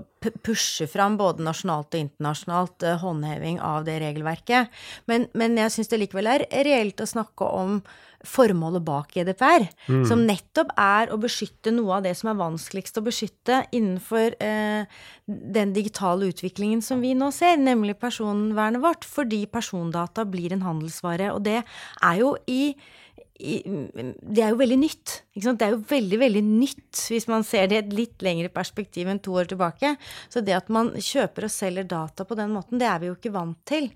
pushe 0.46 0.86
fram 0.90 1.18
både 1.18 1.46
nasjonalt 1.46 1.96
og 1.96 2.04
internasjonalt 2.04 2.86
eh, 2.86 3.02
håndheving 3.02 3.60
av 3.66 3.86
det 3.88 4.00
regelverket. 4.04 4.72
Men, 5.10 5.28
men 5.38 5.58
jeg 5.62 5.76
syns 5.76 5.92
det 5.92 6.02
likevel 6.04 6.30
er 6.30 6.48
reelt 6.66 7.02
å 7.02 7.10
snakke 7.10 7.50
om 7.50 7.82
formålet 8.28 8.84
bak 8.86 9.16
GDPR, 9.16 9.64
mm. 9.88 10.04
som 10.06 10.22
nettopp 10.28 10.70
er 10.78 11.10
å 11.10 11.18
beskytte 11.22 11.74
noe 11.74 11.96
av 11.98 12.06
det 12.06 12.14
som 12.20 12.30
er 12.30 12.38
vanskeligst 12.38 13.00
å 13.02 13.06
beskytte 13.06 13.64
innenfor 13.74 14.36
eh, 14.38 15.00
den 15.26 15.74
digitale 15.74 16.30
utviklingen 16.30 16.84
som 16.86 17.02
vi 17.02 17.16
nå 17.18 17.32
ser, 17.34 17.58
nemlig 17.58 17.98
personvernet 18.02 18.84
vårt, 18.84 19.08
fordi 19.10 19.48
persondata 19.50 20.28
blir 20.30 20.54
en 20.54 20.66
handelsvare. 20.68 21.32
Og 21.34 21.42
det 21.50 21.64
er 21.64 22.22
jo 22.22 22.36
i 22.46 22.76
det 23.42 24.44
er 24.44 24.52
jo 24.54 24.60
veldig 24.60 24.78
nytt. 24.80 25.14
Det 25.34 25.66
er 25.66 25.74
jo 25.74 25.82
veldig, 25.90 26.18
veldig 26.22 26.42
nytt 26.46 27.02
hvis 27.12 27.28
man 27.32 27.46
ser 27.48 27.70
det 27.72 27.78
i 27.78 27.80
et 27.82 27.94
litt 27.96 28.24
lengre 28.26 28.52
perspektiv 28.54 29.10
enn 29.10 29.22
to 29.24 29.34
år 29.40 29.50
tilbake. 29.52 29.96
Så 30.32 30.44
det 30.46 30.56
at 30.58 30.70
man 30.74 30.92
kjøper 30.98 31.48
og 31.48 31.54
selger 31.54 31.88
data 31.90 32.26
på 32.28 32.38
den 32.38 32.54
måten, 32.54 32.80
det 32.82 32.90
er 32.90 33.02
vi 33.02 33.10
jo 33.10 33.18
ikke 33.18 33.34
vant 33.34 33.60
til. 33.68 33.90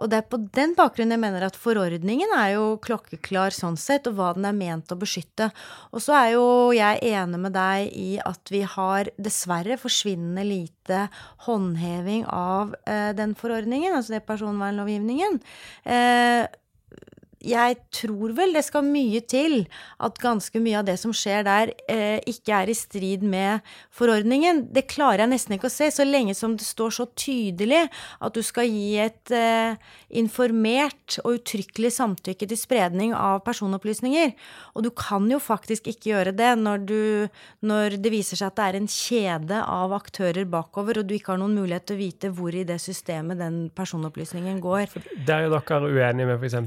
Og 0.00 0.10
det 0.10 0.20
er 0.20 0.28
på 0.30 0.40
den 0.56 0.74
bakgrunnen 0.78 1.16
jeg 1.16 1.22
mener 1.22 1.46
at 1.46 1.58
forordningen 1.58 2.34
er 2.36 2.54
jo 2.56 2.66
klokkeklar 2.84 3.54
sånn 3.54 3.78
sett, 3.80 4.08
og 4.10 4.18
hva 4.18 4.32
den 4.36 4.48
er 4.48 4.56
ment 4.56 4.94
å 4.94 4.98
beskytte. 4.98 5.50
Og 5.92 6.02
så 6.04 6.16
er 6.18 6.30
jo 6.36 6.46
jeg 6.76 7.02
enig 7.12 7.42
med 7.42 7.56
deg 7.56 7.92
i 7.94 8.10
at 8.22 8.54
vi 8.54 8.64
har 8.66 9.12
dessverre 9.20 9.78
forsvinnende 9.80 10.46
lite 10.46 11.06
håndheving 11.46 12.24
av 12.32 12.74
eh, 12.88 13.10
den 13.18 13.36
forordningen, 13.38 13.94
altså 13.94 14.16
det 14.16 14.26
personvernlovgivningen. 14.28 15.42
Eh, 15.84 16.46
jeg 17.44 17.76
tror 17.94 18.32
vel 18.34 18.56
det 18.56 18.64
skal 18.66 18.86
mye 18.86 19.20
til 19.22 19.60
at 20.02 20.18
ganske 20.18 20.58
mye 20.62 20.80
av 20.80 20.86
det 20.88 20.96
som 20.98 21.12
skjer 21.14 21.44
der, 21.46 21.72
eh, 21.88 22.18
ikke 22.26 22.54
er 22.54 22.70
i 22.70 22.74
strid 22.74 23.22
med 23.22 23.60
forordningen. 23.94 24.72
Det 24.72 24.88
klarer 24.90 25.22
jeg 25.22 25.30
nesten 25.30 25.54
ikke 25.54 25.70
å 25.70 25.72
se, 25.72 25.90
så 25.90 26.06
lenge 26.06 26.34
som 26.34 26.56
det 26.56 26.66
står 26.66 26.90
så 26.90 27.06
tydelig 27.14 27.88
at 28.20 28.34
du 28.34 28.42
skal 28.42 28.66
gi 28.66 28.98
et 28.98 29.30
eh, 29.30 29.76
informert 30.10 31.18
og 31.24 31.38
uttrykkelig 31.38 31.92
samtykke 31.94 32.48
til 32.48 32.58
spredning 32.58 33.14
av 33.14 33.44
personopplysninger. 33.46 34.34
Og 34.74 34.82
du 34.82 34.90
kan 34.90 35.28
jo 35.30 35.38
faktisk 35.38 35.86
ikke 35.86 36.10
gjøre 36.10 36.34
det 36.34 36.52
når, 36.58 36.84
du, 36.88 37.02
når 37.62 37.98
det 38.02 38.12
viser 38.14 38.40
seg 38.40 38.50
at 38.50 38.58
det 38.58 38.66
er 38.66 38.80
en 38.80 38.90
kjede 38.90 39.62
av 39.62 39.94
aktører 39.94 40.48
bakover, 40.48 40.98
og 40.98 41.06
du 41.06 41.14
ikke 41.14 41.36
har 41.36 41.42
noen 41.42 41.56
mulighet 41.58 41.86
til 41.86 41.98
å 41.98 42.02
vite 42.02 42.32
hvor 42.34 42.54
i 42.54 42.66
det 42.66 42.80
systemet 42.82 43.38
den 43.38 43.68
personopplysningen 43.76 44.58
går. 44.64 44.90
Der 45.26 45.46
er 45.46 45.54
dere 45.54 45.80
uenige 45.86 46.28
med 46.32 46.42
f.eks. 46.42 46.58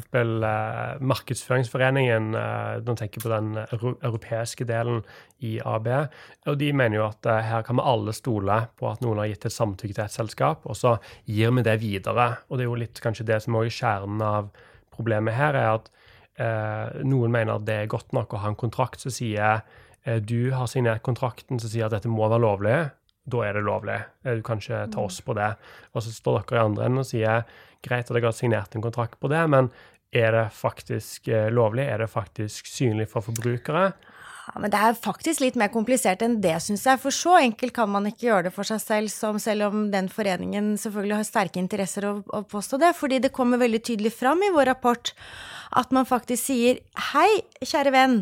Eh, 0.61 0.99
markedsføringsforeningen, 0.99 2.35
eh, 2.35 2.81
når 2.85 2.97
tenker 2.99 3.23
på 3.23 3.31
den 3.31 3.55
europeiske 4.03 4.65
delen 4.67 5.01
i 5.39 5.59
AB, 5.65 5.87
og 6.47 6.57
de 6.59 6.71
mener 6.73 6.97
jo 6.97 7.05
at 7.07 7.25
eh, 7.25 7.41
her 7.47 7.65
kan 7.65 7.79
vi 7.79 7.85
alle 7.85 8.13
stole 8.13 8.57
på 8.77 8.89
at 8.89 9.01
noen 9.01 9.21
har 9.21 9.31
gitt 9.31 9.47
et 9.49 9.55
samtykke 9.55 9.97
til 9.97 10.03
et 10.05 10.15
selskap, 10.15 10.65
og 10.65 10.77
så 10.77 10.97
gir 11.25 11.53
vi 11.55 11.65
det 11.65 11.77
videre. 11.81 12.27
Og 12.49 12.57
det 12.57 12.65
er 12.65 12.69
jo 12.69 12.79
litt 12.83 13.01
kanskje 13.03 13.27
det 13.29 13.41
som 13.45 13.57
er 13.57 13.71
kjernen 13.71 14.21
av 14.25 14.51
problemet 14.93 15.37
her, 15.37 15.57
er 15.57 15.69
at 15.79 15.91
eh, 16.37 17.01
noen 17.07 17.33
mener 17.33 17.63
det 17.65 17.77
er 17.83 17.91
godt 17.91 18.13
nok 18.13 18.33
å 18.33 18.43
ha 18.43 18.51
en 18.51 18.59
kontrakt 18.59 19.03
som 19.03 19.13
sier 19.13 19.61
eh, 20.03 20.19
du 20.19 20.51
har 20.55 20.69
signert 20.69 21.05
kontrakten 21.07 21.61
som 21.61 21.71
sier 21.71 21.87
at 21.87 21.95
dette 21.95 22.11
må 22.11 22.27
være 22.27 22.43
lovlig. 22.43 22.79
Da 23.31 23.43
er 23.45 23.53
det 23.53 23.67
lovlig. 23.67 23.99
Du 24.25 24.41
kan 24.45 24.61
ikke 24.61 24.87
ta 24.93 25.03
oss 25.05 25.19
på 25.21 25.35
det. 25.37 25.51
Og 25.93 26.01
så 26.01 26.13
står 26.13 26.41
dere 26.41 26.57
i 26.57 26.65
andre 26.65 26.87
enden 26.87 27.03
og 27.03 27.07
sier 27.07 27.43
greit 27.85 28.09
at 28.09 28.17
jeg 28.17 28.25
har 28.25 28.35
signert 28.37 28.75
en 28.75 28.83
kontrakt 28.83 29.17
på 29.21 29.29
det, 29.31 29.41
men 29.49 29.69
er 30.11 30.31
det 30.35 30.47
faktisk 30.55 31.27
eh, 31.31 31.49
lovlig? 31.51 31.85
Er 31.87 32.03
det 32.03 32.11
faktisk 32.11 32.67
synlig 32.67 33.07
for 33.11 33.23
forbrukere? 33.23 33.91
Ja, 34.51 34.59
men 34.59 34.71
det 34.73 34.79
er 34.81 34.97
faktisk 34.97 35.43
litt 35.43 35.55
mer 35.59 35.69
komplisert 35.71 36.23
enn 36.25 36.39
det, 36.43 36.57
syns 36.65 36.83
jeg. 36.87 36.99
For 36.99 37.15
så 37.15 37.37
enkelt 37.39 37.75
kan 37.75 37.91
man 37.91 38.09
ikke 38.09 38.27
gjøre 38.27 38.49
det 38.49 38.53
for 38.55 38.67
seg 38.67 38.81
selv, 38.83 39.13
som 39.13 39.39
selv 39.39 39.69
om 39.69 39.85
den 39.93 40.09
foreningen 40.11 40.73
selvfølgelig 40.81 41.19
har 41.21 41.27
sterke 41.29 41.61
interesser 41.61 42.09
å, 42.09 42.13
å 42.25 42.41
påstå 42.43 42.81
det. 42.81 42.91
Fordi 42.97 43.21
det 43.23 43.33
kommer 43.35 43.61
veldig 43.61 43.83
tydelig 43.87 44.11
fram 44.17 44.43
i 44.43 44.51
vår 44.51 44.73
rapport 44.73 45.13
at 45.77 45.91
man 45.95 46.07
faktisk 46.09 46.49
sier 46.49 46.81
hei, 47.11 47.29
kjære 47.63 47.95
venn. 47.95 48.21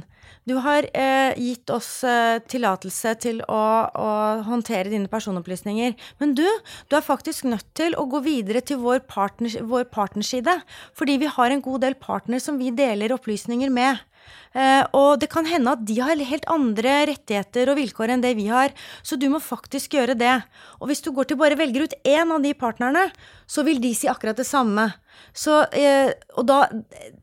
Du 0.49 0.55
har 0.63 0.85
eh, 0.97 1.35
gitt 1.37 1.69
oss 1.73 2.03
eh, 2.07 2.39
tillatelse 2.49 3.13
til 3.21 3.41
å, 3.45 3.61
å, 3.85 4.09
håndtere 4.47 4.89
dine 4.89 5.09
personopplysninger. 5.11 5.93
Men 6.21 6.33
du, 6.37 6.45
du 6.89 6.97
er 6.97 7.05
faktisk 7.05 7.45
nødt 7.49 7.67
til 7.77 7.97
å 7.99 8.07
gå 8.09 8.23
videre 8.25 8.63
til 8.65 8.79
vår, 8.81 9.03
partner, 9.09 9.59
vår 9.69 9.85
partnerside. 9.93 10.59
Fordi 10.97 11.19
vi 11.21 11.29
har 11.35 11.53
en 11.53 11.65
god 11.65 11.85
del 11.85 11.97
partner 12.01 12.41
som 12.41 12.57
vi 12.61 12.71
deler 12.73 13.13
opplysninger 13.13 13.73
med. 13.73 14.01
Eh, 14.53 14.81
og 14.97 15.19
det 15.21 15.29
kan 15.29 15.45
hende 15.45 15.75
at 15.75 15.83
de 15.85 15.99
har 16.01 16.17
helt 16.17 16.47
andre 16.49 16.95
rettigheter 17.11 17.69
og 17.69 17.77
vilkår 17.77 18.15
enn 18.15 18.23
det 18.25 18.33
vi 18.39 18.47
har. 18.49 18.73
Så 19.03 19.19
du 19.19 19.27
må 19.29 19.41
faktisk 19.43 19.97
gjøre 19.97 20.17
det. 20.17 20.35
Og 20.79 20.89
hvis 20.89 21.03
du 21.05 21.11
går 21.13 21.29
til 21.29 21.39
bare 21.39 21.59
velger 21.59 21.85
ut 21.85 21.97
én 22.03 22.33
av 22.33 22.41
de 22.43 22.55
partnerne, 22.57 23.09
så 23.45 23.65
vil 23.67 23.81
de 23.83 23.93
si 23.97 24.09
akkurat 24.09 24.37
det 24.37 24.47
samme. 24.49 24.89
Så, 25.33 25.65
eh, 25.73 26.13
og 26.37 26.45
da 26.47 26.67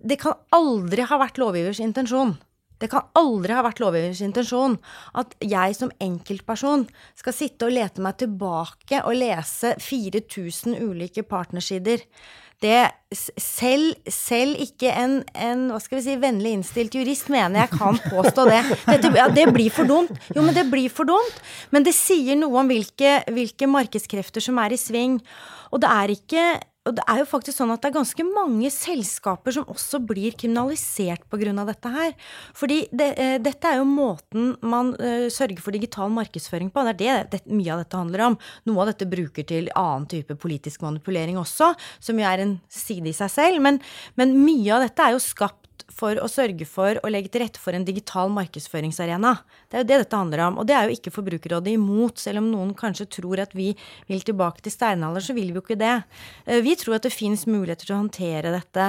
Det 0.07 0.21
kan 0.21 0.35
aldri 0.53 1.03
ha 1.03 1.19
vært 1.19 1.39
lovgivers 1.39 1.81
intensjon 1.81 2.37
det 2.79 2.91
kan 2.93 3.07
aldri 3.17 3.55
ha 3.57 3.63
vært 3.65 3.81
lovgivers 3.81 4.21
intensjon 4.25 4.77
at 5.17 5.33
jeg 5.41 5.77
som 5.79 5.93
enkeltperson 6.03 6.85
skal 7.17 7.37
sitte 7.37 7.69
og 7.69 7.73
lete 7.77 8.05
meg 8.05 8.19
tilbake 8.21 9.01
og 9.03 9.17
lese 9.17 9.73
4000 9.81 10.77
ulike 10.85 11.25
partnersider. 11.25 12.05
Det, 12.67 12.83
selv, 13.39 13.95
selv 14.11 14.59
ikke 14.65 14.91
en, 14.91 15.21
en, 15.39 15.67
hva 15.71 15.79
skal 15.83 16.01
vi 16.01 16.05
si, 16.09 16.17
vennlig 16.19 16.57
innstilt 16.57 16.97
jurist 16.99 17.29
mener 17.31 17.63
jeg 17.63 17.77
kan 17.77 18.01
påstå 18.11 18.47
det. 18.51 18.63
Dette, 18.89 19.13
ja, 19.15 19.29
det 19.31 19.47
blir 19.55 19.71
for 19.75 19.87
dumt. 19.87 20.11
Jo, 20.35 20.43
men 20.43 20.57
det 20.57 20.67
blir 20.73 20.91
for 20.93 21.07
dumt. 21.09 21.43
Men 21.71 21.87
det 21.87 21.95
sier 21.95 22.39
noe 22.41 22.65
om 22.65 22.73
hvilke, 22.73 23.21
hvilke 23.31 23.69
markedskrefter 23.71 24.43
som 24.43 24.59
er 24.63 24.75
i 24.75 24.81
sving. 24.81 25.21
Og 25.71 25.85
det 25.85 25.93
er 25.93 26.17
ikke 26.17 26.47
og 26.87 26.95
det 26.97 27.05
er 27.11 27.21
jo 27.21 27.29
faktisk 27.29 27.59
sånn 27.59 27.73
at 27.75 27.83
det 27.83 27.91
er 27.91 27.97
ganske 27.99 28.27
mange 28.29 28.71
selskaper 28.73 29.57
som 29.57 29.67
også 29.73 30.01
blir 30.07 30.37
kriminalisert 30.39 31.27
pga. 31.31 31.65
dette 31.67 31.89
her. 31.91 32.15
Fordi 32.55 32.87
det, 32.93 33.09
eh, 33.19 33.39
dette 33.39 33.67
er 33.67 33.79
jo 33.79 33.85
måten 33.85 34.57
man 34.63 34.95
eh, 35.01 35.29
sørger 35.29 35.61
for 35.61 35.73
digital 35.73 36.11
markedsføring 36.11 36.71
på. 36.71 36.85
Det 36.87 37.07
er 37.07 37.25
det, 37.27 37.31
det, 37.31 37.53
mye 37.53 37.73
av 37.75 37.83
dette 37.83 37.97
handler 37.97 38.25
om. 38.31 38.39
Noe 38.67 38.83
av 38.83 38.93
dette 38.93 39.11
bruker 39.11 39.47
til 39.47 39.71
annen 39.75 40.07
type 40.07 40.37
politisk 40.39 40.83
manipulering 40.83 41.39
også, 41.39 41.75
som 41.99 42.19
jo 42.19 42.27
er 42.27 42.45
en 42.45 42.59
side 42.69 43.11
i 43.11 43.17
seg 43.17 43.31
selv. 43.31 43.63
Men, 43.63 43.81
men 44.17 44.37
mye 44.39 44.75
av 44.77 44.87
dette 44.87 45.03
er 45.03 45.17
jo 45.17 45.23
skapt 45.23 45.66
for 45.97 46.19
å 46.21 46.29
sørge 46.31 46.67
for 46.69 46.99
å 47.03 47.11
legge 47.11 47.31
til 47.33 47.43
rette 47.45 47.61
for 47.61 47.77
en 47.77 47.85
digital 47.87 48.31
markedsføringsarena. 48.35 49.33
Det 49.71 49.79
er 49.79 49.85
jo 49.85 49.89
det 49.91 49.99
dette 50.03 50.21
handler 50.21 50.43
om. 50.47 50.59
Og 50.61 50.69
det 50.69 50.77
er 50.77 50.87
jo 50.87 50.97
ikke 50.97 51.13
Forbrukerrådet 51.15 51.75
imot, 51.77 52.21
selv 52.21 52.43
om 52.43 52.51
noen 52.53 52.75
kanskje 52.77 53.09
tror 53.19 53.43
at 53.43 53.55
vi 53.57 53.71
vil 54.11 54.25
tilbake 54.27 54.65
til 54.65 54.75
steinalder, 54.75 55.25
så 55.25 55.37
vil 55.37 55.53
vi 55.53 55.59
jo 55.61 55.65
ikke 55.65 55.79
det. 55.81 55.95
Eh, 56.45 56.61
vi 56.65 56.77
tror 56.79 56.99
at 56.99 57.07
det 57.07 57.15
fins 57.15 57.47
muligheter 57.49 57.89
til 57.89 57.97
å 57.97 58.03
håndtere 58.03 58.53
dette. 58.55 58.89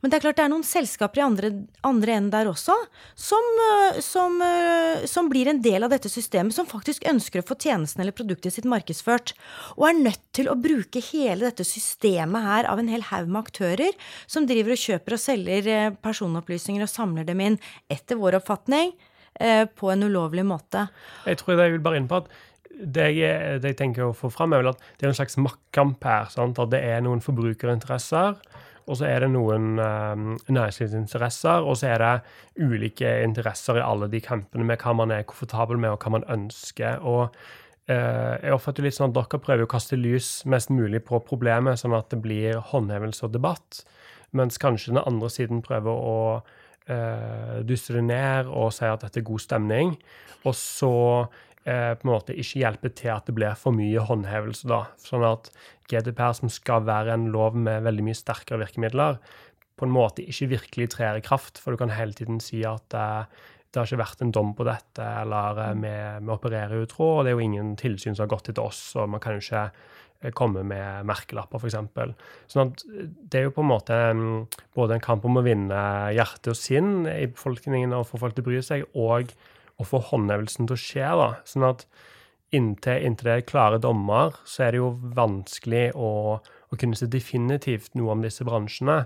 Men 0.00 0.12
det 0.12 0.18
er 0.18 0.24
klart 0.26 0.38
det 0.40 0.46
er 0.46 0.52
noen 0.52 0.66
selskaper 0.66 1.22
i 1.22 1.26
andre, 1.26 1.52
andre 1.86 2.18
enden 2.18 2.32
der 2.34 2.50
også 2.50 2.76
som, 3.14 3.44
eh, 3.64 4.00
som, 4.04 4.40
eh, 4.42 5.06
som 5.10 5.28
blir 5.30 5.48
en 5.48 5.62
del 5.62 5.84
av 5.84 5.90
dette 5.90 6.08
systemet, 6.12 6.54
som 6.54 6.66
faktisk 6.66 7.04
ønsker 7.08 7.42
å 7.42 7.46
få 7.46 7.58
tjenesten 7.58 8.00
eller 8.00 8.16
produktet 8.16 8.52
sitt 8.52 8.68
markedsført, 8.68 9.34
og 9.76 9.88
er 9.88 10.00
nødt 10.00 10.22
til 10.32 10.46
å 10.50 10.58
bruke 10.60 11.02
hele 11.12 11.50
dette 11.50 11.64
systemet 11.66 12.42
her 12.42 12.70
av 12.70 12.78
en 12.78 12.88
hel 12.88 13.02
haug 13.10 13.28
med 13.28 13.44
aktører 13.44 13.92
som 14.26 14.46
driver 14.46 14.74
og 14.74 14.82
kjøper 14.82 15.16
og 15.16 15.22
selger 15.22 15.96
personopplysninger 16.24 16.86
og 16.86 16.90
samler 16.90 17.28
dem 17.28 17.42
inn, 17.44 17.60
etter 17.92 18.16
vår 18.20 18.40
oppfatning, 18.40 18.96
på 19.34 19.88
en 19.90 20.06
ulovlig 20.06 20.44
måte. 20.46 20.84
Jeg 21.26 21.40
tror 21.40 21.58
jeg 21.58 21.72
vil 21.74 21.80
bare 21.82 21.98
inn 21.98 22.04
på 22.06 22.20
at 22.20 22.28
det 22.74 23.08
jeg, 23.14 23.60
det 23.62 23.72
jeg, 23.72 23.78
tenker 23.78 24.08
å 24.08 24.16
få 24.16 24.30
fram, 24.32 24.54
er 24.54 24.62
vel 24.62 24.72
at 24.72 24.84
det 24.98 25.06
er 25.06 25.12
en 25.12 25.18
slags 25.18 25.38
maktkamp 25.38 26.04
her. 26.06 26.30
Sant? 26.32 26.60
At 26.62 26.72
det 26.72 26.82
er 26.86 27.02
noen 27.04 27.22
forbrukerinteresser, 27.22 28.38
og 28.84 28.98
så 29.00 29.08
er 29.08 29.24
det 29.24 29.30
noen 29.32 29.78
um, 29.80 30.30
næringslivsinteresser, 30.52 31.64
og 31.64 31.78
så 31.80 31.94
er 31.94 32.02
det 32.02 32.64
ulike 32.66 33.10
interesser 33.24 33.80
i 33.80 33.84
alle 33.84 34.10
de 34.12 34.20
kampene 34.24 34.66
med 34.68 34.82
hva 34.82 34.94
man 34.96 35.14
er 35.14 35.26
komfortabel 35.28 35.80
med, 35.80 35.94
og 35.94 36.04
hva 36.04 36.18
man 36.18 36.26
ønsker. 36.30 37.00
og 37.00 37.30
uh, 37.88 38.34
jeg 38.42 38.52
oppfatter 38.56 38.84
litt 38.84 38.98
sånn 38.98 39.12
at 39.12 39.18
Dere 39.18 39.40
prøver 39.40 39.66
å 39.66 39.70
kaste 39.70 39.98
lys 40.00 40.42
mest 40.50 40.72
mulig 40.74 41.04
på 41.06 41.22
problemet, 41.24 41.80
sånn 41.80 41.96
at 41.96 42.10
det 42.12 42.20
blir 42.24 42.60
håndhevelse 42.72 43.26
og 43.28 43.34
debatt, 43.38 43.84
mens 44.36 44.60
kanskje 44.60 44.92
den 44.94 45.02
andre 45.04 45.30
siden 45.32 45.62
prøver 45.64 45.90
å 45.94 46.18
uh, 46.42 47.56
dysse 47.66 47.96
det 47.96 48.04
ned 48.06 48.50
og 48.50 48.72
si 48.76 48.86
at 48.88 49.06
dette 49.06 49.22
er 49.22 49.28
god 49.28 49.44
stemning. 49.44 49.96
Og 50.44 50.56
så 50.58 50.92
eh, 51.64 51.94
på 51.96 52.04
en 52.04 52.10
måte 52.10 52.36
ikke 52.36 52.60
hjelpe 52.60 52.90
til 52.96 53.14
at 53.14 53.28
det 53.28 53.36
blir 53.36 53.56
for 53.58 53.76
mye 53.76 54.02
håndhevelse. 54.04 54.68
da, 54.68 54.84
Sånn 55.00 55.24
at 55.26 55.50
GDPR, 55.90 56.34
som 56.36 56.52
skal 56.52 56.84
være 56.84 57.16
en 57.16 57.30
lov 57.34 57.56
med 57.56 57.84
veldig 57.86 58.04
mye 58.08 58.18
sterkere 58.18 58.60
virkemidler, 58.64 59.18
på 59.74 59.88
en 59.88 59.94
måte 59.94 60.22
ikke 60.22 60.52
virkelig 60.52 60.92
trer 60.94 61.18
i 61.18 61.24
kraft. 61.24 61.58
For 61.58 61.74
du 61.74 61.80
kan 61.80 61.94
hele 61.94 62.14
tiden 62.16 62.40
si 62.44 62.62
at 62.68 62.94
eh, 62.94 63.24
det 63.74 63.80
har 63.80 63.90
ikke 63.90 64.04
vært 64.04 64.22
en 64.22 64.34
dom 64.34 64.52
på 64.54 64.66
dette, 64.68 65.08
eller 65.24 65.58
eh, 65.64 65.74
vi, 65.82 65.94
vi 66.20 66.34
opererer 66.36 66.84
utro, 66.84 67.10
og 67.16 67.24
det 67.24 67.32
er 67.32 67.38
jo 67.38 67.48
ingen 67.48 67.74
tilsyn 67.80 68.14
som 68.14 68.26
har 68.26 68.34
gått 68.36 68.52
etter 68.52 68.64
oss, 68.64 68.86
og 69.00 69.10
man 69.10 69.22
kan 69.22 69.36
jo 69.36 69.44
ikke 69.44 69.64
eh, 69.66 69.82
komme 70.32 70.62
med 70.64 71.04
merkelapper, 71.08 71.60
f.eks. 71.60 71.76
Sånn 72.50 72.70
at 72.70 72.84
det 72.88 73.40
er 73.40 73.48
jo 73.48 73.54
på 73.56 73.64
en 73.64 73.70
måte 73.70 73.98
mm, 74.16 74.38
både 74.76 74.96
en 74.96 75.04
kamp 75.04 75.26
om 75.28 75.40
å 75.40 75.44
vinne 75.44 75.82
hjerte 76.16 76.54
og 76.54 76.58
sinn 76.58 77.04
i 77.10 77.26
befolkningen 77.28 77.92
og 77.96 78.08
få 78.08 78.22
folk 78.22 78.38
til 78.38 78.46
å 78.46 78.48
bry 78.48 78.62
seg, 78.64 78.86
og 78.96 79.34
å 79.80 79.86
få 79.88 80.00
håndhevelsen 80.10 80.68
til 80.68 80.76
å 80.76 80.80
skje. 80.80 81.12
da, 81.20 81.28
sånn 81.48 81.68
at 81.68 81.86
inntil, 82.54 83.04
inntil 83.04 83.30
det 83.30 83.36
er 83.36 83.46
klare 83.48 83.80
dommer, 83.82 84.36
så 84.48 84.66
er 84.66 84.74
det 84.74 84.82
jo 84.82 84.90
vanskelig 85.16 85.86
å, 85.94 86.10
å, 86.40 86.76
kunne 86.78 86.98
se 86.98 87.10
definitivt 87.10 87.96
noe 87.98 88.14
om 88.14 88.24
disse 88.24 88.46
bransjene. 88.46 89.02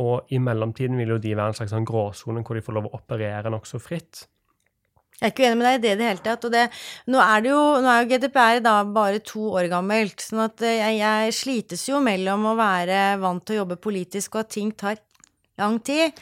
Og 0.00 0.30
i 0.30 0.38
mellomtiden 0.38 1.00
vil 1.00 1.16
jo 1.16 1.22
de 1.22 1.34
være 1.34 1.50
en 1.50 1.56
slags 1.58 1.72
sånn 1.74 1.88
gråsone 1.88 2.44
hvor 2.46 2.54
de 2.54 2.62
får 2.62 2.76
lov 2.76 2.90
å 2.90 2.98
operere 3.00 3.50
nokså 3.50 3.80
fritt. 3.82 4.28
Jeg 5.20 5.28
er 5.28 5.32
ikke 5.34 5.44
uenig 5.44 5.58
med 5.60 5.66
deg 5.68 5.74
i 5.74 5.80
det 5.82 5.90
i 5.90 5.98
det 6.00 6.06
hele 6.08 6.24
tatt. 6.24 6.44
Og 6.48 6.52
det, 6.54 6.62
nå, 7.12 7.20
er 7.20 7.44
det 7.44 7.52
jo, 7.52 7.60
nå 7.84 7.92
er 7.92 8.00
jo 8.00 8.08
GDPR 8.08 8.62
da 8.64 8.78
bare 8.88 9.20
to 9.20 9.50
år 9.52 9.68
gammelt, 9.68 10.24
sånn 10.24 10.46
at 10.46 10.64
eh, 10.64 10.78
jeg, 10.80 10.96
jeg 11.02 11.36
slites 11.36 11.84
jo 11.90 12.00
mellom 12.00 12.48
å 12.48 12.56
være 12.56 13.02
vant 13.20 13.44
til 13.44 13.58
å 13.58 13.62
jobbe 13.62 13.76
politisk 13.84 14.38
og 14.38 14.46
at 14.46 14.52
ting 14.56 14.72
tar 14.72 14.96
lang 15.60 15.76
tid. 15.84 16.16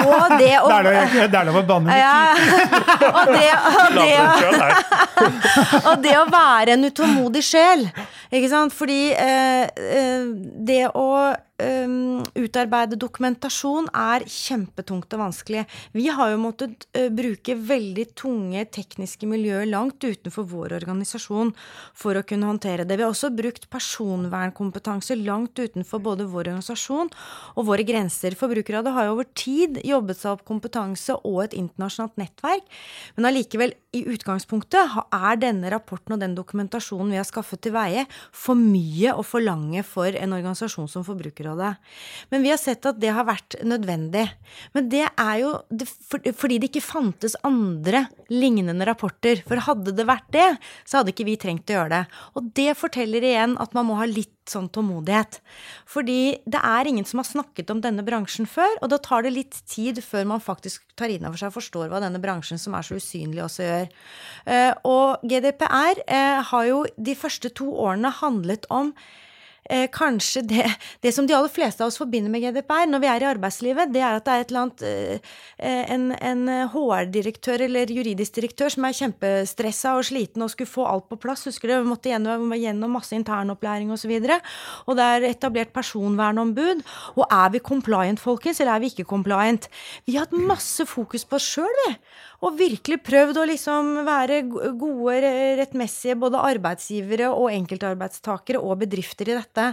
Og 0.00 0.34
det 0.42 0.56
å 0.58 0.72
Det 0.72 1.28
er 1.28 1.46
lov 1.46 1.60
å 1.60 1.64
banne 1.68 1.94
litt. 1.94 2.02
Ja, 2.02 2.34
og, 3.20 3.30
det, 3.30 3.46
og, 3.70 3.94
det, 4.00 4.10
og 5.92 6.02
det 6.02 6.16
å 6.18 6.26
være 6.32 6.74
en 6.74 6.90
utålmodig 6.90 7.44
sjel, 7.46 7.86
ikke 8.26 8.50
sant. 8.50 8.74
Fordi 8.74 9.00
eh, 9.14 9.70
eh 9.70 10.28
det 10.66 10.84
å 10.98 11.08
um, 11.62 12.22
utarbeide 12.38 12.98
dokumentasjon 13.00 13.88
er 13.94 14.24
kjempetungt 14.26 15.12
og 15.14 15.22
vanskelig. 15.22 15.64
Vi 15.94 16.08
har 16.12 16.32
jo 16.32 16.40
måttet 16.42 16.86
uh, 16.96 17.08
bruke 17.14 17.56
veldig 17.56 18.06
tunge 18.18 18.64
tekniske 18.74 19.28
miljøer 19.30 19.68
langt 19.70 20.02
utenfor 20.02 20.46
vår 20.50 20.76
organisasjon 20.80 21.52
for 21.94 22.18
å 22.18 22.24
kunne 22.26 22.50
håndtere 22.50 22.86
det. 22.88 22.98
Vi 22.98 23.06
har 23.06 23.14
også 23.14 23.32
brukt 23.34 23.68
personvernkompetanse 23.72 25.16
langt 25.22 25.58
utenfor 25.58 26.02
både 26.02 26.26
vår 26.28 26.52
organisasjon 26.52 27.12
og 27.56 27.68
våre 27.68 27.86
grenser. 27.86 28.36
Forbrukerrådet 28.38 28.94
har 28.96 29.08
jo 29.08 29.16
over 29.16 29.28
tid 29.38 29.80
jobbet 29.86 30.20
seg 30.20 30.34
opp 30.34 30.46
kompetanse 30.48 31.16
og 31.22 31.44
et 31.46 31.56
internasjonalt 31.58 32.18
nettverk, 32.20 32.66
men 33.16 33.28
allikevel, 33.30 33.76
i 33.92 34.06
utgangspunktet, 34.08 34.94
er 35.12 35.36
denne 35.36 35.68
rapporten 35.68 36.14
og 36.14 36.20
den 36.22 36.32
dokumentasjonen 36.36 37.12
vi 37.12 37.18
har 37.20 37.28
skaffet 37.28 37.60
til 37.60 37.74
veie, 37.74 38.06
for 38.32 38.56
mye 38.56 39.12
å 39.12 39.24
forlange 39.26 39.82
for 39.84 40.16
en 40.16 40.32
organisasjon 40.32 40.88
som 40.88 41.04
Forbrukerrådet 41.04 41.51
området. 41.52 41.76
Men 42.30 42.42
vi 42.42 42.50
har 42.50 42.60
sett 42.60 42.86
at 42.86 43.00
det 43.00 43.12
har 43.12 43.26
vært 43.28 43.56
nødvendig. 43.62 44.26
Men 44.72 44.88
det 44.88 45.06
er 45.08 45.36
jo 45.42 45.54
fordi 46.36 46.58
det 46.58 46.70
ikke 46.70 46.84
fantes 46.84 47.36
andre 47.44 48.06
lignende 48.30 48.86
rapporter. 48.88 49.42
For 49.46 49.60
hadde 49.62 49.94
det 49.96 50.08
vært 50.08 50.28
det, 50.32 50.48
så 50.84 51.00
hadde 51.00 51.12
ikke 51.14 51.28
vi 51.28 51.38
trengt 51.40 51.70
å 51.70 51.78
gjøre 51.78 51.94
det. 51.94 52.04
Og 52.36 52.52
det 52.56 52.72
forteller 52.78 53.22
igjen 53.22 53.56
at 53.62 53.74
man 53.76 53.88
må 53.88 53.98
ha 54.00 54.08
litt 54.08 54.30
sånn 54.50 54.68
tålmodighet. 54.74 55.38
Fordi 55.86 56.42
det 56.50 56.60
er 56.66 56.88
ingen 56.90 57.06
som 57.06 57.20
har 57.22 57.28
snakket 57.28 57.70
om 57.70 57.82
denne 57.84 58.02
bransjen 58.02 58.48
før, 58.50 58.74
og 58.82 58.90
da 58.90 58.98
tar 59.02 59.22
det 59.22 59.34
litt 59.36 59.60
tid 59.70 60.00
før 60.02 60.26
man 60.34 60.42
faktisk 60.42 60.82
tar 60.98 61.12
inn 61.14 61.26
over 61.28 61.38
seg 61.38 61.52
og 61.52 61.60
forstår 61.60 61.92
hva 61.92 62.02
denne 62.02 62.20
bransjen 62.22 62.60
som 62.60 62.74
er 62.74 62.86
så 62.86 62.98
usynlig, 62.98 63.42
også 63.44 63.68
gjør. 63.68 63.92
Eh, 64.50 64.72
og 64.88 65.22
GDPR 65.22 66.02
eh, 66.08 66.40
har 66.50 66.66
jo 66.68 66.82
de 66.96 67.14
første 67.18 67.52
to 67.54 67.70
årene 67.70 68.10
handlet 68.18 68.66
om 68.72 68.90
eh, 69.70 69.88
kanskje 69.92 70.42
det, 70.48 70.66
det, 71.02 71.12
som 71.14 71.26
de 71.26 71.34
aller 71.36 71.52
fleste 71.52 71.84
av 71.84 71.92
oss 71.92 72.00
forbinder 72.00 72.32
med 72.32 72.44
GDPR 72.44 72.88
når 72.90 73.02
vi 73.02 73.10
er 73.10 73.24
i 73.24 73.28
arbeidslivet, 73.30 73.92
det 73.94 74.02
er 74.02 74.18
at 74.18 74.28
det 74.28 74.36
er 74.38 74.58
annet 74.62 74.84
eh, 74.88 75.32
En, 75.62 76.10
en 76.18 76.48
HR-direktør 76.72 77.62
eller 77.68 77.90
juridisk 77.90 78.34
direktør 78.34 78.72
som 78.72 78.86
er 78.86 78.96
kjempestressa 78.96 79.94
og 79.98 80.06
sliten 80.08 80.42
og 80.42 80.50
skulle 80.50 80.70
få 80.70 80.86
alt 80.88 81.06
på 81.10 81.18
plass. 81.22 81.44
Husker 81.46 81.70
du, 81.70 81.74
vi 81.76 81.90
måtte 81.92 82.10
gjennom, 82.10 82.50
gjennom 82.56 82.96
masse 82.96 83.14
internopplæring 83.14 83.92
osv. 83.94 84.10
Og, 84.10 84.26
så 84.26 84.38
og 84.90 84.98
det 84.98 85.06
er 85.06 85.28
etablert 85.30 85.72
personvernombud. 85.76 86.82
Og 87.14 87.24
er 87.28 87.54
vi 87.54 87.62
compliant, 87.62 88.20
folkens, 88.20 88.60
eller 88.60 88.74
er 88.74 88.82
vi 88.82 88.90
ikke 88.92 89.08
compliant? 89.12 89.68
Vi 90.06 90.16
har 90.16 90.26
hatt 90.26 90.50
masse 90.50 90.86
fokus 90.88 91.24
på 91.28 91.38
oss 91.38 91.46
sjøl, 91.54 91.70
vi 91.86 91.94
og 92.42 92.58
virkelig 92.58 92.98
prøvd 93.06 93.38
å 93.38 93.46
liksom 93.46 93.90
være 94.06 94.40
gode, 94.50 95.32
rettmessige 95.60 96.18
både 96.18 96.42
arbeidsgivere 96.42 97.30
og 97.30 97.52
enkeltarbeidstakere 97.54 98.60
og 98.60 98.80
bedrifter 98.82 99.30
i 99.30 99.36
dette. 99.38 99.68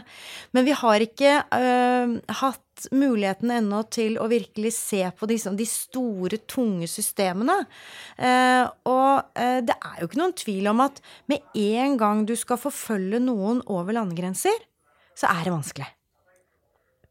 Men 0.54 0.68
vi 0.68 0.76
har 0.78 1.06
ikke 1.06 1.36
øh, 1.58 2.16
hatt 2.42 2.90
muligheten 2.96 3.52
ennå 3.58 3.82
til 3.92 4.16
å 4.22 4.30
virkelig 4.32 4.76
se 4.78 5.02
på 5.18 5.28
de, 5.30 5.40
de 5.58 5.68
store, 5.68 6.42
tunge 6.48 6.88
systemene. 6.88 7.58
Eh, 8.16 8.64
og 8.88 9.34
eh, 9.34 9.60
det 9.66 9.76
er 9.76 10.00
jo 10.00 10.10
ikke 10.10 10.22
noen 10.22 10.38
tvil 10.38 10.72
om 10.72 10.86
at 10.86 11.02
med 11.32 11.62
en 11.66 11.98
gang 12.00 12.26
du 12.30 12.38
skal 12.40 12.62
forfølge 12.62 13.22
noen 13.24 13.64
over 13.68 13.98
landegrenser, 13.98 14.68
så 15.18 15.34
er 15.34 15.48
det 15.48 15.58
vanskelig. 15.58 15.96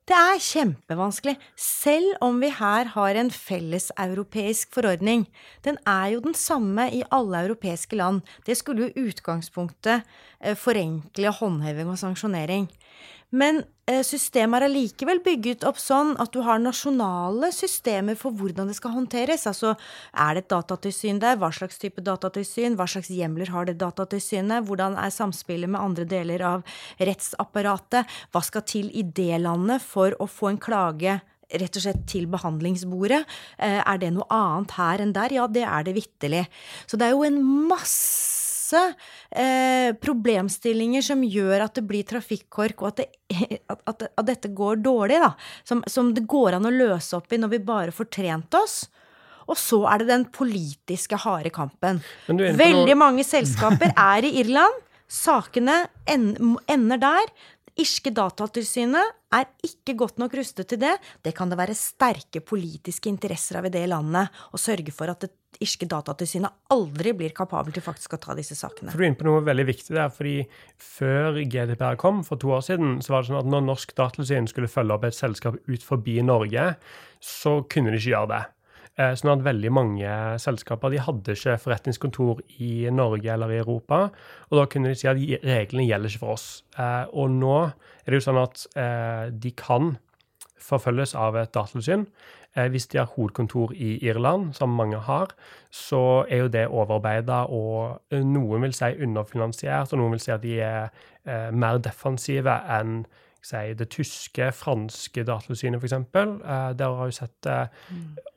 Det 0.08 0.16
er 0.16 0.38
kjempevanskelig, 0.40 1.34
selv 1.60 2.14
om 2.24 2.38
vi 2.40 2.48
her 2.56 2.88
har 2.94 3.18
en 3.20 3.28
felleseuropeisk 3.28 4.70
forordning. 4.72 5.26
Den 5.66 5.76
er 5.84 6.14
jo 6.14 6.22
den 6.24 6.32
samme 6.32 6.86
i 6.96 7.02
alle 7.12 7.42
europeiske 7.44 7.98
land. 8.00 8.22
Det 8.46 8.56
skulle 8.56 8.88
jo 8.88 9.04
utgangspunktet 9.04 10.06
eh, 10.40 10.56
forenkle 10.56 11.34
håndheving 11.36 11.92
og 11.92 12.00
sanksjonering. 12.00 12.70
Men 13.30 13.66
systemet 14.04 14.60
er 14.60 14.66
allikevel 14.66 15.22
bygget 15.24 15.64
opp 15.68 15.78
sånn 15.80 16.14
at 16.20 16.32
du 16.34 16.42
har 16.44 16.60
nasjonale 16.60 17.48
systemer 17.56 18.18
for 18.20 18.36
hvordan 18.36 18.68
det 18.68 18.76
skal 18.76 18.92
håndteres. 18.96 19.46
Altså, 19.48 19.74
er 20.12 20.36
det 20.36 20.44
et 20.44 20.50
datatilsyn 20.52 21.22
der? 21.22 21.38
Hva 21.40 21.50
slags 21.54 21.80
type 21.80 22.04
datatilsyn? 22.04 22.76
Hva 22.76 22.88
slags 22.90 23.08
hjemler 23.12 23.52
har 23.54 23.68
det 23.68 23.78
datatilsynet? 23.80 24.66
Hvordan 24.68 24.98
er 25.00 25.14
samspillet 25.14 25.72
med 25.72 25.80
andre 25.80 26.04
deler 26.08 26.44
av 26.44 26.78
rettsapparatet? 27.00 28.18
Hva 28.32 28.44
skal 28.44 28.66
til 28.68 28.92
i 28.92 29.06
det 29.06 29.40
landet 29.44 29.84
for 29.84 30.16
å 30.20 30.28
få 30.28 30.52
en 30.52 30.62
klage 30.62 31.20
rett 31.48 31.78
og 31.78 31.84
slett 31.84 32.02
til 32.10 32.26
behandlingsbordet. 32.30 33.22
Eh, 33.56 33.80
er 33.80 34.00
det 34.00 34.10
noe 34.14 34.26
annet 34.32 34.74
her 34.76 35.02
enn 35.04 35.14
der? 35.16 35.32
Ja, 35.32 35.46
det 35.48 35.64
er 35.64 35.86
det 35.86 35.96
vitterlig. 35.96 36.44
Så 36.86 37.00
det 37.00 37.08
er 37.08 37.16
jo 37.16 37.24
en 37.24 37.40
masse 37.70 38.17
masse 38.68 38.94
eh, 39.30 39.94
problemstillinger 40.00 41.02
som 41.02 41.22
gjør 41.24 41.64
at 41.64 41.74
det 41.74 41.86
blir 41.86 42.04
trafikkork, 42.04 42.82
og 42.82 42.88
at, 42.88 43.02
det, 43.02 43.60
at, 43.72 43.82
at, 43.86 44.06
at 44.16 44.26
dette 44.26 44.48
går 44.48 44.82
dårlig, 44.82 45.20
da. 45.20 45.32
Som, 45.64 45.82
som, 45.86 46.14
det 46.14 46.26
går 46.26 46.58
an 46.58 46.68
å 46.68 46.74
løse 46.74 47.16
opp 47.16 47.32
i 47.32 47.38
når 47.38 47.56
vi 47.56 47.58
bare 47.64 47.92
får 47.92 48.10
trent 48.12 48.54
oss. 48.54 48.88
Og 49.48 49.56
så 49.56 49.80
er 49.88 50.02
det 50.02 50.10
den 50.10 50.26
politiske 50.28 51.16
harde 51.16 51.50
kampen. 51.50 52.02
Veldig 52.28 52.96
mange 52.98 53.24
selskaper 53.24 53.94
er 54.12 54.26
i 54.28 54.34
Irland. 54.42 54.84
Sakene 55.08 55.86
ender 56.04 57.00
der. 57.00 57.30
irske 57.80 58.12
Datatilsynet 58.12 59.14
er 59.32 59.46
ikke 59.64 59.94
godt 59.96 60.20
nok 60.20 60.34
rustet 60.36 60.68
til 60.68 60.80
det. 60.82 60.98
Det 61.24 61.32
kan 61.36 61.48
det 61.48 61.56
være 61.56 61.76
sterke 61.76 62.42
politiske 62.44 63.08
interesser 63.08 63.56
av 63.56 63.68
i 63.68 63.72
det 63.72 63.86
landet 63.88 64.28
å 64.52 64.60
sørge 64.60 64.92
for 64.92 65.08
at 65.08 65.24
det 65.24 65.32
irske 65.62 65.88
Datatilsynet 65.90 66.54
aldri 66.74 67.14
blir 67.16 67.32
kapabel 67.34 67.74
til 67.74 67.82
faktisk 67.82 68.14
å 68.14 68.20
ta 68.22 68.36
disse 68.38 68.56
sakene. 68.58 68.92
For 68.92 69.00
Du 69.00 69.04
er 69.04 69.10
inne 69.10 69.18
på 69.18 69.26
noe 69.26 69.44
veldig 69.46 69.66
viktig 69.68 69.96
der. 69.96 70.12
fordi 70.12 70.46
Før 70.76 71.40
GDPR 71.42 71.96
kom, 71.96 72.22
for 72.24 72.36
to 72.36 72.52
år 72.54 72.62
siden, 72.66 73.00
så 73.02 73.14
var 73.14 73.22
det 73.22 73.30
sånn 73.30 73.40
at 73.40 73.50
når 73.50 73.66
Norsk 73.66 73.94
Datatilsyn 73.96 74.46
skulle 74.50 74.70
følge 74.70 74.94
opp 74.94 75.08
et 75.08 75.16
selskap 75.16 75.56
ut 75.66 75.82
forbi 75.82 76.20
Norge, 76.22 76.76
så 77.20 77.62
kunne 77.68 77.90
de 77.90 77.98
ikke 77.98 78.14
gjøre 78.14 78.32
det. 78.34 78.44
Eh, 78.98 79.12
sånn 79.14 79.30
at 79.36 79.44
veldig 79.46 79.70
mange 79.70 80.14
selskaper 80.42 80.90
de 80.90 80.98
hadde 80.98 81.36
ikke 81.36 81.58
forretningskontor 81.62 82.40
i 82.58 82.90
Norge 82.90 83.30
eller 83.30 83.52
i 83.54 83.60
Europa. 83.60 84.08
Og 84.50 84.58
da 84.58 84.66
kunne 84.66 84.90
de 84.90 84.98
si 84.98 85.06
at 85.06 85.18
reglene 85.46 85.86
gjelder 85.86 86.10
ikke 86.10 86.24
for 86.24 86.34
oss. 86.34 86.48
Eh, 86.74 87.04
og 87.14 87.30
nå 87.30 87.54
er 87.68 88.10
det 88.10 88.18
jo 88.18 88.26
sånn 88.26 88.42
at 88.42 88.66
eh, 88.74 89.30
de 89.30 89.54
kan 89.54 89.96
forfølges 90.68 91.14
av 91.14 91.38
et 91.38 91.52
datatilsyn. 91.54 92.08
Hvis 92.54 92.86
de 92.90 92.98
har 92.98 93.12
hovedkontor 93.12 93.72
i 93.76 93.98
Irland, 94.02 94.52
som 94.56 94.72
mange 94.74 94.98
har, 94.98 95.34
så 95.70 96.24
er 96.28 96.36
jo 96.36 96.48
det 96.48 96.64
overarbeida, 96.66 97.44
og 97.44 98.00
noen 98.10 98.64
vil 98.64 98.74
si 98.74 98.88
underfinansiert, 99.04 99.92
og 99.92 100.00
noen 100.00 100.16
vil 100.16 100.22
si 100.24 100.32
at 100.34 100.42
de 100.42 100.56
er 100.64 101.52
mer 101.54 101.78
defensive 101.84 102.56
enn 102.78 103.04
si, 103.48 103.74
det 103.78 103.88
tyske, 103.94 104.52
franske 104.56 105.24
datatilsynet, 105.26 105.82
f.eks. 105.82 105.92
Eh, 106.14 106.70
der 106.78 106.96
har 107.00 107.08
vi 107.08 107.16
sett 107.16 107.48
eh, 107.48 107.68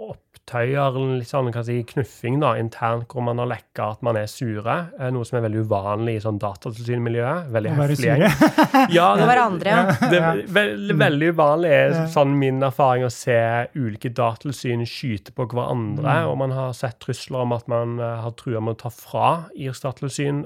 opptøyer, 0.01 0.97
litt 1.19 1.29
sånn 1.29 1.51
kan 1.53 1.65
si, 1.67 1.79
knuffing 1.91 2.39
da, 2.41 2.53
internt, 2.59 3.09
hvor 3.11 3.25
man 3.27 3.41
har 3.41 3.49
lekka 3.51 3.91
at 3.95 4.05
man 4.05 4.19
er 4.19 4.29
sure. 4.31 4.77
Eh, 4.97 5.11
noe 5.13 5.27
som 5.27 5.39
er 5.39 5.45
veldig 5.45 5.65
uvanlig 5.67 6.17
i 6.17 6.23
sånn 6.23 6.39
datatilsynmiljøet. 6.41 7.51
Veldig 7.53 7.75
høflig. 7.77 8.11
ja, 8.97 9.07
det, 9.19 9.27
hverandre, 9.29 9.75
ja. 9.75 9.97
Det 9.99 10.21
er 10.21 10.43
veldig, 10.59 10.97
veldig 11.03 11.31
uvanlig, 11.35 11.75
sånn 12.15 12.35
min 12.39 12.63
erfaring, 12.67 13.07
å 13.07 13.13
se 13.13 13.39
ulike 13.75 14.13
datatilsyn 14.15 14.85
skyte 14.89 15.35
på 15.35 15.49
hverandre. 15.51 16.07
Mm. 16.07 16.31
Og 16.31 16.37
man 16.45 16.55
har 16.55 16.75
sett 16.77 17.01
trusler 17.03 17.43
om 17.45 17.55
at 17.57 17.67
man 17.71 17.99
har 17.99 18.31
trua 18.39 18.63
med 18.63 18.77
å 18.77 18.83
ta 18.85 18.93
fra 18.95 19.31
IRS-datatilsyn 19.55 20.45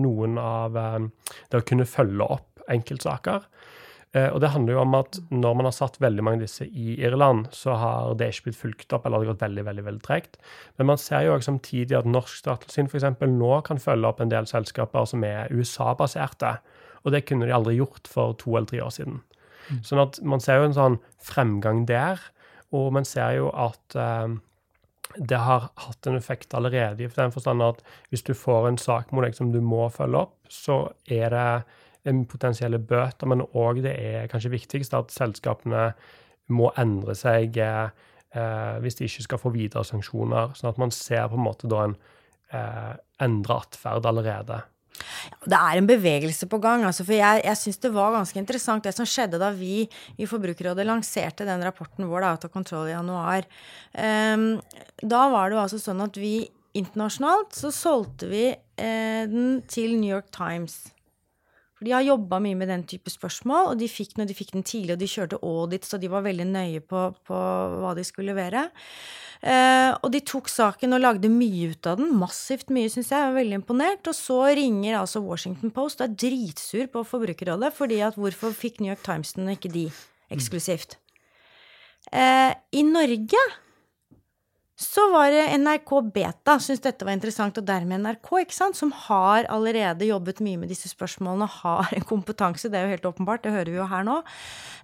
noen 0.00 0.38
av 0.40 0.76
det 0.76 1.60
å 1.60 1.66
kunne 1.66 1.86
følge 1.88 2.26
opp 2.26 2.46
enkeltsaker. 2.70 3.46
Eh, 4.12 4.26
og 4.26 4.40
det 4.42 4.50
handler 4.50 4.74
jo 4.74 4.80
om 4.82 4.96
at 4.98 5.20
når 5.30 5.56
man 5.58 5.68
har 5.68 5.74
satt 5.76 6.00
veldig 6.02 6.24
mange 6.26 6.40
av 6.40 6.48
disse 6.48 6.66
i 6.66 6.96
Irland, 6.98 7.46
så 7.54 7.76
har 7.78 8.16
det 8.18 8.32
ikke 8.32 8.48
blitt 8.48 8.58
fulgt 8.58 8.94
opp, 8.96 9.06
eller 9.06 9.22
det 9.22 9.28
har 9.28 9.34
gått 9.34 9.44
veldig 9.44 9.64
veldig, 9.68 9.84
veldig 9.86 10.04
tregt. 10.06 10.40
Men 10.78 10.90
man 10.90 11.00
ser 11.00 11.26
jo 11.26 11.36
også 11.36 11.52
samtidig 11.52 11.98
at 12.00 12.10
norsk 12.10 12.44
datatilsyn 12.48 12.90
f.eks. 12.90 13.08
nå 13.30 13.52
kan 13.66 13.82
følge 13.82 14.10
opp 14.10 14.22
en 14.22 14.32
del 14.32 14.50
selskaper 14.50 15.06
som 15.06 15.24
er 15.26 15.52
USA-baserte. 15.54 16.56
Og 17.04 17.14
det 17.14 17.24
kunne 17.28 17.46
de 17.46 17.54
aldri 17.54 17.78
gjort 17.78 18.10
for 18.10 18.34
to 18.40 18.56
eller 18.56 18.68
tre 18.68 18.82
år 18.84 18.92
siden. 18.98 19.22
Mm. 19.70 19.80
Sånn 19.86 20.02
at 20.02 20.18
man 20.26 20.42
ser 20.42 20.58
jo 20.58 20.68
en 20.68 20.76
sånn 20.76 21.00
fremgang 21.22 21.86
der. 21.88 22.20
Og 22.74 22.90
man 22.94 23.06
ser 23.06 23.38
jo 23.38 23.48
at 23.54 23.94
eh, 23.98 24.34
det 25.16 25.38
har 25.42 25.70
hatt 25.86 26.06
en 26.06 26.18
effekt 26.18 26.54
allerede, 26.54 27.02
i 27.02 27.10
den 27.14 27.34
forstand 27.34 27.62
at 27.66 27.80
hvis 28.10 28.26
du 28.26 28.34
får 28.34 28.68
en 28.68 28.78
sak 28.78 29.14
mot 29.14 29.24
deg 29.26 29.38
som 29.38 29.50
du 29.54 29.60
må 29.62 29.88
følge 29.94 30.26
opp, 30.26 30.36
så 30.50 30.82
er 31.06 31.30
det 31.34 31.46
potensielle 32.28 32.80
bøter, 32.80 33.28
men 33.28 33.44
òg 33.44 33.82
det 33.84 33.94
er 33.98 34.30
kanskje 34.30 34.54
viktigst 34.54 34.96
at 34.96 35.12
selskapene 35.14 35.90
må 36.50 36.70
endre 36.80 37.14
seg 37.18 37.58
eh, 37.60 37.90
hvis 38.82 38.98
de 38.98 39.06
ikke 39.06 39.26
skal 39.28 39.42
få 39.42 39.52
videre 39.54 39.86
sanksjoner. 39.86 40.54
Sånn 40.58 40.72
at 40.72 40.80
man 40.80 40.94
ser 40.94 41.28
på 41.30 41.38
en 41.38 41.46
måte 41.46 41.70
da 41.70 41.86
en 41.86 41.96
eh, 42.56 42.92
endra 43.22 43.60
atferd 43.62 44.08
allerede. 44.08 44.62
Det 45.46 45.56
er 45.56 45.78
en 45.78 45.88
bevegelse 45.88 46.48
på 46.50 46.58
gang. 46.60 46.84
Altså, 46.84 47.06
for 47.06 47.16
jeg, 47.16 47.42
jeg 47.46 47.58
syns 47.58 47.80
det 47.82 47.92
var 47.94 48.14
ganske 48.14 48.40
interessant 48.40 48.84
det 48.84 48.92
som 48.96 49.08
skjedde 49.08 49.40
da 49.40 49.50
vi 49.54 49.84
i 50.20 50.28
Forbrukerrådet 50.28 50.86
lanserte 50.88 51.46
den 51.48 51.64
rapporten 51.64 52.08
vår 52.10 52.26
da, 52.26 52.32
of 52.36 52.52
Control 52.52 52.90
i 52.90 52.94
januar. 52.94 53.48
Um, 53.94 54.50
da 55.00 55.26
var 55.32 55.48
det 55.48 55.56
jo 55.56 55.62
altså 55.64 55.80
sånn 55.80 56.02
at 56.04 56.18
vi 56.20 56.34
internasjonalt 56.76 57.56
så 57.56 57.72
solgte 57.74 58.28
vi 58.30 58.44
eh, 58.50 59.22
den 59.30 59.60
til 59.70 59.96
New 59.98 60.10
York 60.10 60.30
Times. 60.34 60.82
For 61.80 61.88
de 61.88 61.94
har 61.96 62.04
jobba 62.04 62.36
mye 62.44 62.58
med 62.60 62.68
den 62.68 62.82
type 62.84 63.08
spørsmål, 63.08 63.70
og 63.70 63.78
de 63.80 63.86
fikk, 63.88 64.18
når 64.20 64.26
de 64.28 64.34
fikk 64.36 64.50
den 64.52 64.64
tidlig, 64.68 64.92
og 64.92 65.00
de 65.00 65.06
kjørte 65.08 65.38
audit, 65.40 65.86
så 65.88 65.96
de 65.96 66.10
var 66.12 66.26
veldig 66.26 66.44
nøye 66.44 66.82
på, 66.84 67.06
på 67.24 67.38
hva 67.80 67.94
de 67.96 68.04
skulle 68.04 68.34
levere. 68.34 68.66
Eh, 69.40 69.88
og 69.96 70.10
de 70.12 70.20
tok 70.20 70.50
saken 70.52 70.92
og 70.92 71.00
lagde 71.00 71.30
mye 71.32 71.70
ut 71.72 71.88
av 71.88 71.96
den. 72.02 72.12
Massivt 72.20 72.68
mye, 72.68 72.90
syns 72.92 73.08
jeg. 73.08 73.16
jeg 73.16 73.30
var 73.30 73.38
veldig 73.38 73.58
imponert. 73.62 74.12
Og 74.12 74.18
så 74.18 74.36
ringer 74.60 74.98
altså 74.98 75.24
Washington 75.24 75.72
Post 75.72 76.04
og 76.04 76.10
er 76.10 76.18
dritsur 76.26 76.92
på 76.92 77.06
Forbrukerrådet 77.14 77.72
fordi 77.78 78.02
at 78.04 78.20
hvorfor 78.20 78.52
fikk 78.52 78.82
New 78.84 78.92
York 78.92 79.00
Times 79.06 79.32
den 79.38 79.48
og 79.48 79.56
ikke 79.56 79.72
de 79.72 79.86
eksklusivt? 80.36 80.98
Eh, 82.12 82.52
I 82.52 82.84
Norge 82.84 83.40
så 84.80 85.02
var 85.12 85.28
det 85.28 85.42
NRK 85.60 85.90
Beta 86.14 86.54
syntes 86.56 86.80
dette 86.86 87.04
var 87.04 87.12
interessant, 87.12 87.58
og 87.60 87.66
dermed 87.68 88.00
NRK, 88.00 88.30
ikke 88.46 88.56
sant, 88.56 88.78
som 88.78 88.92
har 89.06 89.44
allerede 89.52 90.08
jobbet 90.08 90.40
mye 90.44 90.62
med 90.62 90.72
disse 90.72 90.88
spørsmålene 90.88 91.44
og 91.44 91.58
har 91.58 91.92
en 91.98 92.06
kompetanse. 92.08 92.70
Det 92.72 92.78
er 92.78 92.86
jo 92.86 92.94
helt 92.94 93.08
åpenbart, 93.10 93.42
det 93.44 93.52
hører 93.52 93.68
vi 93.74 93.76
jo 93.76 93.88
her 93.90 94.06
nå. 94.08 94.16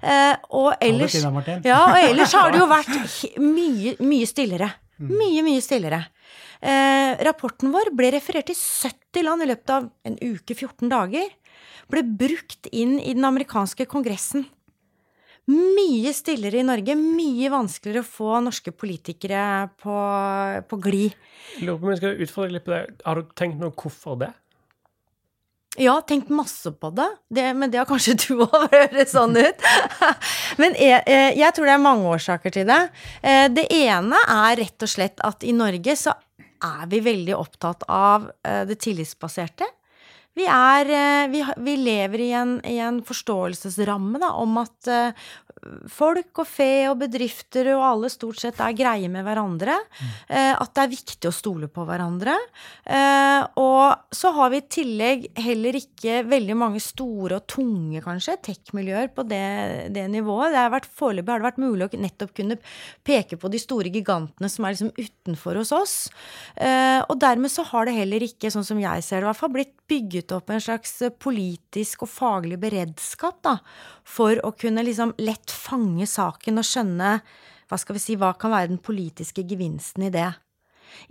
Eh, 0.02 0.34
og, 0.50 0.74
ellers, 0.84 1.16
ja, 1.16 1.78
og 1.80 1.96
ellers 2.02 2.36
har 2.36 2.52
det 2.52 2.60
jo 2.60 2.68
vært 2.76 2.92
mye, 3.40 3.94
mye 4.04 4.28
stillere. 4.28 4.68
Mm. 5.00 5.14
Mye, 5.16 5.46
mye 5.48 5.64
stillere. 5.64 6.02
Eh, 6.60 7.16
rapporten 7.24 7.72
vår 7.72 7.94
ble 7.96 8.12
referert 8.18 8.52
i 8.52 8.58
70 8.58 9.24
land 9.24 9.46
i 9.46 9.48
løpet 9.48 9.72
av 9.78 9.88
en 10.08 10.20
uke, 10.20 10.52
14 10.52 10.92
dager. 10.92 11.32
Ble 11.88 12.04
brukt 12.04 12.68
inn 12.68 12.98
i 13.00 13.16
den 13.16 13.24
amerikanske 13.24 13.88
kongressen 13.88 14.44
mye 15.50 16.12
stillere 16.16 16.60
i 16.60 16.66
Norge. 16.66 16.96
Mye 16.98 17.50
vanskeligere 17.52 18.02
å 18.02 18.08
få 18.08 18.40
norske 18.44 18.72
politikere 18.74 19.68
på, 19.82 19.98
på 20.68 20.80
glid. 20.82 21.14
Lurer 21.60 21.78
på 21.78 21.86
om 21.86 21.94
jeg 21.94 22.02
skal 22.02 22.26
utfordre 22.26 22.56
litt 22.56 22.66
på 22.66 22.74
det. 22.74 22.82
Har 23.06 23.20
du 23.20 23.30
tenkt 23.38 23.62
noe 23.62 23.74
hvorfor 23.74 24.18
det? 24.24 24.32
Ja, 25.76 25.98
tenkt 26.00 26.28
masse 26.32 26.72
på 26.72 26.90
det. 26.96 27.08
det 27.28 27.50
men 27.54 27.70
det 27.70 27.82
har 27.82 27.88
kanskje 27.88 28.14
du 28.16 28.42
òg, 28.46 28.68
høres 28.72 29.12
sånn 29.12 29.36
ut. 29.36 29.66
men 30.60 30.76
jeg, 30.80 31.02
jeg, 31.36 31.50
tror 31.52 31.68
det 31.68 31.74
er 31.74 31.82
mange 31.84 32.14
årsaker 32.16 32.54
til 32.54 32.68
det. 32.70 32.80
Eh, 33.20 33.46
det 33.52 33.66
ene 33.76 34.22
er 34.32 34.56
rett 34.62 34.86
og 34.86 34.90
slett 34.90 35.20
at 35.26 35.44
i 35.44 35.52
Norge 35.56 35.96
så 36.00 36.16
er 36.64 36.88
vi 36.88 37.02
veldig 37.04 37.36
opptatt 37.36 37.84
av 37.92 38.30
eh, 38.46 38.62
det 38.68 38.78
tillitsbaserte. 38.80 39.68
Vi, 40.36 40.44
er, 40.44 40.90
eh, 40.92 41.26
vi, 41.32 41.40
vi 41.64 41.76
lever 41.80 42.20
i 42.26 42.30
en, 42.36 42.58
i 42.68 42.76
en 42.84 43.00
forståelsesramme 43.06 44.20
da, 44.20 44.34
om 44.36 44.58
at 44.60 44.90
uh, 44.92 45.28
folk 45.90 46.42
og 46.42 46.48
fe 46.48 46.86
og 46.90 46.98
bedrifter 47.00 47.70
og 47.74 47.84
alle 47.86 48.10
stort 48.12 48.38
sett 48.42 48.58
er 48.62 48.76
greie 48.76 49.08
med 49.12 49.24
hverandre. 49.26 49.76
Uh, 50.28 50.54
at 50.54 50.72
det 50.76 50.82
er 50.84 50.92
viktig 50.92 51.30
å 51.30 51.34
stole 51.34 51.68
på 51.72 51.86
hverandre. 51.88 52.36
Uh, 52.84 53.42
og 53.60 54.14
så 54.14 54.32
har 54.36 54.52
vi 54.52 54.60
i 54.60 54.66
tillegg 54.76 55.26
heller 55.40 55.78
ikke 55.80 56.20
veldig 56.28 56.58
mange 56.58 56.82
store 56.84 57.40
og 57.40 57.48
tunge, 57.50 58.02
kanskje, 58.04 58.36
tech-miljøer 58.50 59.10
på 59.16 59.26
det, 59.28 59.42
det, 59.94 60.06
nivået. 60.12 60.52
Det 60.54 60.62
har 60.62 60.74
vært, 60.74 60.90
Foreløpig 60.96 61.32
har 61.32 61.42
det 61.42 61.48
vært 61.48 61.62
mulig 61.62 61.88
å 61.88 62.02
nettopp 62.04 62.36
kunne 62.36 62.58
peke 63.06 63.38
på 63.40 63.50
de 63.52 63.60
store 63.60 63.92
gigantene 63.92 64.50
som 64.52 64.66
er 64.66 64.76
liksom 64.76 64.92
utenfor 64.96 65.60
hos 65.60 65.72
oss. 65.74 65.96
og 66.56 67.16
dermed 67.20 67.52
så 67.52 67.64
har 67.70 67.88
det 67.88 67.96
heller 67.96 68.24
ikke, 68.24 68.50
sånn 68.52 68.64
som 68.66 68.80
jeg 68.80 69.04
ser 69.04 69.20
det, 69.20 69.26
i 69.26 69.28
hvert 69.30 69.40
fall 69.40 69.52
blitt 69.54 69.74
bygget 69.90 70.32
opp 70.34 70.50
en 70.50 70.62
slags 70.62 70.98
eh, 71.02 71.12
politisk 71.12 72.04
og 72.06 72.10
faglig 72.10 72.58
beredskap 72.62 73.38
da, 73.46 73.56
for 74.06 74.40
å 74.46 74.52
kunne 74.58 74.84
liksom 74.86 75.14
lett 75.22 75.45
fange 75.54 76.06
saken 76.10 76.62
og 76.62 76.66
skjønne 76.66 77.12
hva 77.66 77.78
skal 77.80 77.96
vi 77.96 78.02
si, 78.02 78.16
hva 78.18 78.32
kan 78.38 78.52
være 78.54 78.70
den 78.70 78.82
politiske 78.82 79.42
gevinsten 79.46 80.06
i 80.06 80.12
det. 80.14 80.28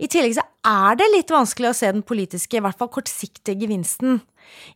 I 0.00 0.08
tillegg 0.10 0.36
så 0.38 0.44
er 0.66 0.96
det 0.98 1.10
litt 1.12 1.32
vanskelig 1.32 1.70
å 1.70 1.76
se 1.76 1.90
den 1.92 2.04
politiske, 2.06 2.58
i 2.58 2.64
hvert 2.64 2.78
fall 2.78 2.90
kortsiktige 2.92 3.58
gevinsten, 3.60 4.22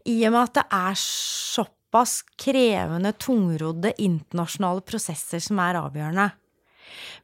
i 0.04 0.20
og 0.28 0.34
med 0.34 0.42
at 0.42 0.58
det 0.60 0.66
er 0.76 0.98
såpass 1.00 2.20
krevende, 2.40 3.14
tungrodde 3.18 3.94
internasjonale 3.96 4.84
prosesser 4.86 5.42
som 5.42 5.60
er 5.64 5.80
avgjørende. 5.80 6.30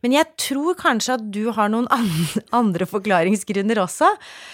Men 0.05 0.15
jeg 0.15 0.31
tror 0.39 0.77
kanskje 0.79 1.17
at 1.17 1.25
du 1.35 1.49
har 1.55 1.71
noen 1.73 1.89
andre 2.55 2.87
forklaringsgrunner 2.89 3.81
også, 3.83 4.13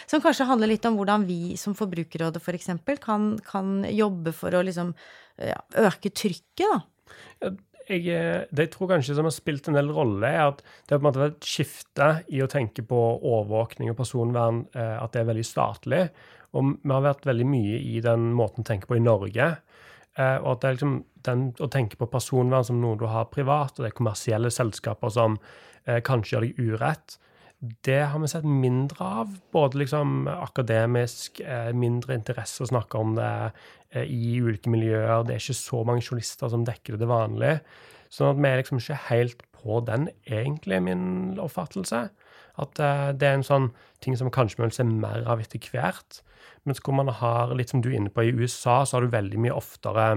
som 0.08 0.22
kanskje 0.24 0.48
handler 0.48 0.72
litt 0.72 0.86
om 0.88 0.96
hvordan 0.98 1.26
vi 1.28 1.58
som 1.60 1.76
Forbrukerrådet 1.76 2.40
f.eks. 2.40 2.70
For 2.86 3.02
kan, 3.02 3.34
kan 3.44 3.82
jobbe 3.90 4.32
for 4.36 4.56
å 4.56 4.64
liksom 4.64 4.94
øke 5.38 6.12
trykket, 6.12 6.64
da. 6.64 7.52
Jeg, 7.92 8.06
eh, 8.08 8.44
det 8.48 8.68
jeg 8.68 8.72
tror 8.72 8.90
kanskje 8.94 9.16
som 9.18 9.26
har 9.28 9.34
spilt 9.34 9.68
en 9.68 9.76
del 9.76 9.90
rolle, 9.92 10.28
er 10.28 10.46
at 10.46 10.62
det 10.62 10.94
har 10.94 11.00
på 11.00 11.02
en 11.02 11.08
måte 11.10 11.22
vært 11.22 11.34
et 11.36 11.50
skifte 11.50 12.08
i 12.32 12.40
å 12.44 12.48
tenke 12.50 12.84
på 12.88 13.00
overvåkning 13.18 13.92
og 13.92 13.98
personvern, 13.98 14.62
eh, 14.72 14.96
at 14.96 15.12
det 15.12 15.22
er 15.22 15.28
veldig 15.28 15.44
statlig. 15.46 16.02
Og 16.56 16.74
vi 16.78 16.92
har 16.92 17.04
vært 17.04 17.28
veldig 17.28 17.48
mye 17.48 17.80
i 17.92 18.00
den 18.04 18.30
måten 18.36 18.64
å 18.64 18.68
tenke 18.68 18.88
på 18.88 18.96
i 18.96 19.04
Norge. 19.04 19.50
Eh, 20.16 20.38
og 20.40 20.54
at 20.54 20.62
det 20.62 20.68
er 20.68 20.78
liksom 20.78 20.96
den, 21.28 21.44
å 21.60 21.68
tenke 21.72 22.00
på 22.00 22.08
personvern 22.12 22.64
som 22.64 22.80
noe 22.80 22.96
du 23.00 23.06
har 23.08 23.28
privat, 23.32 23.76
og 23.76 23.84
det 23.84 23.92
er 23.92 24.00
kommersielle 24.00 24.52
selskaper 24.52 25.12
som 25.12 25.38
kanskje 25.82 26.36
gjør 26.36 26.44
deg 26.44 26.58
urett, 26.62 27.14
det 27.62 28.00
har 28.10 28.18
vi 28.18 28.28
sett 28.28 28.44
mindre 28.44 29.04
av. 29.04 29.36
Både 29.54 29.78
liksom 29.78 30.26
akademisk, 30.28 31.40
eh, 31.40 31.70
mindre 31.72 32.16
interesse 32.18 32.64
å 32.64 32.66
snakke 32.66 32.98
om 32.98 33.14
det 33.14 33.52
eh, 33.94 34.02
i 34.02 34.40
ulike 34.42 34.70
miljøer. 34.72 35.22
Det 35.22 35.36
er 35.36 35.44
ikke 35.44 35.58
så 35.60 35.84
mange 35.86 36.02
journalister 36.02 36.50
som 36.50 36.66
dekker 36.66 36.96
det 36.96 37.04
til 37.04 37.12
vanlig. 37.12 37.52
Sånn 38.10 38.32
at 38.32 38.40
vi 38.40 38.50
er 38.50 38.58
liksom 38.58 38.82
ikke 38.82 38.98
helt 39.12 39.46
på 39.54 39.78
den, 39.86 40.08
egentlig, 40.26 40.82
min 40.82 41.38
oppfattelse. 41.38 42.02
At 42.66 42.82
eh, 42.82 43.12
det 43.14 43.30
er 43.30 43.38
en 43.38 43.46
sånn 43.46 43.70
ting 44.02 44.18
som 44.18 44.32
kanskje 44.34 44.58
vi 44.58 44.66
vil 44.66 44.76
se 44.80 44.88
mer 44.88 45.22
av 45.30 45.44
etter 45.44 45.70
hvert. 45.70 46.18
Mens 46.66 46.82
hvor 46.82 46.98
man 46.98 47.14
har, 47.14 47.54
litt 47.54 47.70
som 47.70 47.84
du 47.84 47.92
er 47.92 48.00
inne 48.00 48.10
på, 48.10 48.26
i 48.26 48.34
USA 48.34 48.82
så 48.82 48.98
har 48.98 49.06
du 49.06 49.14
veldig 49.14 49.38
mye 49.38 49.54
oftere 49.54 50.10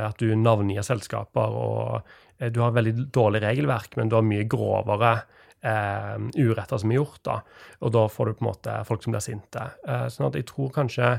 at 0.00 0.18
du 0.18 0.32
navngir 0.34 0.82
selskaper, 0.82 1.54
og 1.54 2.50
du 2.50 2.58
har 2.64 2.72
veldig 2.74 3.12
dårlig 3.14 3.44
regelverk, 3.44 3.94
men 3.94 4.08
du 4.10 4.16
har 4.16 4.26
mye 4.26 4.48
grovere 4.50 5.20
eh, 5.64 6.16
uretter 6.36 6.80
som 6.80 6.92
er 6.92 7.00
gjort. 7.00 7.22
da, 7.26 7.38
Og 7.80 7.94
da 7.96 8.04
får 8.08 8.26
du 8.26 8.34
på 8.34 8.44
en 8.44 8.50
måte 8.50 8.76
folk 8.88 9.04
som 9.04 9.14
blir 9.14 9.24
sinte. 9.24 9.70
Eh, 9.88 10.06
sånn 10.12 10.28
at 10.28 10.38
jeg 10.38 10.48
tror 10.50 10.72
kanskje 10.74 11.16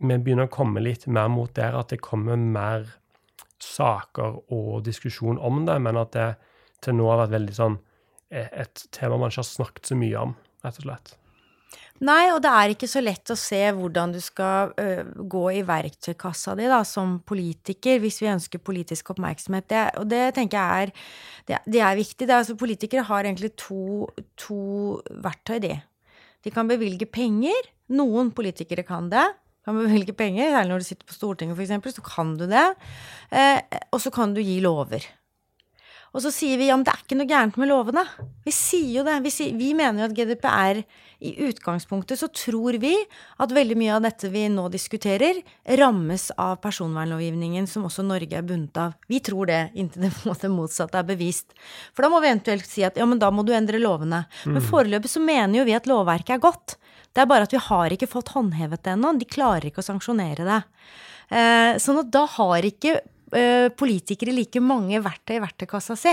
vi 0.00 0.16
begynner 0.16 0.48
å 0.48 0.52
komme 0.52 0.80
litt 0.80 1.06
mer 1.06 1.28
mot 1.28 1.52
der 1.54 1.76
at 1.76 1.92
det 1.92 2.00
kommer 2.00 2.38
mer 2.40 2.88
saker 3.60 4.38
og 4.48 4.84
diskusjon 4.86 5.38
om 5.38 5.66
det, 5.66 5.76
men 5.84 5.98
at 6.00 6.14
det 6.16 6.28
til 6.80 6.96
nå 6.96 7.10
har 7.10 7.26
vært 7.26 7.34
veldig 7.36 7.56
sånn 7.56 7.78
eh, 8.32 8.48
et 8.62 8.86
tema 8.94 9.18
man 9.20 9.32
ikke 9.32 9.42
har 9.42 9.50
snakket 9.50 9.90
så 9.90 9.98
mye 10.00 10.22
om, 10.28 10.36
rett 10.64 10.80
og 10.80 10.86
slett. 10.86 11.16
Nei, 12.00 12.30
og 12.32 12.38
det 12.40 12.48
er 12.48 12.72
ikke 12.72 12.88
så 12.88 13.02
lett 13.02 13.28
å 13.28 13.36
se 13.36 13.58
hvordan 13.76 14.14
du 14.14 14.20
skal 14.24 14.70
ø, 14.80 14.86
gå 15.28 15.42
i 15.58 15.64
verktøykassa 15.68 16.54
di 16.56 16.68
da, 16.70 16.78
som 16.88 17.18
politiker, 17.28 17.98
hvis 18.00 18.22
vi 18.22 18.30
ønsker 18.32 18.62
politisk 18.64 19.12
oppmerksomhet. 19.12 19.66
Det, 19.68 19.82
og 20.00 20.08
det 20.08 20.22
tenker 20.38 20.56
jeg 20.56 20.86
er, 20.86 20.94
det, 21.50 21.60
det 21.76 21.84
er 21.84 21.98
viktig. 21.98 22.24
Er, 22.24 22.38
altså, 22.38 22.56
politikere 22.60 23.04
har 23.04 23.28
egentlig 23.28 23.52
to, 23.60 24.08
to 24.40 24.62
verktøy, 25.26 25.58
de. 25.66 25.74
De 26.40 26.54
kan 26.54 26.70
bevilge 26.70 27.04
penger. 27.04 27.68
Noen 27.92 28.32
politikere 28.32 28.86
kan 28.88 29.12
det. 29.12 29.26
Kan 29.68 29.76
bevilge 29.82 30.16
penger, 30.16 30.54
Særlig 30.54 30.72
når 30.72 30.80
du 30.80 30.88
sitter 30.88 31.10
på 31.10 31.18
Stortinget, 31.18 31.60
f.eks., 31.60 32.00
så 32.00 32.06
kan 32.06 32.32
du 32.40 32.46
det. 32.48 32.68
Eh, 33.28 33.60
og 33.92 34.00
så 34.00 34.12
kan 34.14 34.32
du 34.32 34.40
gi 34.40 34.56
lover. 34.64 35.04
Og 36.10 36.24
så 36.24 36.32
sier 36.34 36.58
vi 36.58 36.66
ja, 36.66 36.74
men 36.74 36.82
det 36.86 36.92
er 36.92 37.04
ikke 37.04 37.18
noe 37.20 37.30
gærent 37.30 37.58
med 37.60 37.70
lovene. 37.70 38.02
Vi 38.42 38.52
sier 38.54 38.98
jo 38.98 39.04
det. 39.06 39.20
Vi, 39.22 39.30
sier, 39.30 39.54
vi 39.54 39.70
mener 39.78 40.02
jo 40.02 40.08
at 40.08 40.16
GDPR 40.16 40.80
i 41.20 41.30
utgangspunktet 41.46 42.18
så 42.18 42.26
tror 42.32 42.78
vi 42.80 42.94
at 43.38 43.52
veldig 43.54 43.76
mye 43.78 43.92
av 43.98 44.02
dette 44.06 44.30
vi 44.32 44.46
nå 44.50 44.64
diskuterer, 44.72 45.38
rammes 45.78 46.30
av 46.40 46.56
personvernlovgivningen 46.64 47.68
som 47.70 47.84
også 47.86 48.02
Norge 48.08 48.38
er 48.40 48.46
bundet 48.46 48.80
av. 48.80 48.96
Vi 49.10 49.20
tror 49.22 49.50
det, 49.52 49.60
inntil 49.78 50.08
det 50.08 50.12
på 50.22 50.34
en 50.34 50.56
motsatte 50.56 50.98
er 50.98 51.06
bevist. 51.06 51.54
For 51.94 52.06
da 52.06 52.10
må 52.12 52.22
vi 52.24 52.32
eventuelt 52.32 52.66
si 52.66 52.82
at 52.86 52.98
ja, 52.98 53.06
men 53.06 53.20
da 53.22 53.30
må 53.30 53.44
du 53.46 53.54
endre 53.54 53.82
lovene. 53.82 54.24
Mm. 54.42 54.56
Men 54.56 54.66
foreløpig 54.66 55.12
så 55.12 55.22
mener 55.22 55.60
jo 55.60 55.68
vi 55.68 55.76
at 55.78 55.86
lovverket 55.90 56.38
er 56.38 56.42
godt. 56.42 56.78
Det 57.14 57.22
er 57.22 57.30
bare 57.30 57.46
at 57.46 57.54
vi 57.54 57.62
har 57.62 57.94
ikke 57.94 58.10
fått 58.10 58.34
håndhevet 58.34 58.82
det 58.82 58.96
ennå. 58.96 59.14
De 59.18 59.30
klarer 59.30 59.70
ikke 59.70 59.84
å 59.84 59.86
sanksjonere 59.86 60.46
det. 60.46 60.60
Eh, 61.30 61.78
sånn 61.82 62.02
at 62.02 62.10
da 62.10 62.24
har 62.38 62.66
ikke 62.66 62.98
politikere 63.78 64.34
like 64.34 64.60
mange 64.64 64.98
verktøy 65.04 65.36
i 65.36 65.42
verktøykassa 65.44 65.94
si, 65.98 66.12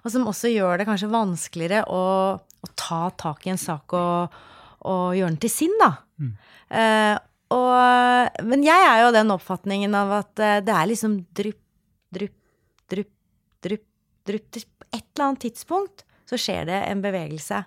og 0.00 0.12
som 0.12 0.24
også 0.30 0.52
gjør 0.52 0.80
det 0.80 0.86
kanskje 0.88 1.10
vanskeligere 1.12 1.84
å, 1.92 2.04
å 2.40 2.70
ta 2.78 3.02
tak 3.20 3.44
i 3.44 3.52
en 3.52 3.60
sak 3.60 3.92
og, 3.98 4.38
og, 4.88 5.04
gjøre 5.16 5.34
den 5.34 5.40
til 5.44 5.52
sin, 5.52 5.74
da. 5.82 5.90
Mm. 6.16 6.32
Eh, 6.80 7.14
og, 7.54 8.40
men 8.48 8.64
jeg 8.64 8.86
er 8.88 9.02
jo 9.04 9.12
den 9.14 9.32
oppfatningen 9.34 9.94
av 9.98 10.14
at 10.22 10.32
uh, 10.40 10.56
det 10.64 10.72
er 10.74 10.88
liksom 10.90 11.18
drypp, 11.36 11.60
drypp, 12.14 12.36
drypp, 12.90 13.12
drypp, 13.66 13.86
drypp 14.26 14.70
På 14.80 14.88
et 14.88 15.04
eller 15.04 15.26
annet 15.28 15.44
tidspunkt 15.44 16.04
så 16.30 16.38
skjer 16.40 16.66
det 16.70 16.80
en 16.88 17.02
bevegelse. 17.04 17.60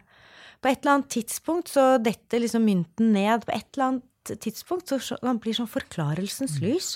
På 0.64 0.72
et 0.72 0.82
eller 0.82 0.98
annet 0.98 1.12
tidspunkt 1.14 1.70
så 1.70 1.86
detter 2.02 2.42
liksom 2.42 2.66
mynten 2.66 3.14
ned. 3.14 3.46
På 3.46 3.54
et 3.54 3.68
eller 3.76 3.92
annet 3.92 4.08
tidspunkt 4.36 4.92
så 4.92 5.18
han 5.22 5.40
blir 5.42 5.56
sånn 5.56 5.70
forklarelsens 5.72 6.58
mm. 6.58 6.66
lys 6.66 6.90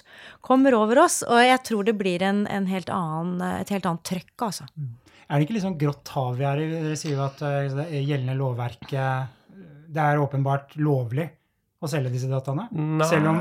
kommer 0.43 0.75
over 0.77 1.03
oss. 1.05 1.21
Og 1.27 1.39
jeg 1.39 1.61
tror 1.67 1.87
det 1.87 1.95
blir 1.99 2.23
en, 2.27 2.43
en 2.51 2.67
helt 2.69 2.91
annen, 2.93 3.41
et 3.61 3.71
helt 3.73 3.87
annet 3.87 4.03
trøkk, 4.07 4.35
altså. 4.49 4.67
Mm. 4.75 4.97
Er 5.31 5.39
det 5.39 5.45
ikke 5.45 5.55
litt 5.55 5.63
sånn 5.63 5.79
grått 5.79 6.11
hav 6.11 6.33
vi 6.35 6.47
er 6.47 6.59
i? 6.59 6.71
Dere 6.73 6.97
sier 6.99 7.15
jo 7.15 7.23
at 7.23 7.43
uh, 7.45 7.77
det 7.77 8.01
gjeldende 8.03 8.35
lovverket 8.35 9.61
Det 9.87 10.03
er 10.03 10.19
åpenbart 10.19 10.75
lovlig 10.83 11.29
å 11.81 11.89
selge 11.89 12.11
disse 12.13 12.27
dataene? 12.29 12.67
Nei, 12.75 13.07
om, 13.31 13.39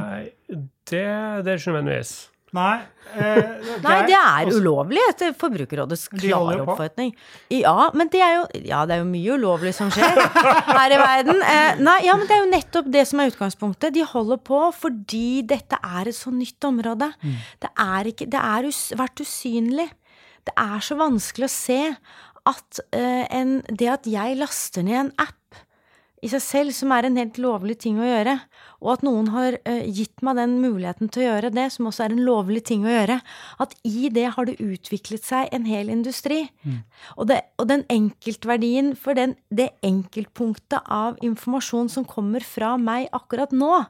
det, 0.49 1.03
det 1.43 1.51
er 1.51 1.59
ikke 1.59 1.75
nødvendigvis. 1.75 2.13
Nei, 2.57 2.81
eh, 3.15 3.37
Nei, 3.85 3.97
det 4.09 4.17
er 4.17 4.49
ulovlig 4.51 5.03
etter 5.07 5.35
Forbrukerrådets 5.39 6.09
klare 6.11 6.59
oppfatning. 6.65 7.13
Ja, 7.55 7.91
men 7.95 8.11
det 8.11 8.23
er 8.27 8.35
jo 8.41 8.45
Ja, 8.67 8.83
det 8.89 8.97
er 8.97 9.03
jo 9.05 9.11
mye 9.11 9.37
ulovlig 9.39 9.73
som 9.77 9.93
skjer 9.95 10.19
her 10.19 10.95
i 10.97 10.99
verden. 10.99 11.43
Eh, 11.47 11.79
nei, 11.79 11.99
ja, 12.09 12.17
men 12.19 12.27
det 12.27 12.37
er 12.37 12.43
jo 12.43 12.51
nettopp 12.51 12.91
det 12.91 13.07
som 13.11 13.23
er 13.23 13.31
utgangspunktet. 13.31 13.95
De 13.95 14.07
holder 14.07 14.43
på 14.43 14.63
fordi 14.75 15.43
dette 15.47 15.79
er 15.79 16.11
et 16.11 16.19
så 16.19 16.35
nytt 16.35 16.67
område. 16.67 17.13
Mm. 17.23 17.39
Det 17.63 17.73
er 17.87 18.13
ikke 18.13 18.31
Det 18.31 18.43
har 18.43 18.67
us, 18.67 18.83
vært 18.99 19.23
usynlig. 19.23 19.91
Det 20.49 20.57
er 20.59 20.83
så 20.83 20.97
vanskelig 20.99 21.47
å 21.47 21.55
se 21.55 21.83
at 22.51 22.81
eh, 22.97 23.27
en, 23.37 23.61
det 23.69 23.91
at 23.93 24.09
jeg 24.09 24.39
laster 24.41 24.87
ned 24.87 25.05
en 25.05 25.13
app 25.21 25.37
i 26.21 26.29
seg 26.29 26.43
selv, 26.45 26.75
som 26.77 26.93
er 26.93 27.07
en 27.09 27.17
helt 27.17 27.39
lovlig 27.41 27.79
ting 27.81 28.01
å 28.01 28.07
gjøre, 28.09 28.37
og 28.81 28.91
at 28.95 29.05
noen 29.07 29.31
har 29.33 29.57
uh, 29.57 29.85
gitt 29.87 30.25
meg 30.27 30.37
den 30.41 30.59
muligheten 30.63 31.09
til 31.13 31.25
å 31.25 31.29
gjøre 31.31 31.53
det, 31.57 31.67
som 31.75 31.89
også 31.89 32.05
er 32.07 32.15
en 32.15 32.25
lovlig 32.27 32.63
ting 32.69 32.85
å 32.85 32.93
gjøre, 32.93 33.21
at 33.65 33.75
i 33.89 34.11
det 34.13 34.27
har 34.37 34.49
det 34.49 34.59
utviklet 34.61 35.25
seg 35.27 35.49
en 35.57 35.69
hel 35.69 35.93
industri. 35.93 36.43
Mm. 36.65 36.83
Og, 37.17 37.25
det, 37.33 37.41
og, 37.57 37.67
den 37.73 37.87
enkeltverdien 37.93 38.93
for 39.01 39.17
den, 39.17 39.37
det 39.49 39.71
enkeltpunktet 39.87 40.85
av 40.85 41.21
informasjon 41.25 41.91
som 41.93 42.09
kommer 42.09 42.45
fra 42.45 42.77
meg 42.81 43.09
akkurat 43.17 43.55
nå, 43.57 43.85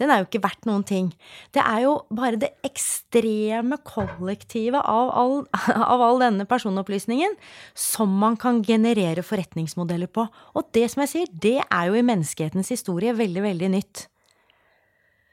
den 0.00 0.12
er 0.12 0.22
jo 0.22 0.28
ikke 0.28 0.42
verdt 0.44 0.68
noen 0.68 0.84
ting. 0.86 1.10
Det 1.54 1.62
er 1.62 1.84
jo 1.84 1.94
bare 2.14 2.40
det 2.40 2.52
ekstreme 2.66 3.78
kollektivet 3.86 4.80
av 4.80 5.12
all, 5.18 5.36
av 5.94 6.04
all, 6.04 6.20
denne 6.22 6.46
personopplysningen 6.48 7.36
som 7.74 8.12
man 8.22 8.38
kan 8.40 8.62
generere 8.66 9.24
forretningsmodeller 9.26 10.10
på. 10.12 10.26
Og 10.56 10.70
det 10.76 10.88
som 10.92 11.04
jeg 11.04 11.12
sier, 11.12 11.36
det 11.44 11.58
er 11.64 11.90
jo 11.90 11.98
i 11.98 12.06
menneskehetens 12.06 12.72
historie 12.74 13.14
veldig, 13.16 13.44
veldig 13.48 13.72
nytt. 13.76 14.06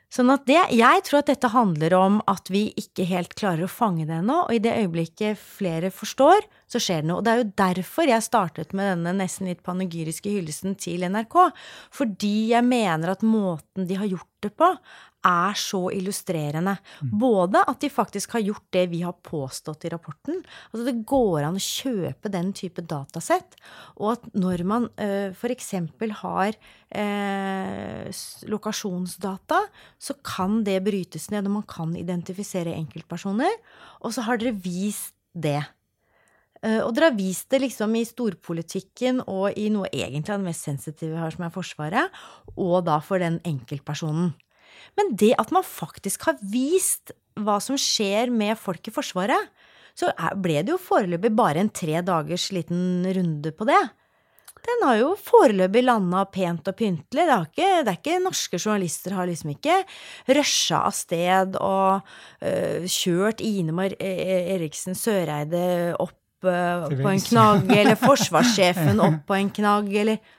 Sånn 0.10 0.32
at 0.34 0.48
det, 0.50 0.58
jeg 0.74 1.04
tror 1.06 1.20
at 1.20 1.28
dette 1.30 1.52
handler 1.54 1.94
om 1.94 2.16
at 2.32 2.50
vi 2.50 2.64
ikke 2.82 3.06
helt 3.06 3.36
klarer 3.38 3.68
å 3.68 3.70
fange 3.70 4.08
det 4.10 4.16
ennå, 4.18 4.40
og 4.48 4.56
i 4.56 4.62
det 4.64 4.74
øyeblikket 4.82 5.38
flere 5.38 5.92
forstår, 5.94 6.48
så 6.70 6.82
skjer 6.82 7.04
det 7.04 7.10
noe. 7.12 7.20
Og 7.20 7.28
det 7.28 7.34
er 7.34 7.44
jo 7.44 7.52
derfor 7.62 8.10
jeg 8.10 8.26
startet 8.26 8.74
med 8.78 8.90
denne 8.90 9.14
nesten 9.22 9.52
litt 9.52 9.62
panegyriske 9.66 10.34
hyllesten 10.34 10.74
til 10.82 11.06
NRK. 11.06 11.38
Fordi 11.94 12.34
jeg 12.56 12.66
mener 12.66 13.14
at 13.14 13.26
måten 13.26 13.86
de 13.90 14.00
har 14.02 14.10
gjort 14.10 14.30
det 14.42 14.52
på, 14.58 14.72
er 15.26 15.58
så 15.60 15.82
illustrerende. 15.92 16.76
Mm. 17.04 17.12
Både 17.20 17.62
at 17.68 17.82
de 17.84 17.90
faktisk 17.92 18.38
har 18.38 18.44
gjort 18.46 18.66
det 18.76 18.86
vi 18.92 19.02
har 19.04 19.18
påstått 19.26 19.86
i 19.86 19.92
rapporten. 19.92 20.42
Altså 20.72 20.86
det 20.88 21.06
går 21.10 21.48
an 21.48 21.60
å 21.60 21.64
kjøpe 21.64 22.32
den 22.32 22.54
type 22.56 22.84
datasett. 22.88 23.58
Og 24.00 24.14
at 24.16 24.30
når 24.34 24.64
man 24.68 24.88
uh, 25.02 25.32
f.eks. 25.36 25.74
har 26.22 26.56
uh, 26.56 28.22
lokasjonsdata, 28.52 29.64
så 30.00 30.18
kan 30.24 30.64
det 30.68 30.80
brytes 30.88 31.30
ned, 31.34 31.50
og 31.50 31.60
man 31.60 31.68
kan 31.70 31.96
identifisere 32.00 32.78
enkeltpersoner. 32.78 33.60
Og 34.04 34.16
så 34.16 34.24
har 34.28 34.40
dere 34.40 34.56
vist 34.56 35.18
det. 35.36 35.62
Uh, 36.64 36.82
og 36.86 36.94
dere 36.96 37.12
har 37.12 37.20
vist 37.20 37.52
det 37.52 37.62
liksom 37.64 37.94
i 37.96 38.08
storpolitikken 38.08 39.24
og 39.28 39.56
i 39.60 39.70
noe 39.72 39.92
egentlig 39.92 40.34
av 40.34 40.42
det 40.42 40.52
mest 40.52 40.68
sensitive 40.68 41.16
vi 41.16 41.24
har, 41.24 41.36
som 41.36 41.48
er 41.48 41.56
Forsvaret, 41.56 42.22
og 42.56 42.86
da 42.88 43.02
for 43.04 43.20
den 43.20 43.44
enkeltpersonen. 43.48 44.34
Men 45.00 45.16
det 45.20 45.34
at 45.42 45.54
man 45.56 45.66
faktisk 45.66 46.28
har 46.30 46.40
vist 46.42 47.14
hva 47.40 47.60
som 47.64 47.78
skjer 47.80 48.32
med 48.34 48.60
folk 48.60 48.90
i 48.90 48.94
Forsvaret, 48.94 49.52
så 49.98 50.12
ble 50.40 50.62
det 50.64 50.74
jo 50.74 50.80
foreløpig 50.82 51.32
bare 51.36 51.64
en 51.64 51.72
tre 51.72 52.00
dagers 52.06 52.50
liten 52.56 53.08
runde 53.16 53.52
på 53.56 53.68
det. 53.68 53.82
Den 54.60 54.84
har 54.84 54.98
jo 55.00 55.10
foreløpig 55.20 55.84
landa 55.86 56.26
pent 56.30 56.68
og 56.68 56.76
pyntelig. 56.80 57.26
Det, 57.30 57.38
ikke, 57.48 57.68
det, 57.86 57.94
er 57.94 58.00
ikke 58.00 58.18
norske 58.24 58.60
journalister 58.60 59.16
har 59.16 59.30
liksom 59.30 59.54
ikke 59.54 59.78
rusha 60.36 60.82
av 60.90 60.96
sted 60.96 61.56
og 61.64 62.02
uh, 62.44 62.88
kjørt 62.92 63.44
Ine 63.46 63.88
e-, 63.88 63.96
e-, 64.04 64.42
Eriksen 64.58 64.98
Søreide 65.00 65.96
opp 65.96 66.48
uh, 66.48 66.90
på 66.92 67.14
en 67.14 67.26
knagg, 67.30 67.72
eller 67.72 68.00
forsvarssjefen 68.08 69.00
opp 69.06 69.24
på 69.30 69.40
en 69.40 69.52
knagg, 69.62 69.92
eller 70.04 70.36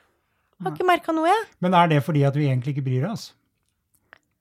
Har 0.60 0.74
ikke 0.76 0.84
merka 0.84 1.12
noe, 1.16 1.24
jeg. 1.24 1.44
Men 1.64 1.72
er 1.72 1.88
det 1.88 2.02
fordi 2.04 2.26
at 2.28 2.36
vi 2.36 2.50
egentlig 2.50 2.76
ikke 2.76 2.84
bryr 2.90 3.08
oss? 3.08 3.30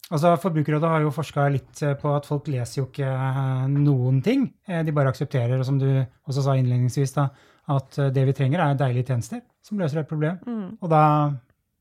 Altså, 0.09 0.31
Forbrukerrådet 0.41 0.89
har 0.89 1.03
jo 1.05 1.11
forska 1.13 1.43
litt 1.53 1.81
eh, 1.85 1.93
på 1.99 2.09
at 2.17 2.25
folk 2.25 2.47
leser 2.49 2.81
jo 2.81 2.87
ikke 2.87 3.05
eh, 3.05 3.67
noen 3.69 4.23
ting. 4.25 4.47
Eh, 4.67 4.81
de 4.87 4.91
bare 4.95 5.11
aksepterer, 5.13 5.59
og 5.59 5.65
som 5.67 5.77
du 5.77 5.85
også 6.25 6.41
sa 6.47 6.55
innledningsvis, 6.57 7.13
da, 7.13 7.27
at 7.69 7.99
det 8.15 8.23
vi 8.25 8.33
trenger, 8.33 8.63
er 8.65 8.77
deilige 8.79 9.11
tjenester 9.11 9.43
som 9.61 9.77
løser 9.77 10.01
et 10.01 10.09
problem. 10.09 10.39
Mm. 10.49 10.77
Og 10.81 10.89
da 10.89 11.03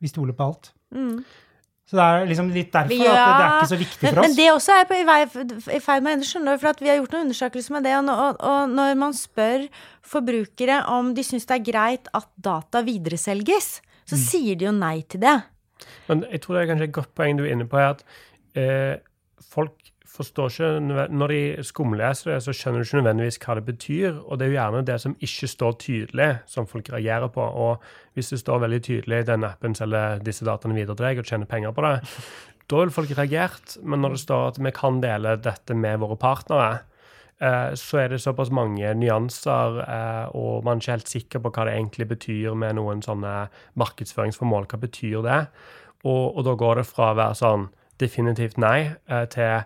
vi 0.03 0.11
stoler 0.13 0.37
på 0.37 0.45
alt. 0.51 0.73
Mm. 0.95 1.23
Så 1.89 1.97
det 1.97 2.05
er 2.05 2.27
liksom 2.29 2.51
litt 2.53 2.69
derfor 2.75 2.93
Ja, 3.01 3.13
at 3.17 3.39
det 3.41 3.45
er 3.47 3.55
ikke 3.57 3.71
så 3.71 3.77
viktig 3.81 4.03
for 4.03 4.11
oss. 4.11 4.17
men 4.21 4.29
men 4.29 4.37
det 4.37 4.49
også 4.53 4.75
er 4.77 4.85
på 4.91 4.99
i 5.73 5.81
ferd 5.81 6.03
med 6.05 6.11
å 6.11 6.17
endre, 6.19 6.29
skjønner 6.29 6.53
du, 6.53 6.61
for 6.61 6.69
at 6.75 6.83
vi 6.85 6.91
har 6.93 6.99
gjort 6.99 7.15
noen 7.17 7.25
undersøkelser 7.31 7.73
med 7.79 7.87
det. 7.89 7.95
Og, 7.97 8.11
og, 8.13 8.43
og 8.45 8.75
når 8.77 8.99
man 9.01 9.17
spør 9.17 9.65
forbrukere 10.05 10.83
om 10.93 11.15
de 11.17 11.25
syns 11.25 11.49
det 11.49 11.57
er 11.57 11.65
greit 11.65 12.11
at 12.13 12.29
data 12.37 12.83
videreselges, 12.85 13.79
så 14.09 14.17
Mm. 14.17 14.25
sier 14.29 14.57
de 14.61 14.65
jo 14.69 14.73
nei 14.73 15.01
til 15.09 15.21
det. 15.25 15.39
Men 16.09 16.25
jeg 16.31 16.43
tror 16.45 16.57
det 16.57 16.63
er 16.63 16.73
kanskje 16.73 16.89
et 16.91 16.97
godt 16.99 17.15
poeng 17.19 17.39
du 17.39 17.45
er 17.47 17.55
inne 17.55 17.69
på, 17.69 17.79
er 17.81 17.95
at 17.95 18.05
eh, 18.59 18.97
folk 19.45 19.93
forstår 20.19 20.51
ikke 20.51 21.09
Når 21.15 21.29
de 21.29 21.65
skumleser 21.67 22.33
det, 22.33 22.43
så 22.43 22.53
skjønner 22.57 22.83
du 22.83 22.87
ikke 22.87 22.99
nødvendigvis 22.99 23.39
hva 23.45 23.55
det 23.55 23.65
betyr. 23.69 24.17
Og 24.25 24.39
det 24.39 24.47
er 24.47 24.51
jo 24.51 24.59
gjerne 24.59 24.87
det 24.89 24.99
som 25.03 25.17
ikke 25.21 25.51
står 25.53 25.77
tydelig, 25.85 26.29
som 26.47 26.67
folk 26.67 26.91
reagerer 26.93 27.31
på. 27.35 27.45
Og 27.45 27.85
hvis 28.15 28.33
det 28.33 28.41
står 28.43 28.65
veldig 28.65 28.83
tydelig 28.83 29.27
den 29.29 29.47
appen 29.47 29.77
selger 29.79 30.23
disse 30.25 30.47
dataene 30.49 30.75
videre 30.75 30.97
til 30.97 31.07
deg 31.07 31.23
og 31.23 31.31
tjener 31.31 31.51
penger 31.51 31.77
på 31.77 31.85
det, 31.87 31.95
da 32.69 32.83
vil 32.83 32.95
folk 32.95 33.15
reagert. 33.19 33.77
Men 33.83 34.03
når 34.03 34.17
det 34.17 34.23
står 34.25 34.47
at 34.49 34.63
vi 34.65 34.75
kan 34.75 35.03
dele 35.05 35.37
dette 35.45 35.77
med 35.77 36.01
våre 36.03 36.19
partnere, 36.19 36.81
så 37.79 38.01
er 38.03 38.09
det 38.11 38.21
såpass 38.23 38.51
mange 38.51 38.91
nyanser, 38.99 39.79
eh, 39.85 40.37
og 40.37 40.65
man 40.67 40.79
er 40.79 40.83
ikke 40.83 40.97
helt 40.97 41.13
sikker 41.13 41.43
på 41.45 41.53
hva 41.55 41.67
det 41.69 41.77
egentlig 41.77 42.09
betyr 42.11 42.57
med 42.59 42.75
noen 42.81 43.03
sånne 43.05 43.35
markedsføringsformål. 43.79 44.67
Hva 44.67 44.81
betyr 44.83 45.23
det? 45.23 45.41
Og, 46.03 46.37
og 46.37 46.45
da 46.47 46.55
går 46.59 46.81
det 46.81 46.87
fra 46.89 47.13
å 47.13 47.19
være 47.19 47.39
sånn 47.39 47.69
definitivt 48.03 48.59
nei 48.59 48.91
eh, 48.91 49.25
til 49.31 49.63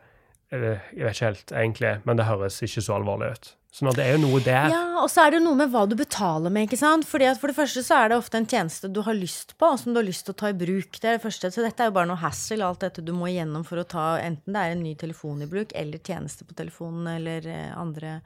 eh, 0.52 0.84
Jeg 0.92 1.04
vet 1.06 1.16
ikke 1.16 1.30
helt, 1.30 1.52
egentlig, 1.52 1.96
men 2.04 2.20
det 2.20 2.28
høres 2.28 2.60
ikke 2.64 2.84
så 2.84 2.98
alvorlig 2.98 3.32
ut. 3.32 3.52
Så 3.72 3.86
at 3.88 3.96
det 3.96 4.04
er 4.04 4.18
jo 4.18 4.26
noe 4.26 4.38
der. 4.44 4.68
Ja, 4.68 4.80
og 5.00 5.08
så 5.08 5.22
er 5.22 5.32
det 5.32 5.38
jo 5.38 5.46
noe 5.46 5.56
med 5.56 5.70
hva 5.72 5.86
du 5.88 5.94
betaler 5.96 6.52
med, 6.52 6.66
ikke 6.66 6.76
sant. 6.76 7.06
Fordi 7.08 7.30
at 7.30 7.38
for 7.40 7.48
det 7.48 7.56
første 7.56 7.80
så 7.86 8.02
er 8.02 8.10
det 8.12 8.18
ofte 8.20 8.36
en 8.36 8.48
tjeneste 8.48 8.90
du 8.92 9.00
har 9.06 9.16
lyst 9.16 9.54
på, 9.56 9.70
og 9.72 9.80
som 9.80 9.94
du 9.94 10.00
har 10.02 10.04
lyst 10.04 10.26
til 10.28 10.34
å 10.34 10.40
ta 10.42 10.50
i 10.52 10.58
bruk. 10.60 10.98
Det 11.00 11.08
er 11.08 11.16
det 11.16 11.24
første. 11.24 11.48
Så 11.54 11.64
dette 11.64 11.80
er 11.80 11.88
jo 11.88 11.96
bare 11.96 12.10
noe 12.10 12.20
hassle, 12.20 12.60
alt 12.66 12.84
dette 12.84 13.04
du 13.06 13.14
må 13.16 13.30
igjennom 13.30 13.64
for 13.64 13.80
å 13.80 13.86
ta 13.88 14.04
enten 14.20 14.52
det 14.52 14.60
er 14.66 14.76
en 14.76 14.84
ny 14.84 14.92
telefon 15.00 15.40
i 15.40 15.48
bruk, 15.48 15.72
eller 15.72 16.04
tjeneste 16.04 16.44
på 16.44 16.58
telefonen, 16.58 17.08
eller 17.16 17.48
eh, 17.48 17.72
andre 17.72 18.18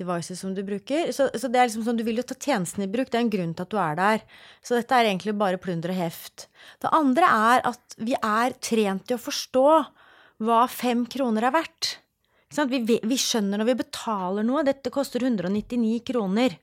devices 0.00 0.40
som 0.40 0.56
du 0.56 0.64
bruker. 0.64 1.12
Så, 1.12 1.28
så 1.36 1.52
det 1.52 1.60
er 1.60 1.68
liksom 1.68 1.84
sånn, 1.84 2.00
du 2.00 2.06
vil 2.08 2.22
jo 2.22 2.24
ta 2.24 2.40
tjenesten 2.40 2.88
i 2.88 2.90
bruk. 2.90 3.12
Det 3.12 3.20
er 3.20 3.26
en 3.26 3.32
grunn 3.36 3.52
til 3.52 3.68
at 3.68 3.74
du 3.76 3.80
er 3.84 4.00
der. 4.00 4.28
Så 4.64 4.80
dette 4.80 4.96
er 4.96 5.12
egentlig 5.12 5.36
bare 5.36 5.60
plunder 5.60 5.92
og 5.92 6.00
heft. 6.00 6.48
Det 6.80 6.96
andre 6.96 7.28
er 7.52 7.66
at 7.68 8.00
vi 8.00 8.16
er 8.16 8.56
trent 8.64 9.12
i 9.12 9.18
å 9.18 9.20
forstå 9.28 9.66
hva 10.40 10.62
fem 10.72 11.04
kroner 11.10 11.50
er 11.50 11.60
verdt. 11.60 11.98
Vi, 12.50 12.98
vi 13.02 13.18
skjønner 13.20 13.60
når 13.60 13.68
vi 13.68 13.78
betaler 13.84 14.46
noe. 14.46 14.64
Dette 14.66 14.90
koster 14.90 15.22
199 15.22 16.00
kroner. 16.10 16.56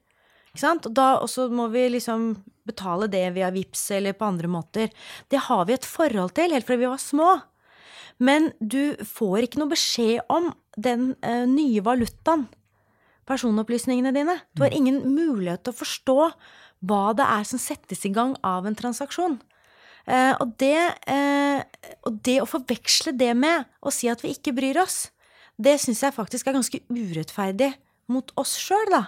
Og, 0.57 0.87
da, 0.91 1.07
og 1.21 1.29
så 1.31 1.47
må 1.53 1.67
vi 1.71 1.85
liksom 1.93 2.31
betale 2.67 3.07
det 3.11 3.23
via 3.35 3.49
VIPS 3.53 3.83
eller 3.99 4.17
på 4.17 4.27
andre 4.27 4.49
måter. 4.51 4.91
Det 5.31 5.45
har 5.47 5.65
vi 5.67 5.77
et 5.77 5.87
forhold 5.87 6.33
til 6.35 6.51
helt 6.51 6.67
fra 6.67 6.79
vi 6.79 6.89
var 6.89 7.01
små. 7.01 7.29
Men 8.17 8.51
du 8.59 8.97
får 9.05 9.45
ikke 9.45 9.61
noe 9.61 9.71
beskjed 9.71 10.25
om 10.33 10.49
den 10.75 11.11
uh, 11.21 11.45
nye 11.49 11.83
valutaen. 11.85 12.47
Personopplysningene 13.27 14.13
dine. 14.15 14.37
Du 14.55 14.63
har 14.63 14.73
ingen 14.73 15.01
mulighet 15.11 15.65
til 15.65 15.75
å 15.75 15.81
forstå 15.81 16.17
hva 16.87 17.03
det 17.17 17.25
er 17.27 17.45
som 17.49 17.61
settes 17.61 18.05
i 18.07 18.13
gang 18.15 18.35
av 18.45 18.67
en 18.67 18.77
transaksjon. 18.77 19.37
Uh, 20.07 20.33
og, 20.39 20.55
det, 20.59 20.79
uh, 21.11 21.61
og 22.07 22.19
det 22.25 22.39
å 22.41 22.49
forveksle 22.49 23.13
det 23.19 23.33
med 23.37 23.67
å 23.83 23.93
si 23.93 24.09
at 24.09 24.23
vi 24.23 24.33
ikke 24.33 24.55
bryr 24.55 24.79
oss, 24.81 25.09
det 25.57 25.77
syns 25.81 26.03
jeg 26.05 26.15
faktisk 26.15 26.47
er 26.47 26.57
ganske 26.57 26.81
urettferdig 26.89 27.71
mot 28.13 28.29
oss 28.39 28.55
sjøl, 28.61 28.87
da. 28.93 29.03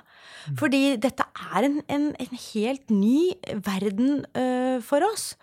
Fordi 0.59 0.97
dette 1.01 1.25
er 1.53 1.67
en, 1.67 1.77
en, 1.87 2.09
en 2.19 2.41
helt 2.49 2.91
ny 2.91 3.31
verden 3.65 4.23
uh, 4.35 4.79
for 4.83 5.05
oss. 5.07 5.33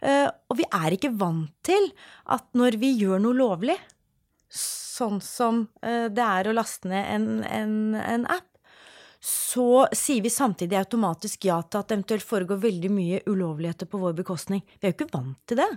Uh, 0.00 0.28
og 0.48 0.60
vi 0.60 0.68
er 0.68 0.96
ikke 0.96 1.12
vant 1.20 1.50
til 1.66 1.90
at 2.30 2.46
når 2.56 2.78
vi 2.80 2.94
gjør 3.00 3.22
noe 3.24 3.36
lovlig, 3.36 3.76
sånn 4.50 5.20
som 5.24 5.64
uh, 5.84 6.06
det 6.12 6.24
er 6.26 6.50
å 6.50 6.54
laste 6.56 6.90
ned 6.90 7.10
en, 7.16 7.28
en, 7.46 7.74
en 7.98 8.30
app, 8.30 8.46
så 9.20 9.84
sier 9.92 10.24
vi 10.24 10.32
samtidig 10.32 10.78
automatisk 10.78 11.44
ja 11.50 11.58
til 11.60 11.82
at 11.82 11.90
det 11.90 11.98
eventuelt 11.98 12.24
foregår 12.24 12.62
veldig 12.62 12.90
mye 12.94 13.20
ulovligheter 13.28 13.90
på 13.90 14.00
vår 14.00 14.14
bekostning. 14.22 14.62
Vi 14.78 14.86
er 14.86 14.94
jo 14.94 15.00
ikke 15.00 15.12
vant 15.12 15.36
til 15.50 15.60
det. 15.60 15.68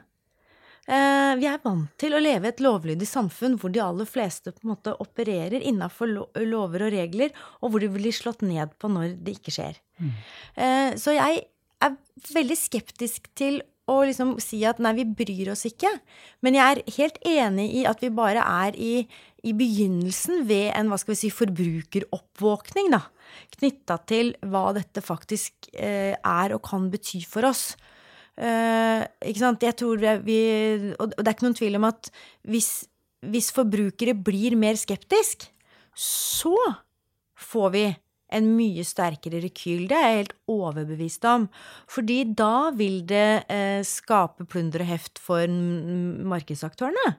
Eh, 0.84 1.34
vi 1.40 1.48
er 1.48 1.62
vant 1.64 1.92
til 2.02 2.16
å 2.16 2.20
leve 2.20 2.50
i 2.50 2.52
et 2.52 2.62
lovlydig 2.64 3.08
samfunn 3.08 3.56
hvor 3.60 3.72
de 3.72 3.80
aller 3.80 4.08
fleste 4.10 4.52
på 4.52 4.66
en 4.66 4.74
måte 4.74 4.96
opererer 5.00 5.64
innafor 5.64 6.10
lo 6.12 6.26
lover 6.36 6.90
og 6.90 6.96
regler, 6.96 7.32
og 7.64 7.72
hvor 7.72 7.84
de 7.84 7.92
blir 7.94 8.16
slått 8.16 8.44
ned 8.44 8.74
på 8.82 8.92
når 8.92 9.16
det 9.24 9.38
ikke 9.38 9.54
skjer. 9.56 9.80
Eh, 10.60 10.92
så 11.00 11.16
jeg 11.16 11.46
er 11.84 11.96
veldig 12.34 12.58
skeptisk 12.60 13.30
til 13.40 13.62
å 13.92 13.98
liksom 14.08 14.38
si 14.44 14.62
at 14.68 14.80
nei, 14.84 14.94
vi 15.00 15.06
bryr 15.08 15.52
oss 15.54 15.66
ikke. 15.68 15.90
Men 16.44 16.56
jeg 16.56 16.64
er 16.76 16.94
helt 16.98 17.18
enig 17.28 17.68
i 17.82 17.86
at 17.88 18.04
vi 18.04 18.12
bare 18.16 18.44
er 18.44 18.78
i, 18.80 18.94
i 19.44 19.56
begynnelsen 19.56 20.46
ved 20.48 20.70
en 20.76 20.92
hva 20.92 21.00
skal 21.00 21.16
vi 21.16 21.22
si, 21.26 21.32
forbrukeroppvåkning, 21.36 22.94
da. 22.96 23.02
Knytta 23.58 24.00
til 24.08 24.36
hva 24.52 24.70
dette 24.76 25.04
faktisk 25.04 25.72
eh, 25.74 26.16
er 26.16 26.56
og 26.56 26.64
kan 26.68 26.88
bety 26.94 27.24
for 27.28 27.48
oss. 27.50 27.74
Eh, 28.34 29.04
ikke 29.30 29.44
sant? 29.44 29.62
Jeg 29.62 29.78
tror 29.78 30.02
vi 30.26 30.38
Og 30.98 31.12
det 31.14 31.28
er 31.28 31.36
ikke 31.36 31.46
noen 31.46 31.58
tvil 31.58 31.78
om 31.78 31.86
at 31.86 32.10
hvis, 32.50 32.88
hvis 33.30 33.52
forbrukere 33.54 34.16
blir 34.18 34.58
mer 34.58 34.80
skeptisk, 34.80 35.46
så 35.94 36.58
får 37.38 37.70
vi 37.76 37.84
en 38.34 38.48
mye 38.58 38.82
sterkere 38.88 39.44
rekyl. 39.44 39.86
Det 39.90 39.98
er 39.98 40.08
jeg 40.08 40.22
helt 40.24 40.36
overbevist 40.50 41.26
om. 41.30 41.46
Fordi 41.86 42.24
da 42.34 42.72
vil 42.74 43.04
det 43.06 43.46
uh, 43.46 43.82
skape 43.86 44.48
plunder 44.50 44.82
og 44.82 44.90
heft 44.90 45.22
for 45.22 45.46
markedsaktørene. 46.34 47.14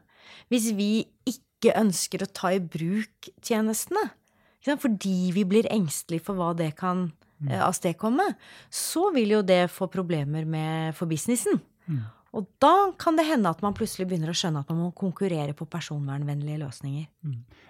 Hvis 0.50 0.72
vi 0.74 1.06
ikke 1.30 1.76
ønsker 1.78 2.24
å 2.24 2.32
ta 2.34 2.50
i 2.56 2.58
bruk 2.58 3.30
tjenestene. 3.44 4.08
Fordi 4.64 5.30
vi 5.36 5.44
blir 5.46 5.68
engstelige 5.70 6.24
for 6.24 6.40
hva 6.40 6.54
det 6.56 6.70
kan 6.78 7.06
eh, 7.06 7.33
avstedkomme. 7.52 8.26
Så 8.70 9.10
vil 9.14 9.36
jo 9.36 9.42
det 9.46 9.66
få 9.70 9.88
problemer 9.92 10.44
med, 10.48 10.94
for 10.94 11.10
businessen. 11.10 11.60
Og 12.34 12.48
da 12.62 12.90
kan 12.98 13.14
det 13.14 13.28
hende 13.28 13.50
at 13.52 13.60
man 13.62 13.76
plutselig 13.76 14.08
begynner 14.10 14.32
å 14.32 14.34
skjønne 14.34 14.64
at 14.64 14.70
man 14.72 14.80
må 14.88 14.88
konkurrere 14.98 15.54
på 15.54 15.68
personvernvennlige 15.70 16.58
løsninger. 16.64 17.06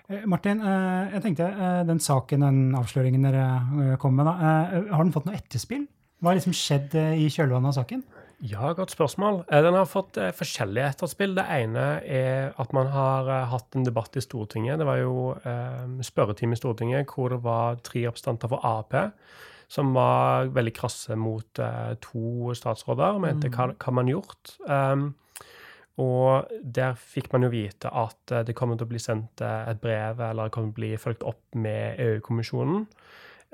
Eh, 0.08 0.24
Martin, 0.30 0.62
eh, 0.64 1.12
jeg 1.16 1.24
tenkte 1.26 1.50
eh, 1.52 1.82
den 1.84 2.00
saken, 2.00 2.46
den 2.46 2.78
avsløringen 2.78 3.26
dere 3.28 3.44
eh, 3.90 3.96
kom 4.00 4.16
med, 4.16 4.24
da, 4.24 4.34
eh, 4.40 4.88
har 4.88 5.04
den 5.04 5.12
fått 5.12 5.28
noe 5.28 5.36
etterspill? 5.36 5.84
Hva 6.20 6.32
har 6.32 6.38
liksom 6.38 6.56
skjedd 6.56 6.96
eh, 6.96 7.18
i 7.20 7.28
kjølvannet 7.28 7.74
av 7.74 7.76
saken? 7.82 8.04
Ja, 8.44 8.72
godt 8.76 8.92
spørsmål. 8.92 9.42
Eh, 9.50 9.62
Den 9.62 9.76
har 9.76 9.84
fått 9.88 10.16
eh, 10.16 10.32
forskjellige 10.36 10.94
etterspill. 10.94 11.36
Det 11.36 11.44
ene 11.44 11.84
er 12.00 12.54
at 12.60 12.72
man 12.76 12.88
har 12.92 13.28
eh, 13.28 13.46
hatt 13.52 13.76
en 13.76 13.84
debatt 13.84 14.16
i 14.16 14.24
Stortinget. 14.24 14.80
Det 14.80 14.88
var 14.88 15.00
jo 15.02 15.34
eh, 15.44 16.00
spørretime 16.04 16.56
i 16.56 16.60
Stortinget 16.60 17.12
hvor 17.12 17.36
det 17.36 17.42
var 17.44 17.80
tre 17.84 18.06
representanter 18.08 18.52
for 18.52 18.64
Ap 18.64 18.96
som 19.68 19.92
var 19.96 20.50
veldig 20.54 20.74
krasse 20.76 21.16
mot 21.18 21.60
eh, 21.62 21.92
to 22.04 22.54
statsråder. 22.56 23.18
og 23.18 23.22
Mente 23.24 23.50
hva, 23.52 23.70
hva 23.74 23.94
man 23.94 24.10
gjort. 24.10 24.56
Um, 24.68 25.12
og 26.02 26.50
der 26.58 26.96
fikk 26.98 27.28
man 27.34 27.46
jo 27.46 27.52
vite 27.52 27.90
at 27.94 28.32
eh, 28.34 28.42
det 28.46 28.56
kommer 28.58 28.78
til 28.78 28.88
å 28.88 28.90
bli 28.90 29.02
sendt 29.02 29.42
eh, 29.44 29.68
et 29.70 29.82
brev, 29.82 30.18
eller 30.18 30.48
det 30.48 30.54
kommer 30.54 30.72
til 30.72 30.74
å 30.74 30.80
bli 30.80 30.96
fulgt 30.98 31.26
opp 31.26 31.58
med 31.58 32.00
EU-kommisjonen. 32.02 32.88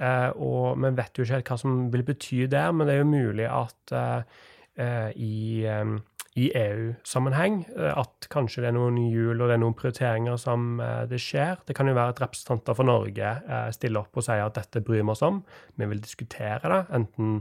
Eh, 0.00 0.30
og 0.40 0.80
vi 0.80 0.92
vet 0.96 1.18
jo 1.18 1.26
ikke 1.26 1.36
helt 1.36 1.50
hva 1.52 1.58
som 1.60 1.82
vil 1.92 2.06
bety 2.08 2.46
der, 2.48 2.72
men 2.72 2.88
det 2.88 2.96
er 2.96 3.02
jo 3.02 3.10
mulig 3.10 3.48
at 3.50 3.94
eh, 3.96 4.38
eh, 4.80 5.10
i, 5.20 5.36
eh, 5.68 5.92
i 6.38 6.50
EU-sammenheng 6.54 7.64
eh, 7.74 7.90
at 7.98 8.28
kanskje 8.30 8.62
det 8.62 8.70
er 8.70 8.76
noen 8.76 8.98
hjul 9.10 9.34
og 9.40 9.48
det 9.48 9.56
er 9.56 9.62
noen 9.64 9.76
prioriteringer 9.78 10.38
som 10.38 10.78
eh, 10.82 11.02
det 11.10 11.18
skjer. 11.22 11.58
Det 11.66 11.74
kan 11.76 11.90
jo 11.90 11.96
være 11.96 12.14
at 12.14 12.22
representanter 12.22 12.76
for 12.78 12.86
Norge 12.86 13.32
eh, 13.40 13.70
stiller 13.74 14.04
opp 14.04 14.20
og 14.20 14.26
sier 14.26 14.44
at 14.46 14.58
dette 14.60 14.82
bryr 14.86 15.02
vi 15.02 15.14
oss 15.14 15.24
om. 15.26 15.40
Vi 15.74 15.88
vil 15.90 16.02
diskutere 16.02 16.70
det, 16.70 16.82
enten 17.00 17.40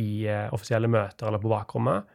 i 0.00 0.24
offisielle 0.56 0.88
møter 0.88 1.28
eller 1.28 1.40
på 1.40 1.50
bakrommet. 1.52 2.06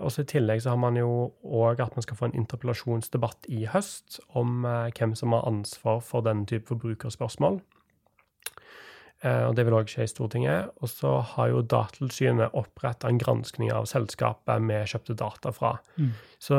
Og 0.00 0.08
så 0.12 0.22
I 0.22 0.28
tillegg 0.30 0.62
så 0.64 0.72
har 0.72 0.78
man 0.80 0.96
jo 0.96 1.10
òg 1.44 1.82
at 1.84 1.92
man 1.92 2.04
skal 2.04 2.16
få 2.16 2.30
en 2.30 2.38
interpellasjonsdebatt 2.40 3.50
i 3.52 3.66
høst 3.68 4.16
om 4.32 4.64
hvem 4.64 5.12
som 5.16 5.34
har 5.36 5.44
ansvar 5.44 6.00
for 6.00 6.24
denne 6.24 6.48
type 6.48 6.70
forbrukerspørsmål. 6.72 7.58
Eh, 9.24 9.46
og 9.48 9.54
Det 9.56 9.64
vil 9.64 9.76
òg 9.78 9.88
skje 9.88 10.04
i 10.04 10.10
Stortinget. 10.10 10.72
Og 10.84 10.90
så 10.92 11.12
har 11.32 11.50
jo 11.52 11.64
Datatilsynet 11.64 12.54
oppretta 12.56 13.08
en 13.08 13.20
granskning 13.20 13.72
av 13.72 13.88
selskapet 13.88 14.64
vi 14.66 14.82
kjøpte 14.92 15.16
data 15.16 15.52
fra. 15.56 15.76
Så 16.38 16.58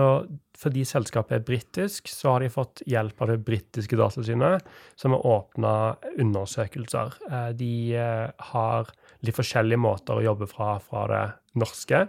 fordi 0.58 0.82
selskapet 0.90 1.38
er 1.38 1.46
britisk, 1.46 2.10
så 2.10 2.34
har 2.34 2.42
de 2.42 2.50
fått 2.50 2.82
hjelp 2.90 3.22
av 3.22 3.30
det 3.30 3.44
britiske 3.46 3.96
datatilsynet, 4.00 4.66
som 4.98 5.14
har 5.14 5.26
åpna 5.26 5.74
undersøkelser. 6.18 7.18
Eh, 7.30 7.50
De 7.54 7.74
eh, 7.96 8.28
har 8.52 8.94
litt 9.22 9.38
forskjellige 9.38 9.82
måter 9.82 10.18
å 10.18 10.26
jobbe 10.26 10.50
fra, 10.50 10.80
fra 10.80 11.08
det 11.08 11.26
norske. 11.58 12.08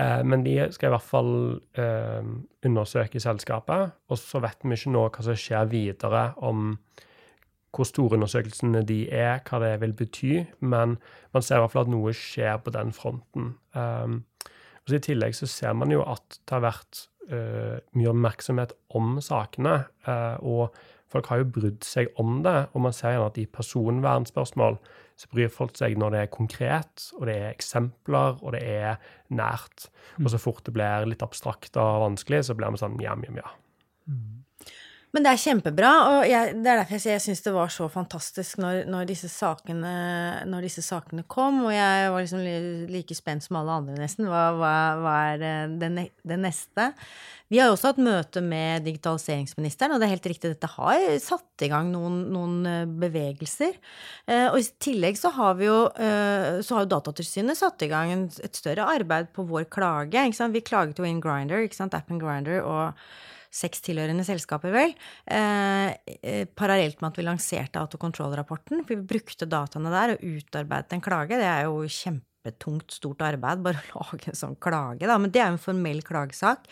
Men 0.00 0.44
de 0.46 0.54
skal 0.72 0.88
i 0.88 0.92
hvert 0.94 1.04
fall 1.04 1.32
undersøke 2.64 3.20
selskapet. 3.20 3.90
Og 4.08 4.16
så 4.16 4.40
vet 4.40 4.62
vi 4.64 4.72
ikke 4.72 4.92
nå 4.94 5.02
hva 5.10 5.24
som 5.26 5.36
skjer 5.36 5.68
videre 5.68 6.22
om 6.40 6.70
hvor 7.74 7.86
store 7.86 8.18
undersøkelsene 8.18 8.82
de 8.86 9.04
er, 9.14 9.40
hva 9.46 9.60
det 9.62 9.74
vil 9.82 9.92
bety, 9.94 10.32
men 10.60 10.96
man 11.34 11.42
ser 11.46 11.60
i 11.60 11.64
hvert 11.64 11.74
fall 11.74 11.86
at 11.86 11.92
noe 11.92 12.14
skjer 12.16 12.58
på 12.64 12.72
den 12.74 12.92
fronten. 12.96 13.54
Um, 13.76 14.24
Og 14.88 14.96
I 14.96 15.02
tillegg 15.04 15.36
så 15.38 15.46
ser 15.46 15.76
man 15.78 15.92
jo 15.92 16.00
at 16.02 16.40
det 16.40 16.56
har 16.56 16.64
vært 16.64 17.04
uh, 17.30 17.76
mye 17.94 18.10
oppmerksomhet 18.10 18.72
om 18.98 19.20
sakene. 19.22 19.84
Uh, 20.08 20.36
og 20.40 20.80
folk 21.12 21.30
har 21.30 21.42
jo 21.42 21.50
brydd 21.54 21.86
seg 21.86 22.10
om 22.18 22.40
det. 22.42 22.56
Og 22.74 22.82
man 22.88 22.96
ser 22.96 23.14
gjerne 23.14 23.28
at 23.30 23.38
i 23.38 23.46
personvernspørsmål 23.46 24.80
så 25.20 25.30
bryr 25.30 25.52
folk 25.52 25.76
seg 25.76 25.98
når 26.00 26.14
det 26.14 26.20
er 26.24 26.32
konkret, 26.32 27.06
og 27.18 27.26
det 27.28 27.36
er 27.36 27.50
eksempler, 27.52 28.40
og 28.40 28.54
det 28.56 28.62
er 28.64 28.98
nært. 29.28 29.90
Og 30.24 30.30
så 30.32 30.40
fort 30.40 30.64
det 30.66 30.74
blir 30.74 31.06
litt 31.06 31.22
abstrakt 31.22 31.76
og 31.76 32.06
vanskelig, 32.06 32.46
så 32.48 32.56
blir 32.56 32.72
vi 32.72 32.80
sånn 32.80 32.98
ja, 33.04 33.14
ja, 33.28 33.42
ja. 33.44 33.52
Men 35.10 35.24
det 35.26 35.30
er 35.32 35.40
kjempebra, 35.42 35.90
og 36.06 36.20
jeg, 36.28 36.52
det 36.62 36.70
er 36.70 36.78
derfor 36.78 36.94
jeg, 36.94 37.16
jeg 37.16 37.22
syns 37.24 37.40
det 37.42 37.52
var 37.54 37.70
så 37.74 37.88
fantastisk 37.90 38.60
når, 38.62 38.84
når, 38.86 39.08
disse 39.08 39.26
sakene, 39.32 39.94
når, 40.46 40.66
disse 40.68 40.84
sakene, 40.86 41.24
kom, 41.26 41.64
og 41.66 41.72
jeg 41.74 42.12
var 42.14 42.22
liksom 42.22 42.44
like 42.92 43.16
spent 43.18 43.42
som 43.42 43.58
alle 43.58 43.74
andre, 43.80 43.96
nesten. 43.98 44.28
Hva, 44.30 44.44
hva, 44.54 44.74
hva 45.02 45.14
er 45.32 45.42
det, 45.42 46.04
det, 46.22 46.38
neste? 46.38 46.86
Vi 47.50 47.58
har 47.58 47.66
jo 47.66 47.74
også 47.74 47.90
hatt 47.90 47.98
møte 48.06 48.42
med 48.44 48.86
digitaliseringsministeren, 48.86 49.96
og 49.96 49.98
det 49.98 50.06
er 50.06 50.12
helt 50.14 50.28
riktig, 50.30 50.52
dette 50.52 50.70
har 50.76 51.06
satt 51.24 51.64
i 51.66 51.70
gang 51.72 51.90
noen, 51.90 52.20
noen 52.30 52.54
eh, 52.70 52.92
bevegelser. 53.02 53.74
Eh, 54.30 54.46
og 54.52 54.60
i 54.60 54.68
tillegg 54.78 55.18
så 55.18 55.32
har 55.34 55.58
vi 55.58 55.66
jo, 55.66 55.80
eh, 55.98 56.60
så 56.62 56.76
har 56.76 56.86
jo 56.86 56.92
Datatilsynet 56.94 57.58
satt 57.58 57.82
i 57.82 57.90
gang 57.90 58.14
et 58.30 58.62
større 58.62 58.86
arbeid 58.94 59.34
på 59.34 59.42
vår 59.50 59.66
klage. 59.74 60.22
Vi 60.54 60.62
klaget 60.62 61.02
jo 61.02 61.10
inn 61.10 61.18
Grinder, 61.24 61.66
appen 61.90 62.22
Grinder, 62.22 62.62
og 62.62 63.02
seks 63.50 63.82
tilhørende 63.82 64.24
selskaper, 64.26 64.72
vel, 64.74 64.94
eh, 65.26 65.90
eh, 66.22 66.46
parallelt 66.46 67.00
med 67.02 67.10
at 67.10 67.18
vi 67.18 67.26
lanserte 67.26 67.82
autokontrollrapporten. 67.82 68.84
For 68.86 68.94
vi 68.94 69.08
brukte 69.14 69.48
dataene 69.50 69.90
der 69.90 70.14
og 70.14 70.24
utarbeidet 70.24 70.92
en 70.94 71.04
klage. 71.04 71.36
Det 71.36 71.48
er 71.50 71.66
jo 71.66 71.82
kjempe 71.86 72.29
kjempetungt, 72.40 72.90
stort 72.90 73.20
arbeid 73.22 73.60
bare 73.62 73.80
å 73.94 74.00
lage 74.00 74.30
en 74.30 74.36
sånn 74.36 74.56
klage, 74.56 75.06
da. 75.06 75.18
Men 75.18 75.30
det 75.30 75.40
er 75.40 75.50
jo 75.50 75.56
en 75.58 75.62
formell 75.62 76.00
klagesak. 76.02 76.66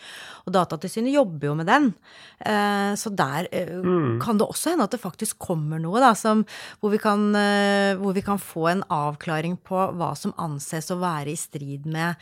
Og 0.45 0.53
Datatilsynet 0.53 1.13
jobber 1.13 1.47
jo 1.47 1.55
med 1.55 1.67
den. 1.67 1.93
Eh, 2.39 2.95
så 2.95 3.09
der 3.09 3.47
eh, 3.51 3.69
mm. 3.69 4.19
kan 4.21 4.37
det 4.37 4.47
også 4.47 4.71
hende 4.73 4.85
at 4.85 4.91
det 4.91 5.01
faktisk 5.01 5.39
kommer 5.39 5.79
noe, 5.79 5.99
da, 5.99 6.13
som, 6.15 6.43
hvor, 6.79 6.91
vi 6.91 6.99
kan, 7.01 7.29
eh, 7.35 7.95
hvor, 7.99 8.13
vi 8.13 8.23
kan, 8.25 8.39
få 8.39 8.69
en 8.71 8.83
avklaring 8.89 9.57
på 9.57 9.77
hva 9.99 10.13
som 10.15 10.33
anses 10.39 10.89
å 10.91 10.99
være 10.99 11.33
i 11.33 11.37
strid 11.37 11.85
med 11.89 12.15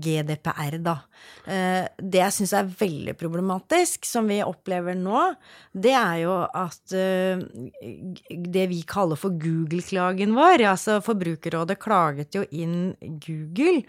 GDPR, 0.00 0.78
da. 0.84 0.94
Det 1.44 2.20
jeg 2.20 2.34
syns 2.34 2.52
er 2.56 2.68
veldig 2.80 3.14
problematisk, 3.20 4.04
som 4.08 4.28
vi 4.28 4.40
opplever 4.44 4.96
nå, 4.98 5.22
det 5.72 5.92
er 5.96 6.16
jo 6.22 6.34
at 6.44 6.92
det 8.50 8.66
vi 8.72 8.80
kaller 8.88 9.20
for 9.20 9.36
Google-klagen 9.40 10.34
vår, 10.36 10.64
altså 10.72 10.98
Forbrukerrådet 11.04 11.78
klaget 11.80 12.36
jo 12.36 12.39
jo 12.40 12.48
inn 12.56 12.94
Google 13.22 13.82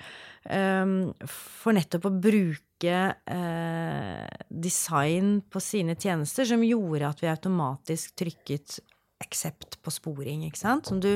um, 0.46 1.12
for 1.26 1.76
nettopp 1.78 2.08
å 2.10 2.14
bruke 2.14 3.00
uh, 3.10 4.28
design 4.50 5.40
på 5.50 5.64
sine 5.64 5.98
tjenester 5.98 6.48
som 6.50 6.64
gjorde 6.66 7.10
at 7.10 7.24
vi 7.24 7.32
automatisk 7.32 8.16
trykket 8.22 8.80
accept 9.22 9.78
på 9.82 9.94
sporing, 9.94 10.46
ikke 10.48 10.62
sant? 10.62 10.90
Som 10.90 11.02
du, 11.04 11.16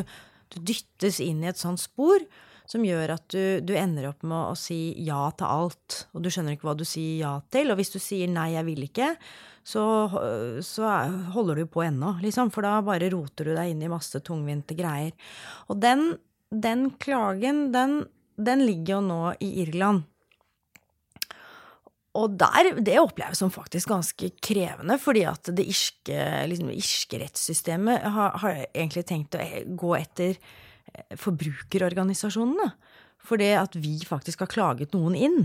du 0.54 0.60
dyttes 0.62 1.22
inn 1.24 1.44
i 1.44 1.50
et 1.50 1.62
sånt 1.62 1.82
spor 1.82 2.22
som 2.70 2.86
gjør 2.86 3.16
at 3.16 3.26
du, 3.34 3.62
du, 3.62 3.74
ender 3.78 4.10
opp 4.10 4.24
med 4.26 4.52
å 4.52 4.56
si 4.58 4.96
ja 5.06 5.28
til 5.38 5.46
alt, 5.48 6.06
og 6.14 6.24
du 6.26 6.32
skjønner 6.34 6.56
ikke 6.56 6.70
hva 6.70 6.78
du 6.78 6.86
sier 6.88 7.20
ja 7.22 7.34
til. 7.54 7.70
Og 7.72 7.80
hvis 7.80 7.94
du 7.94 8.00
sier 8.02 8.32
nei, 8.32 8.52
jeg 8.56 8.66
vil 8.68 8.88
ikke, 8.88 9.12
så, 9.66 9.84
så 10.66 10.94
holder 11.34 11.62
du 11.62 11.70
på 11.70 11.86
ennå, 11.86 12.16
liksom, 12.26 12.52
for 12.54 12.66
da 12.66 12.80
bare 12.86 13.10
roter 13.14 13.50
du 13.50 13.56
deg 13.56 13.74
inn 13.74 13.84
i 13.86 13.92
masse 13.92 14.22
tungvinte 14.26 14.78
greier. 14.78 15.14
Og 15.70 15.82
den 15.82 16.12
den 16.64 16.90
klagen, 17.02 17.70
den, 17.76 18.04
den 18.38 18.66
ligger 18.66 18.98
jo 18.98 19.06
nå 19.06 19.22
i 19.44 19.52
Irland. 19.66 20.06
Og 22.16 22.36
der, 22.40 22.72
det 22.80 23.00
oppleves 23.02 23.42
som 23.42 23.52
faktisk 23.52 23.92
ganske 23.92 24.30
krevende, 24.44 24.96
fordi 25.02 25.26
at 25.28 25.52
det 25.56 25.66
irske, 25.68 26.20
liksom, 26.48 26.72
rettssystemet 27.20 28.06
har, 28.16 28.38
har, 28.40 28.62
egentlig 28.72 29.04
tenkt 29.10 29.36
å 29.36 29.48
gå 29.76 29.96
etter 29.98 30.38
eh, 30.38 31.18
forbrukerorganisasjonene. 31.20 32.70
For 33.26 33.42
det 33.42 33.52
at 33.58 33.76
vi 33.82 33.98
faktisk 34.06 34.44
har 34.44 34.52
klaget 34.52 34.94
noen 34.94 35.16
inn. 35.18 35.40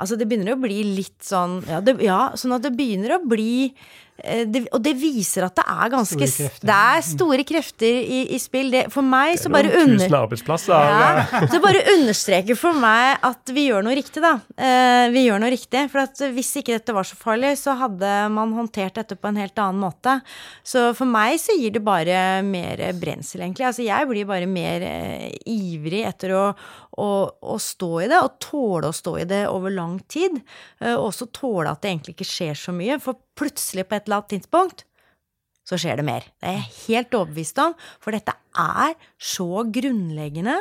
Altså, 0.00 0.16
det 0.16 0.26
begynner 0.28 0.54
å 0.54 0.62
bli 0.62 0.80
litt 0.96 1.20
sånn 1.26 1.58
Ja, 1.68 1.82
det, 1.84 1.98
ja 2.00 2.30
sånn 2.38 2.56
at 2.56 2.64
det 2.64 2.72
begynner 2.78 3.18
å 3.18 3.24
bli 3.28 3.74
det, 4.16 4.62
og 4.72 4.80
det 4.80 4.94
viser 4.96 5.44
at 5.44 5.58
det 5.58 5.64
er 5.68 5.90
ganske 5.92 6.26
Det 6.26 6.76
er 6.76 7.02
store 7.04 7.44
krefter 7.46 7.98
i, 8.00 8.22
i 8.32 8.38
spill. 8.40 8.70
Det, 8.72 8.86
for 8.92 9.04
meg 9.04 9.36
så 9.40 9.50
bare 9.52 9.70
under... 9.82 10.06
arbeidsplasser. 10.22 10.72
Ja, 10.72 11.42
så 11.52 11.60
bare 11.62 11.82
understreker 11.92 12.58
for 12.58 12.76
meg 12.80 13.20
at 13.26 13.52
vi 13.54 13.66
gjør 13.68 13.84
noe 13.86 13.96
riktig, 13.98 14.22
da. 14.24 14.38
Eh, 14.56 15.08
vi 15.14 15.26
gjør 15.26 15.42
noe 15.42 15.52
riktig. 15.52 15.84
For 15.92 16.04
at 16.06 16.22
hvis 16.34 16.54
ikke 16.62 16.78
dette 16.78 16.96
var 16.96 17.08
så 17.08 17.18
farlig, 17.20 17.52
så 17.60 17.76
hadde 17.78 18.14
man 18.32 18.54
håndtert 18.56 18.96
dette 19.00 19.18
på 19.20 19.30
en 19.30 19.40
helt 19.40 19.60
annen 19.62 19.84
måte. 19.84 20.18
Så 20.66 20.88
for 20.96 21.08
meg 21.10 21.36
så 21.42 21.56
gir 21.58 21.76
det 21.76 21.84
bare 21.84 22.40
mer 22.46 22.82
brensel, 22.96 23.44
egentlig. 23.44 23.68
Altså 23.68 23.86
jeg 23.86 24.10
blir 24.10 24.28
bare 24.28 24.48
mer 24.50 24.86
eh, 24.86 25.28
ivrig 25.52 26.06
etter 26.08 26.34
å, 26.36 26.46
å, 26.96 27.10
å, 27.28 27.60
stå 27.60 27.92
i 28.06 28.10
det, 28.10 28.22
og 28.22 28.40
tåle 28.42 28.90
å 28.90 28.96
stå 28.96 29.16
i 29.20 29.28
det 29.28 29.44
over 29.50 29.74
lang 29.74 29.98
tid. 30.08 30.40
Eh, 30.80 30.94
og 30.96 31.10
også 31.10 31.30
tåle 31.36 31.72
at 31.72 31.84
det 31.84 31.92
egentlig 31.92 32.16
ikke 32.16 32.30
skjer 32.32 32.64
så 32.66 32.74
mye. 32.76 32.98
For 33.02 33.20
plutselig 33.38 33.86
på 33.86 33.98
et 33.98 34.06
eller 34.06 34.22
annet 34.22 34.34
tidspunkt 34.36 34.86
så 35.66 35.78
skjer 35.80 35.98
det 35.98 36.06
mer. 36.06 36.26
Det 36.38 36.46
er 36.46 36.58
jeg 36.60 36.74
helt 36.86 37.14
overbevist 37.18 37.58
om, 37.58 37.72
for 38.02 38.14
dette 38.14 38.32
er 38.56 38.92
så 39.18 39.64
grunnleggende, 39.74 40.54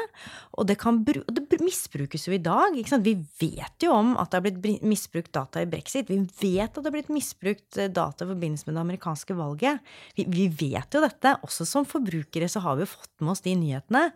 og 0.57 0.67
det, 0.69 0.79
kan, 0.81 1.03
det 1.05 1.59
misbrukes 1.61 2.25
jo 2.25 2.33
i 2.35 2.41
dag. 2.41 2.73
Vi 3.05 3.13
vet 3.41 3.85
jo 3.85 3.93
om 3.93 4.15
at 4.17 4.33
det 4.33 4.39
har 4.39 4.61
blitt 4.63 4.85
misbrukt 4.85 5.29
data 5.35 5.61
i 5.61 5.69
brexit. 5.69 6.09
Vi 6.09 6.17
vet 6.41 6.71
at 6.71 6.81
det 6.81 6.89
har 6.89 6.95
blitt 6.97 7.13
misbrukt 7.13 7.77
eh, 7.77 7.91
data 7.93 8.25
i 8.25 8.31
forbindelse 8.31 8.65
med 8.67 8.79
det 8.79 8.85
amerikanske 8.85 9.37
valget. 9.37 9.93
Vi, 10.17 10.25
vi 10.31 10.49
vet 10.49 10.97
jo 10.97 11.03
dette. 11.05 11.37
Også 11.45 11.69
som 11.69 11.85
forbrukere 11.87 12.49
så 12.49 12.65
har 12.65 12.79
vi 12.79 12.87
jo 12.87 12.93
fått 12.95 13.13
med 13.21 13.35
oss 13.35 13.45
de 13.45 13.53
nyhetene. 13.61 14.07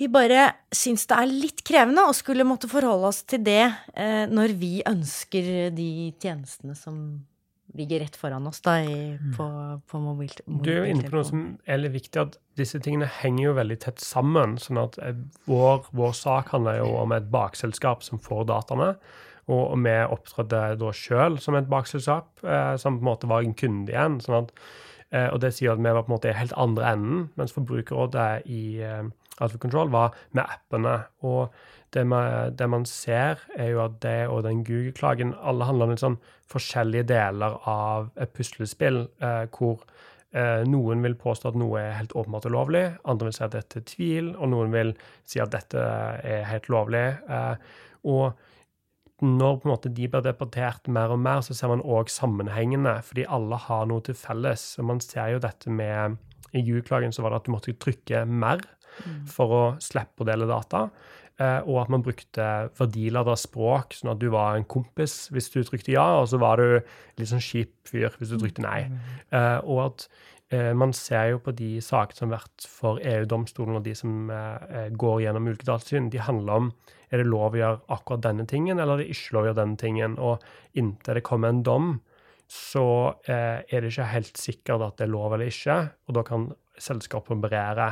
Vi 0.00 0.08
bare 0.08 0.46
syns 0.72 1.04
det 1.10 1.18
er 1.18 1.28
litt 1.28 1.60
krevende 1.66 2.06
å 2.08 2.14
skulle 2.16 2.46
måtte 2.48 2.70
forholde 2.70 3.10
oss 3.10 3.22
til 3.28 3.42
det 3.44 3.64
eh, 3.92 4.24
når 4.30 4.56
vi 4.58 4.78
ønsker 4.88 5.70
de 5.76 5.90
tjenestene 6.22 6.74
som 6.78 6.96
ligger 7.76 8.02
rett 8.02 8.16
foran 8.16 8.46
oss 8.46 8.60
da, 8.64 8.76
i, 8.84 9.16
mm. 9.16 9.32
på, 9.36 9.46
på 9.88 10.00
mobil, 10.02 10.32
Du 10.46 10.70
er 10.72 10.82
jo 10.82 10.92
inne 10.92 11.08
på 11.08 11.16
noe 11.16 11.24
som 11.24 11.44
er 11.64 11.80
litt 11.80 11.94
viktig, 11.94 12.20
at 12.20 12.38
disse 12.60 12.80
tingene 12.84 13.08
henger 13.20 13.46
jo 13.46 13.56
veldig 13.56 13.78
tett 13.84 14.02
sammen. 14.04 14.58
sånn 14.60 14.80
at 14.82 14.98
eh, 15.00 15.16
vår, 15.48 15.88
vår 15.96 16.16
sak 16.16 16.52
handler 16.56 16.82
jo 16.82 16.92
om 17.00 17.14
et 17.16 17.30
bakselskap 17.32 18.04
som 18.04 18.20
får 18.22 18.48
dataene. 18.52 18.94
Og, 19.50 19.74
vi 19.82 19.94
opptrådte 20.06 20.60
da 20.78 20.92
sjøl 20.94 21.40
som 21.42 21.56
et 21.58 21.70
bakselskap, 21.70 22.30
eh, 22.44 22.74
som 22.80 22.98
på 22.98 23.04
en 23.04 23.10
måte 23.10 23.30
var 23.30 23.42
en 23.42 23.56
kunde 23.58 23.92
igjen. 23.92 24.20
sånn 24.22 24.44
at, 24.44 24.52
eh, 25.10 25.28
og 25.32 25.40
det 25.42 25.54
sier 25.56 25.72
at 25.72 25.82
vi 25.82 25.90
var 25.90 26.04
på 26.04 26.12
en 26.12 26.16
måte 26.18 26.30
i 26.30 26.38
helt 26.38 26.54
andre 26.56 26.92
enden, 26.92 27.26
mens 27.40 27.56
Forbrukerrådet 27.56 28.46
i 28.46 28.62
eh, 28.84 29.08
Alpha 29.40 29.58
Control, 29.58 29.90
var 29.92 30.16
med 30.36 30.44
appene. 30.44 30.98
Og 31.24 31.52
det 31.94 32.04
man, 32.08 32.54
det 32.56 32.68
man 32.68 32.84
ser, 32.88 33.40
er 33.56 33.72
jo 33.72 33.82
at 33.84 33.98
det 34.04 34.28
og 34.28 34.44
den 34.46 34.62
Google-klagen 34.64 35.34
alle 35.40 35.68
handler 35.68 35.88
om 35.88 35.94
litt 35.94 36.04
sånn 36.04 36.20
forskjellige 36.52 37.08
deler 37.12 37.58
av 37.68 38.10
et 38.20 38.32
puslespill 38.36 39.04
eh, 39.24 39.44
hvor 39.52 39.82
eh, 40.36 40.62
noen 40.68 41.04
vil 41.04 41.16
påstå 41.20 41.52
at 41.52 41.58
noe 41.60 41.80
er 41.80 41.98
helt 41.98 42.14
åpenbart 42.16 42.48
ulovlig, 42.48 42.86
andre 43.08 43.28
vil 43.28 43.36
si 43.36 43.44
at 43.46 43.56
dette 43.56 43.82
er 43.82 43.88
tvil, 43.88 44.32
og 44.36 44.52
noen 44.52 44.72
vil 44.74 44.94
si 45.28 45.40
at 45.42 45.52
dette 45.54 45.80
er 45.80 46.48
helt 46.48 46.68
lovlig. 46.72 47.06
Eh, 47.28 47.54
og 48.12 48.32
når 49.22 49.60
på 49.60 49.68
en 49.68 49.70
måte 49.70 49.92
de 49.94 50.08
blir 50.10 50.24
debattert 50.24 50.88
mer 50.90 51.12
og 51.14 51.20
mer, 51.22 51.44
så 51.46 51.54
ser 51.54 51.70
man 51.70 51.84
òg 51.84 52.10
sammenhengene, 52.10 52.96
fordi 53.06 53.28
alle 53.30 53.58
har 53.68 53.86
noe 53.86 54.02
til 54.02 54.16
felles. 54.18 54.64
Og 54.82 54.88
man 54.88 55.02
ser 55.04 55.36
jo 55.36 55.42
dette 55.42 55.70
med 55.70 56.18
I 56.52 56.64
Google-klagen 56.66 57.14
så 57.14 57.22
var 57.22 57.32
det 57.32 57.42
at 57.42 57.46
du 57.46 57.54
måtte 57.54 57.76
trykke 57.78 58.24
mer. 58.26 58.64
For 59.30 59.56
å 59.56 59.64
slippe 59.82 60.24
å 60.24 60.28
dele 60.28 60.48
data. 60.50 60.88
Eh, 61.40 61.60
og 61.64 61.78
at 61.82 61.92
man 61.92 62.02
brukte 62.04 62.48
verdilada 62.78 63.34
språk, 63.40 63.96
sånn 63.96 64.12
at 64.12 64.20
du 64.20 64.28
var 64.34 64.58
en 64.58 64.66
kompis 64.68 65.30
hvis 65.32 65.48
du 65.54 65.62
trykte 65.64 65.94
ja, 65.94 66.04
og 66.20 66.28
så 66.30 66.40
var 66.42 66.60
du 66.60 66.82
litt 67.18 67.30
sånn 67.30 67.42
kjip 67.42 67.72
fyr 67.88 68.12
hvis 68.18 68.34
du 68.34 68.38
trykte 68.40 68.64
nei. 68.64 68.84
Mm. 68.90 69.00
Eh, 69.38 69.58
og 69.64 69.80
at 69.86 70.06
eh, 70.52 70.70
man 70.76 70.92
ser 70.96 71.32
jo 71.32 71.40
på 71.42 71.54
de 71.56 71.74
sakene 71.84 72.20
som 72.20 72.28
har 72.30 72.42
vært 72.42 72.68
for 72.68 73.00
EU-domstolen 73.00 73.80
og 73.80 73.86
de 73.88 73.96
som 73.96 74.30
går 75.02 75.24
gjennom 75.24 75.48
ulike 75.48 75.68
datasyn, 75.68 76.12
de 76.12 76.22
handler 76.22 76.66
om 76.66 76.72
er 77.12 77.20
det 77.20 77.28
lov 77.28 77.52
å 77.52 77.60
gjøre 77.60 77.82
akkurat 77.92 78.24
denne 78.24 78.46
tingen, 78.48 78.78
eller 78.80 78.96
er 78.96 79.02
det 79.02 79.12
ikke 79.12 79.34
lov 79.36 79.42
å 79.42 79.48
gjøre 79.50 79.58
denne 79.58 79.80
tingen. 79.80 80.14
Og 80.16 80.78
inntil 80.80 81.18
det 81.18 81.24
kommer 81.26 81.52
en 81.52 81.60
dom, 81.66 81.90
så 82.48 82.84
er 83.28 83.68
det 83.68 83.90
ikke 83.90 84.06
helt 84.08 84.40
sikkert 84.40 84.84
at 84.86 84.96
det 84.96 85.04
er 85.04 85.12
lov 85.12 85.34
eller 85.36 85.52
ikke. 85.52 85.76
Og 86.08 86.16
da 86.16 86.24
kan 86.24 86.46
selskapet 86.80 87.36
operere 87.36 87.90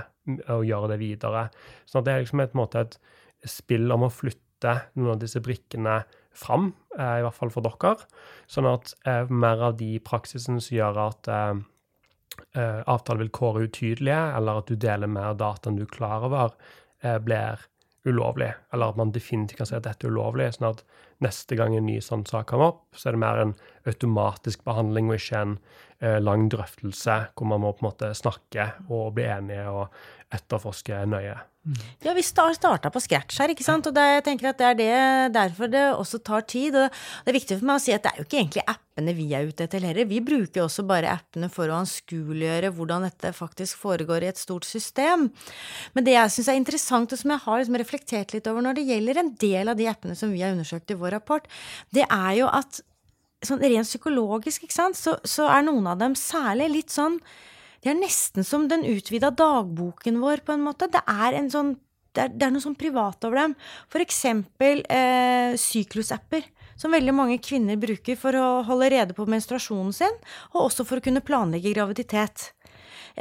og 0.52 0.66
gjøre 0.68 0.92
det 0.92 1.00
videre. 1.02 1.48
Så 1.88 2.02
det 2.04 2.12
er 2.12 2.24
liksom 2.24 2.44
et, 2.44 2.56
måte, 2.58 2.84
et 2.84 3.48
spill 3.48 3.90
om 3.94 4.06
å 4.06 4.12
flytte 4.12 4.76
noen 4.98 5.14
av 5.14 5.22
disse 5.22 5.40
brikkene 5.44 6.02
fram, 6.36 6.70
eh, 6.98 7.18
i 7.20 7.24
hvert 7.24 7.36
fall 7.36 7.52
for 7.54 7.66
dere. 7.66 7.96
Sånn 8.50 8.68
at 8.70 8.94
eh, 9.08 9.30
mer 9.30 9.64
av 9.70 9.78
de 9.80 9.94
praksisene 10.04 10.62
som 10.62 10.76
gjør 10.76 11.02
at 11.08 11.32
eh, 11.34 11.64
avtalevilkår 12.54 13.58
er 13.58 13.70
utydelige, 13.70 14.22
eller 14.38 14.62
at 14.62 14.70
du 14.70 14.78
deler 14.80 15.10
mer 15.10 15.34
data 15.38 15.70
enn 15.70 15.80
du 15.80 15.86
er 15.86 15.92
klar 15.92 16.28
over, 16.28 16.54
blir 17.24 17.62
ulovlig, 18.04 18.52
eller 18.72 18.92
at 18.92 18.96
man 18.96 19.12
definitivt 19.12 19.60
kan 19.60 19.68
si 19.68 19.76
at 19.76 19.84
dette 19.84 20.06
er 20.06 20.12
ulovlig, 20.14 20.48
sånn 20.54 20.70
at 20.70 20.82
neste 21.24 21.56
gang 21.58 21.74
en 21.76 21.86
ny 21.88 21.98
sånn 22.04 22.24
sak 22.28 22.48
kommer 22.48 22.72
opp, 22.72 22.82
så 22.96 23.10
er 23.10 23.16
det 23.16 23.22
mer 23.22 23.42
en 23.42 23.54
automatisk 23.88 24.64
behandling 24.64 25.10
og 25.10 25.18
ikke 25.18 25.42
en 25.44 25.56
eh, 26.00 26.16
lang 26.22 26.48
drøftelse 26.52 27.18
hvor 27.34 27.50
man 27.50 27.62
må 27.64 27.74
på 27.74 27.84
en 27.84 27.90
måte 27.90 28.12
snakke 28.16 28.70
og 28.88 29.12
bli 29.18 29.26
enige 29.28 29.66
og 29.68 30.00
etterforske 30.34 31.04
nøye. 31.10 31.38
Ja, 32.00 32.14
vi 32.16 32.22
starta 32.24 32.88
på 32.88 33.00
scratch 33.04 33.36
her, 33.42 33.52
ikke 33.52 33.64
sant. 33.66 33.84
Og 33.90 33.94
det, 33.94 34.02
jeg 34.14 34.22
tenker 34.24 34.48
at 34.48 34.60
det 34.60 34.66
er 34.66 34.76
det, 34.78 35.34
derfor 35.34 35.68
det 35.68 35.82
også 35.92 36.22
tar 36.24 36.46
tid. 36.48 36.76
Og 36.78 36.88
det 36.88 37.32
er 37.32 37.36
viktig 37.36 37.58
for 37.58 37.68
meg 37.68 37.76
å 37.76 37.82
si 37.84 37.92
at 37.92 38.06
det 38.06 38.12
er 38.12 38.22
jo 38.22 38.24
ikke 38.24 38.38
egentlig 38.40 38.64
appene 38.64 39.14
vi 39.18 39.26
er 39.36 39.50
ute 39.50 39.66
etter 39.66 39.84
heller. 39.84 40.08
Vi 40.08 40.22
bruker 40.24 40.64
også 40.64 40.86
bare 40.88 41.12
appene 41.18 41.50
for 41.52 41.68
å 41.68 41.76
anskueliggjøre 41.82 42.72
hvordan 42.78 43.04
dette 43.10 43.34
faktisk 43.36 43.82
foregår 43.82 44.24
i 44.24 44.30
et 44.32 44.40
stort 44.40 44.68
system. 44.68 45.28
Men 45.92 46.08
det 46.08 46.16
jeg 46.16 46.34
syns 46.36 46.48
er 46.48 46.60
interessant, 46.62 47.12
og 47.12 47.20
som 47.20 47.34
jeg 47.36 47.44
har 47.44 47.60
liksom 47.60 47.80
reflektert 47.82 48.34
litt 48.36 48.48
over 48.50 48.64
når 48.64 48.80
det 48.80 48.88
gjelder 48.88 49.20
en 49.20 49.34
del 49.44 49.74
av 49.74 49.80
de 49.80 49.90
appene 49.92 50.16
som 50.16 50.32
vi 50.32 50.40
har 50.40 50.56
undersøkt 50.56 50.94
i 50.94 50.98
vår 51.02 51.18
rapport, 51.18 51.52
det 51.92 52.08
er 52.08 52.32
jo 52.40 52.48
at 52.48 52.80
sånn 53.44 53.60
rent 53.60 53.88
psykologisk, 53.88 54.64
ikke 54.64 54.76
sant, 54.76 54.96
så, 54.96 55.16
så 55.28 55.46
er 55.52 55.64
noen 55.68 55.86
av 55.92 56.00
dem 56.00 56.16
særlig 56.18 56.72
litt 56.72 56.92
sånn 56.92 57.20
de 57.80 57.92
er 57.92 57.96
nesten 57.98 58.44
som 58.44 58.66
den 58.68 58.84
utvida 58.88 59.30
dagboken 59.32 60.20
vår, 60.20 60.44
på 60.44 60.56
en 60.56 60.64
måte. 60.64 60.90
Det 60.92 61.00
er, 61.08 61.36
en 61.38 61.48
sånn, 61.52 61.74
det 62.16 62.26
er, 62.26 62.32
det 62.34 62.46
er 62.46 62.54
noe 62.54 62.64
sånn 62.64 62.78
privat 62.78 63.24
over 63.24 63.40
dem. 63.40 63.54
For 63.92 64.04
eksempel 64.04 64.84
eh, 64.92 65.56
syklusapper. 65.60 66.44
Som 66.80 66.94
veldig 66.96 67.12
mange 67.12 67.36
kvinner 67.44 67.76
bruker 67.76 68.16
for 68.16 68.36
å 68.40 68.62
holde 68.64 68.88
rede 68.92 69.16
på 69.16 69.26
menstruasjonen 69.28 69.92
sin, 69.92 70.14
og 70.54 70.62
også 70.70 70.86
for 70.88 71.00
å 71.00 71.04
kunne 71.04 71.20
planlegge 71.24 71.74
graviditet. 71.74 72.54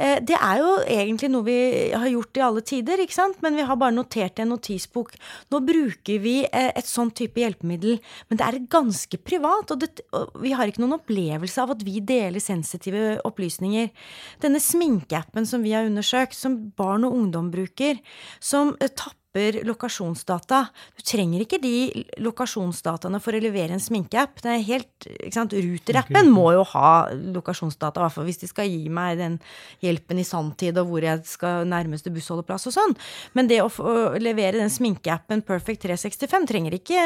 Eh, 0.00 0.18
det 0.24 0.36
er 0.38 0.60
jo 0.62 0.70
egentlig 0.88 1.28
noe 1.32 1.44
vi 1.44 1.58
har 1.92 2.08
gjort 2.08 2.40
i 2.40 2.44
alle 2.46 2.64
tider, 2.64 3.02
ikke 3.04 3.16
sant? 3.16 3.40
men 3.44 3.58
vi 3.58 3.66
har 3.68 3.76
bare 3.80 3.94
notert 3.94 4.40
i 4.40 4.44
en 4.46 4.52
notisbok. 4.54 5.12
Nå 5.52 5.60
bruker 5.66 6.22
vi 6.24 6.36
eh, 6.46 6.70
et 6.72 6.88
sånn 6.88 7.12
type 7.16 7.42
hjelpemiddel, 7.42 8.00
men 8.30 8.40
det 8.40 8.46
er 8.46 8.60
ganske 8.72 9.20
privat, 9.20 9.74
og, 9.74 9.84
det, 9.84 10.06
og 10.16 10.40
vi 10.40 10.54
har 10.56 10.70
ikke 10.70 10.82
noen 10.84 10.96
opplevelse 11.00 11.60
av 11.60 11.74
at 11.76 11.84
vi 11.84 12.00
deler 12.00 12.40
sensitive 12.40 13.18
opplysninger. 13.28 13.92
Denne 14.40 14.62
sminkeappen 14.64 15.48
som 15.48 15.66
vi 15.66 15.76
har 15.76 15.88
undersøkt, 15.88 16.38
som 16.38 16.58
barn 16.78 17.04
og 17.08 17.16
ungdom 17.18 17.52
bruker, 17.52 18.00
som 18.40 18.76
eh, 18.80 18.88
tapper 18.88 19.19
mapper 19.30 19.64
lokasjonsdata. 19.64 20.66
Du 20.96 21.02
trenger 21.02 21.40
ikke 21.44 21.60
de 21.62 22.04
lokasjonsdataene 22.18 23.20
for 23.20 23.34
å 23.34 23.40
levere 23.40 23.72
en 23.72 23.80
sminkeapp. 23.80 24.40
Det 24.42 24.50
er 24.50 24.64
helt, 24.66 25.06
ikke 25.06 25.34
sant, 25.34 25.52
Ruter-appen 25.52 26.30
må 26.30 26.52
jo 26.52 26.64
ha 26.72 27.08
lokasjonsdata, 27.10 28.00
i 28.00 28.04
hvert 28.04 28.14
fall 28.14 28.26
hvis 28.26 28.40
de 28.42 28.48
skal 28.50 28.68
gi 28.68 28.88
meg 28.90 29.18
den 29.18 29.38
hjelpen 29.82 30.18
i 30.18 30.26
sanntid, 30.26 30.78
og 30.78 30.90
hvor 30.90 31.02
jeg 31.04 31.22
skal 31.24 31.66
nærmeste 31.68 32.10
bussholdeplass 32.10 32.66
og 32.70 32.74
sånn. 32.74 32.96
Men 33.34 33.48
det 33.48 33.60
å, 33.62 33.70
å 33.70 34.18
levere 34.18 34.58
den 34.58 34.70
sminkeappen 34.72 35.44
Perfect 35.46 35.84
365 35.86 36.48
trenger 36.50 36.76
ikke 36.76 37.00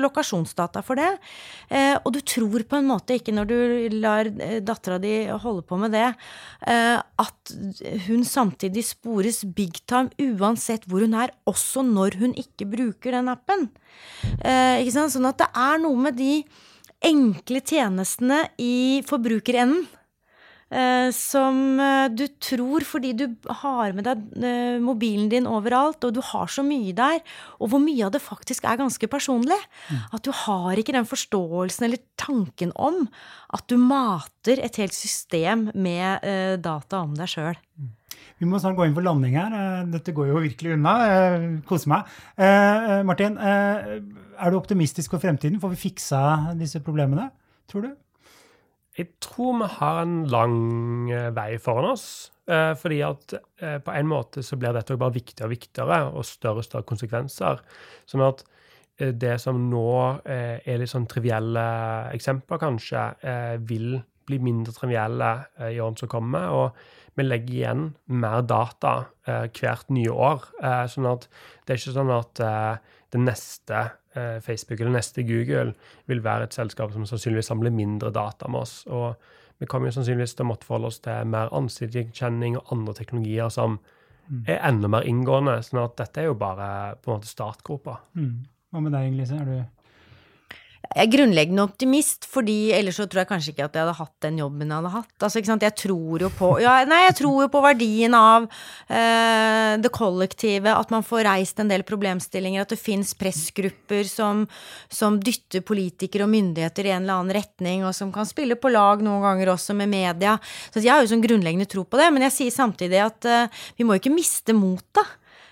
lokasjonsdata 0.00 0.82
for 0.82 0.98
det. 0.98 1.12
Eh, 1.70 1.96
og 2.02 2.14
du 2.14 2.20
tror 2.20 2.66
på 2.66 2.80
en 2.80 2.90
måte 2.90 3.18
ikke, 3.18 3.34
når 3.36 3.50
du 3.50 3.98
lar 4.00 4.26
eh, 4.26 4.58
dattera 4.64 4.98
di 5.00 5.14
holde 5.30 5.62
på 5.66 5.78
med 5.80 5.94
det, 5.94 6.08
eh, 6.66 6.98
at 6.98 7.54
hun 8.08 8.24
samtidig 8.26 8.84
spores 8.88 9.42
big 9.44 9.78
time 9.90 10.10
uansett 10.18 10.86
hvor 10.90 11.04
hun 11.04 11.14
er, 11.18 11.32
også 11.48 11.59
også 11.60 11.84
når 11.86 12.18
hun 12.22 12.34
ikke 12.40 12.68
bruker 12.72 13.14
den 13.18 13.30
appen. 13.32 13.68
Eh, 14.40 14.80
ikke 14.80 14.96
sant? 14.96 15.14
Sånn 15.14 15.28
at 15.28 15.38
det 15.44 15.52
er 15.52 15.80
noe 15.84 16.08
med 16.08 16.18
de 16.18 16.40
enkle 17.04 17.62
tjenestene 17.64 18.42
i 18.60 19.00
forbrukerenden 19.08 19.86
eh, 20.70 21.08
som 21.16 21.80
eh, 21.80 22.08
du 22.12 22.26
tror 22.42 22.84
fordi 22.86 23.12
du 23.18 23.24
har 23.62 23.94
med 23.96 24.06
deg 24.06 24.24
eh, 24.44 24.78
mobilen 24.82 25.30
din 25.32 25.48
overalt, 25.50 26.04
og 26.06 26.16
du 26.16 26.22
har 26.32 26.50
så 26.52 26.64
mye 26.66 26.94
der, 26.96 27.20
og 27.58 27.72
hvor 27.72 27.82
mye 27.82 28.06
av 28.06 28.14
det 28.14 28.22
faktisk 28.24 28.68
er 28.68 28.80
ganske 28.80 29.10
personlig. 29.10 29.58
Mm. 29.90 30.02
At 30.16 30.26
du 30.26 30.32
har 30.44 30.80
ikke 30.80 30.96
den 30.96 31.08
forståelsen 31.08 31.88
eller 31.88 32.04
tanken 32.20 32.74
om 32.76 33.06
at 33.56 33.66
du 33.70 33.78
mater 33.80 34.62
et 34.62 34.80
helt 34.80 34.96
system 34.96 35.70
med 35.74 36.26
eh, 36.26 36.58
data 36.60 37.04
om 37.04 37.16
deg 37.18 37.32
sjøl. 37.32 37.56
Mm. 37.80 37.96
Vi 38.38 38.48
må 38.48 38.60
snart 38.60 38.76
gå 38.78 38.86
inn 38.86 38.94
for 38.96 39.04
landing 39.04 39.36
her. 39.36 39.54
Eh, 39.56 39.88
dette 39.92 40.14
går 40.16 40.30
jo 40.30 40.42
virkelig 40.44 40.76
unna. 40.76 40.94
Kose 41.68 41.90
meg. 41.90 42.08
Eh, 42.40 43.00
Martin, 43.06 43.38
eh, 43.38 43.98
er 44.40 44.50
du 44.50 44.58
optimistisk 44.58 45.10
for 45.10 45.22
fremtiden? 45.22 45.60
Får 45.60 45.74
vi 45.74 45.82
fiksa 45.88 46.22
disse 46.58 46.80
problemene, 46.80 47.30
tror 47.68 47.88
du? 47.88 47.90
Jeg 48.96 49.08
tror 49.20 49.58
vi 49.60 49.68
har 49.78 50.02
en 50.02 50.24
lang 50.28 51.08
vei 51.34 51.56
foran 51.58 51.92
oss. 51.92 52.30
Fordi 52.50 52.96
at 53.06 53.32
på 53.84 53.92
en 53.94 54.08
måte 54.10 54.42
så 54.42 54.56
blir 54.58 54.74
dette 54.74 54.96
bare 54.98 55.14
viktigere 55.14 55.46
og 55.46 55.52
viktigere, 55.54 55.98
og 56.10 56.24
større 56.26 56.58
og 56.58 56.64
større 56.66 56.82
konsekvenser. 56.82 57.60
Sånn 58.10 58.24
at 58.26 58.42
det 58.98 59.36
som 59.40 59.70
nå 59.70 60.20
er 60.26 60.80
litt 60.82 60.90
sånn 60.90 61.06
trivielle 61.06 61.62
eksempler, 62.10 62.58
kanskje, 62.58 63.04
vil 63.62 64.02
bli 64.26 64.40
mindre 64.42 64.74
trivielle 64.74 65.30
i 65.70 65.78
årene 65.78 66.02
som 66.02 66.10
kommer. 66.10 66.50
og 66.50 66.74
vi 67.20 67.26
legger 67.26 67.54
igjen 67.54 67.86
mer 68.10 68.42
data 68.48 68.94
eh, 69.28 69.46
hvert 69.54 69.92
nye 69.92 70.10
år. 70.10 70.46
Eh, 70.62 70.84
sånn 70.90 71.08
at 71.10 71.28
det 71.64 71.74
er 71.74 71.82
ikke 71.82 71.96
sånn 71.96 72.12
at 72.14 72.42
eh, 72.44 72.96
det 73.14 73.22
neste 73.22 73.82
eh, 74.14 74.38
Facebook 74.44 74.80
eller 74.80 74.96
neste 74.98 75.24
Google 75.28 75.74
vil 76.10 76.22
være 76.24 76.48
et 76.48 76.56
selskap 76.56 76.94
som 76.94 77.06
sannsynligvis 77.08 77.50
samler 77.52 77.74
mindre 77.74 78.12
data 78.14 78.50
med 78.50 78.64
oss. 78.64 78.82
Og 78.88 79.14
vi 79.60 79.68
kommer 79.68 79.90
jo 79.90 79.98
sannsynligvis 79.98 80.36
til 80.36 80.46
å 80.46 80.50
måtte 80.52 80.68
forholde 80.68 80.92
oss 80.92 81.02
til 81.04 81.32
mer 81.32 81.50
ansiktsgjenkjenning 81.56 82.56
og 82.60 82.72
andre 82.74 82.96
teknologier 82.96 83.50
som 83.52 83.76
mm. 83.76 84.46
er 84.46 84.62
enda 84.70 84.88
mer 84.88 85.08
inngående. 85.08 85.58
sånn 85.66 85.82
at 85.84 85.98
dette 86.00 86.22
er 86.22 86.30
jo 86.30 86.38
bare 86.40 86.70
på 87.00 87.10
en 87.10 87.18
måte 87.18 87.30
startgropa. 87.30 87.98
Mm. 88.16 88.38
Hva 88.70 88.82
med 88.84 88.94
deg, 88.94 89.10
Inger-Lise? 89.10 89.42
Er 89.42 89.50
du 89.50 89.79
jeg 90.90 91.06
er 91.06 91.10
grunnleggende 91.12 91.62
optimist, 91.62 92.26
fordi 92.26 92.72
ellers 92.74 92.96
så 92.98 93.04
tror 93.06 93.20
jeg 93.20 93.28
kanskje 93.28 93.52
ikke 93.52 93.66
at 93.68 93.76
jeg 93.78 93.84
hadde 93.84 93.94
hatt 93.94 94.24
den 94.24 94.40
jobben 94.40 94.72
jeg 94.72 94.74
hadde 94.74 94.90
hatt. 94.90 95.12
Altså, 95.20 95.38
ikke 95.38 95.50
sant? 95.52 95.62
Jeg 95.62 95.76
tror 95.78 96.24
jo 96.24 96.30
på 96.34 96.48
ja, 96.64 96.72
Nei, 96.90 96.98
jeg 97.04 97.14
tror 97.20 97.44
jo 97.44 97.50
på 97.52 97.60
verdien 97.62 98.16
av 98.18 98.48
eh, 98.90 99.76
det 99.78 99.92
kollektive, 99.94 100.72
at 100.74 100.90
man 100.90 101.06
får 101.06 101.22
reist 101.28 101.62
en 101.62 101.70
del 101.70 101.84
problemstillinger, 101.86 102.66
at 102.66 102.74
det 102.74 102.80
fins 102.82 103.14
pressgrupper 103.14 104.02
som, 104.10 104.42
som, 104.90 105.20
dytter 105.22 105.62
politikere 105.62 106.26
og 106.26 106.34
myndigheter 106.34 106.90
i 106.90 106.94
en 106.96 107.04
eller 107.04 107.20
annen 107.20 107.38
retning, 107.38 107.86
og 107.86 107.94
som 107.94 108.10
kan 108.10 108.26
spille 108.26 108.58
på 108.58 108.74
lag 108.74 109.06
noen 109.06 109.22
ganger 109.28 109.54
også 109.54 109.78
med 109.78 109.92
media. 109.94 110.40
Så 110.74 110.82
jeg 110.82 110.90
har 110.90 111.06
jo 111.06 111.12
sånn 111.14 111.22
grunnleggende 111.22 111.70
tro 111.70 111.86
på 111.86 112.02
det, 112.02 112.10
men 112.10 112.26
jeg 112.26 112.34
sier 112.40 112.56
samtidig 112.58 112.98
at 113.06 113.30
eh, 113.30 113.62
vi 113.78 113.86
må 113.86 113.94
ikke 114.00 114.10
miste 114.10 114.58
motet. 114.58 115.06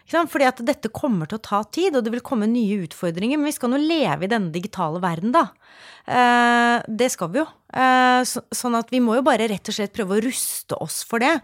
Fordi 0.08 0.46
at 0.48 0.62
dette 0.64 0.88
kommer 0.94 1.28
til 1.28 1.36
å 1.36 1.44
ta 1.44 1.60
tid, 1.68 1.96
og 1.96 2.04
det 2.04 2.12
vil 2.14 2.24
komme 2.24 2.48
nye 2.48 2.80
utfordringer. 2.86 3.36
Men 3.36 3.50
vi 3.50 3.56
skal 3.56 3.72
nå 3.72 3.80
leve 3.82 4.24
i 4.24 4.30
denne 4.30 4.52
digitale 4.54 5.02
verden, 5.04 5.34
da. 5.34 5.48
Eh, 6.08 6.80
det 6.88 7.10
skal 7.12 7.32
vi 7.34 7.42
jo. 7.42 7.46
Eh, 7.76 8.22
sånn 8.24 8.78
at 8.78 8.88
vi 8.92 9.02
må 9.04 9.18
jo 9.18 9.24
bare 9.26 9.48
rett 9.50 9.68
og 9.68 9.76
slett 9.76 9.92
prøve 9.92 10.16
å 10.16 10.22
ruste 10.24 10.78
oss 10.80 11.02
for 11.08 11.20
det. 11.20 11.34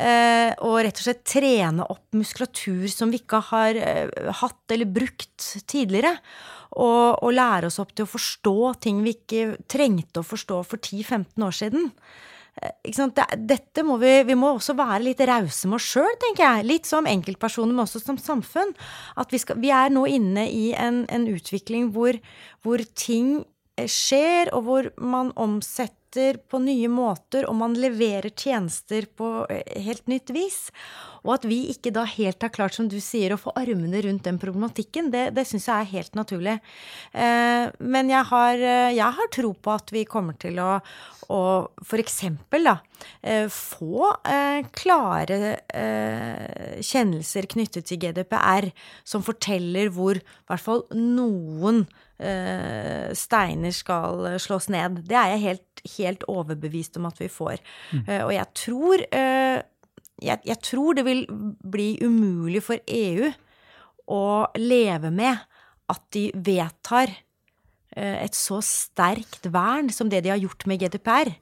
Eh, 0.00 0.54
og 0.64 0.80
rett 0.86 0.96
og 0.96 1.08
slett 1.08 1.24
trene 1.28 1.84
opp 1.84 2.16
muskulatur 2.16 2.86
som 2.92 3.12
vi 3.12 3.20
ikke 3.20 3.42
har 3.50 3.80
hatt 4.40 4.72
eller 4.72 4.88
brukt 4.88 5.50
tidligere. 5.68 6.16
Og, 6.76 7.22
og 7.24 7.36
lære 7.36 7.68
oss 7.68 7.78
opp 7.80 7.92
til 7.96 8.04
å 8.04 8.10
forstå 8.10 8.56
ting 8.84 9.04
vi 9.04 9.14
ikke 9.16 9.60
trengte 9.70 10.20
å 10.20 10.26
forstå 10.26 10.62
for 10.68 10.80
10-15 10.80 11.44
år 11.46 11.54
siden. 11.56 11.92
Dette 12.56 13.82
må 13.84 13.98
vi, 14.00 14.12
vi 14.24 14.36
må 14.38 14.54
også 14.54 14.72
være 14.78 15.02
litt 15.04 15.20
rause 15.28 15.68
med 15.68 15.76
oss 15.76 15.90
sjøl, 15.92 16.14
tenker 16.22 16.46
jeg. 16.46 16.68
Litt 16.70 16.88
som 16.88 17.08
enkeltpersoner, 17.10 17.74
men 17.74 17.84
også 17.84 18.00
som 18.00 18.16
samfunn. 18.20 18.72
At 19.20 19.34
vi, 19.34 19.42
skal, 19.42 19.60
vi 19.60 19.72
er 19.74 19.92
nå 19.92 20.06
inne 20.08 20.46
i 20.48 20.70
en, 20.72 21.04
en 21.12 21.28
utvikling 21.28 21.90
hvor, 21.92 22.16
hvor 22.64 22.80
ting 22.96 23.42
skjer, 23.84 24.54
og 24.56 24.64
hvor 24.64 24.90
man 24.96 25.34
omsetter 25.36 26.05
på 26.50 26.60
nye 26.62 26.88
måter, 26.92 27.46
og 27.48 27.58
man 27.58 27.76
leverer 27.78 28.32
tjenester 28.32 29.08
på 29.16 29.30
helt 29.48 30.06
nytt 30.10 30.32
vis. 30.34 30.66
Og 31.26 31.34
at 31.34 31.46
vi 31.48 31.64
ikke 31.72 31.90
da 31.94 32.04
helt 32.06 32.44
har 32.44 32.52
klart, 32.54 32.76
som 32.76 32.86
du 32.90 32.98
sier, 33.02 33.34
å 33.34 33.40
få 33.40 33.54
armene 33.58 33.98
rundt 34.04 34.26
den 34.28 34.38
problematikken, 34.38 35.10
det, 35.10 35.28
det 35.36 35.46
syns 35.48 35.66
jeg 35.66 35.82
er 35.82 35.92
helt 35.96 36.18
naturlig. 36.18 36.56
Eh, 37.12 37.66
men 37.82 38.12
jeg 38.12 38.28
har, 38.30 38.62
jeg 38.94 39.18
har, 39.18 39.32
tro 39.34 39.50
på 39.58 39.74
at 39.74 39.90
vi 39.94 40.04
kommer 40.06 40.38
til 40.38 40.60
å, 40.62 40.76
å 41.34 41.42
f.eks. 41.82 42.20
da 42.54 42.76
eh, 43.22 43.46
få 43.50 44.12
eh, 44.22 44.62
klare 44.76 45.40
eh, 45.66 46.78
kjennelser 46.78 47.50
knyttet 47.50 47.90
til 47.90 48.00
GDPR 48.04 48.70
som 49.04 49.24
forteller 49.26 49.90
hvor 49.94 50.20
i 50.20 50.24
hvert 50.46 50.62
fall 50.62 50.84
noen 50.94 51.84
eh, 52.18 53.12
steiner 53.16 53.74
skal 53.74 54.38
slås 54.42 54.70
ned. 54.72 55.02
Det 55.10 55.18
er 55.18 55.34
jeg 55.34 55.44
helt, 55.48 55.75
helt 55.96 56.26
overbevist 56.30 56.98
om 57.00 57.08
at 57.08 57.20
vi 57.22 57.30
får. 57.32 57.62
Mm. 57.92 58.04
Eh, 58.04 58.22
og 58.24 58.34
jeg 58.34 58.52
tror 58.66 59.06
jeg, 60.16 60.40
jeg, 60.48 60.58
tror 60.64 60.96
det 60.96 61.04
vil 61.06 61.26
bli 61.28 61.96
umulig 62.04 62.62
for 62.64 62.80
EU 62.88 63.28
å 64.12 64.24
leve 64.60 65.10
med 65.12 65.42
at 65.92 66.02
de 66.14 66.28
vedtar 66.34 67.10
eh, 67.10 68.22
et 68.22 68.36
så 68.36 68.60
sterkt 68.64 69.48
vern 69.52 69.90
som 69.94 70.10
det 70.10 70.22
de 70.24 70.32
har 70.32 70.40
gjort 70.40 70.66
med 70.70 70.82
GDPR, 70.82 71.34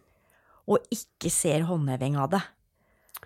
og 0.65 0.85
ikke 0.93 1.33
ser 1.33 1.67
håndheving 1.69 2.19
av 2.21 2.33
det. 2.35 2.43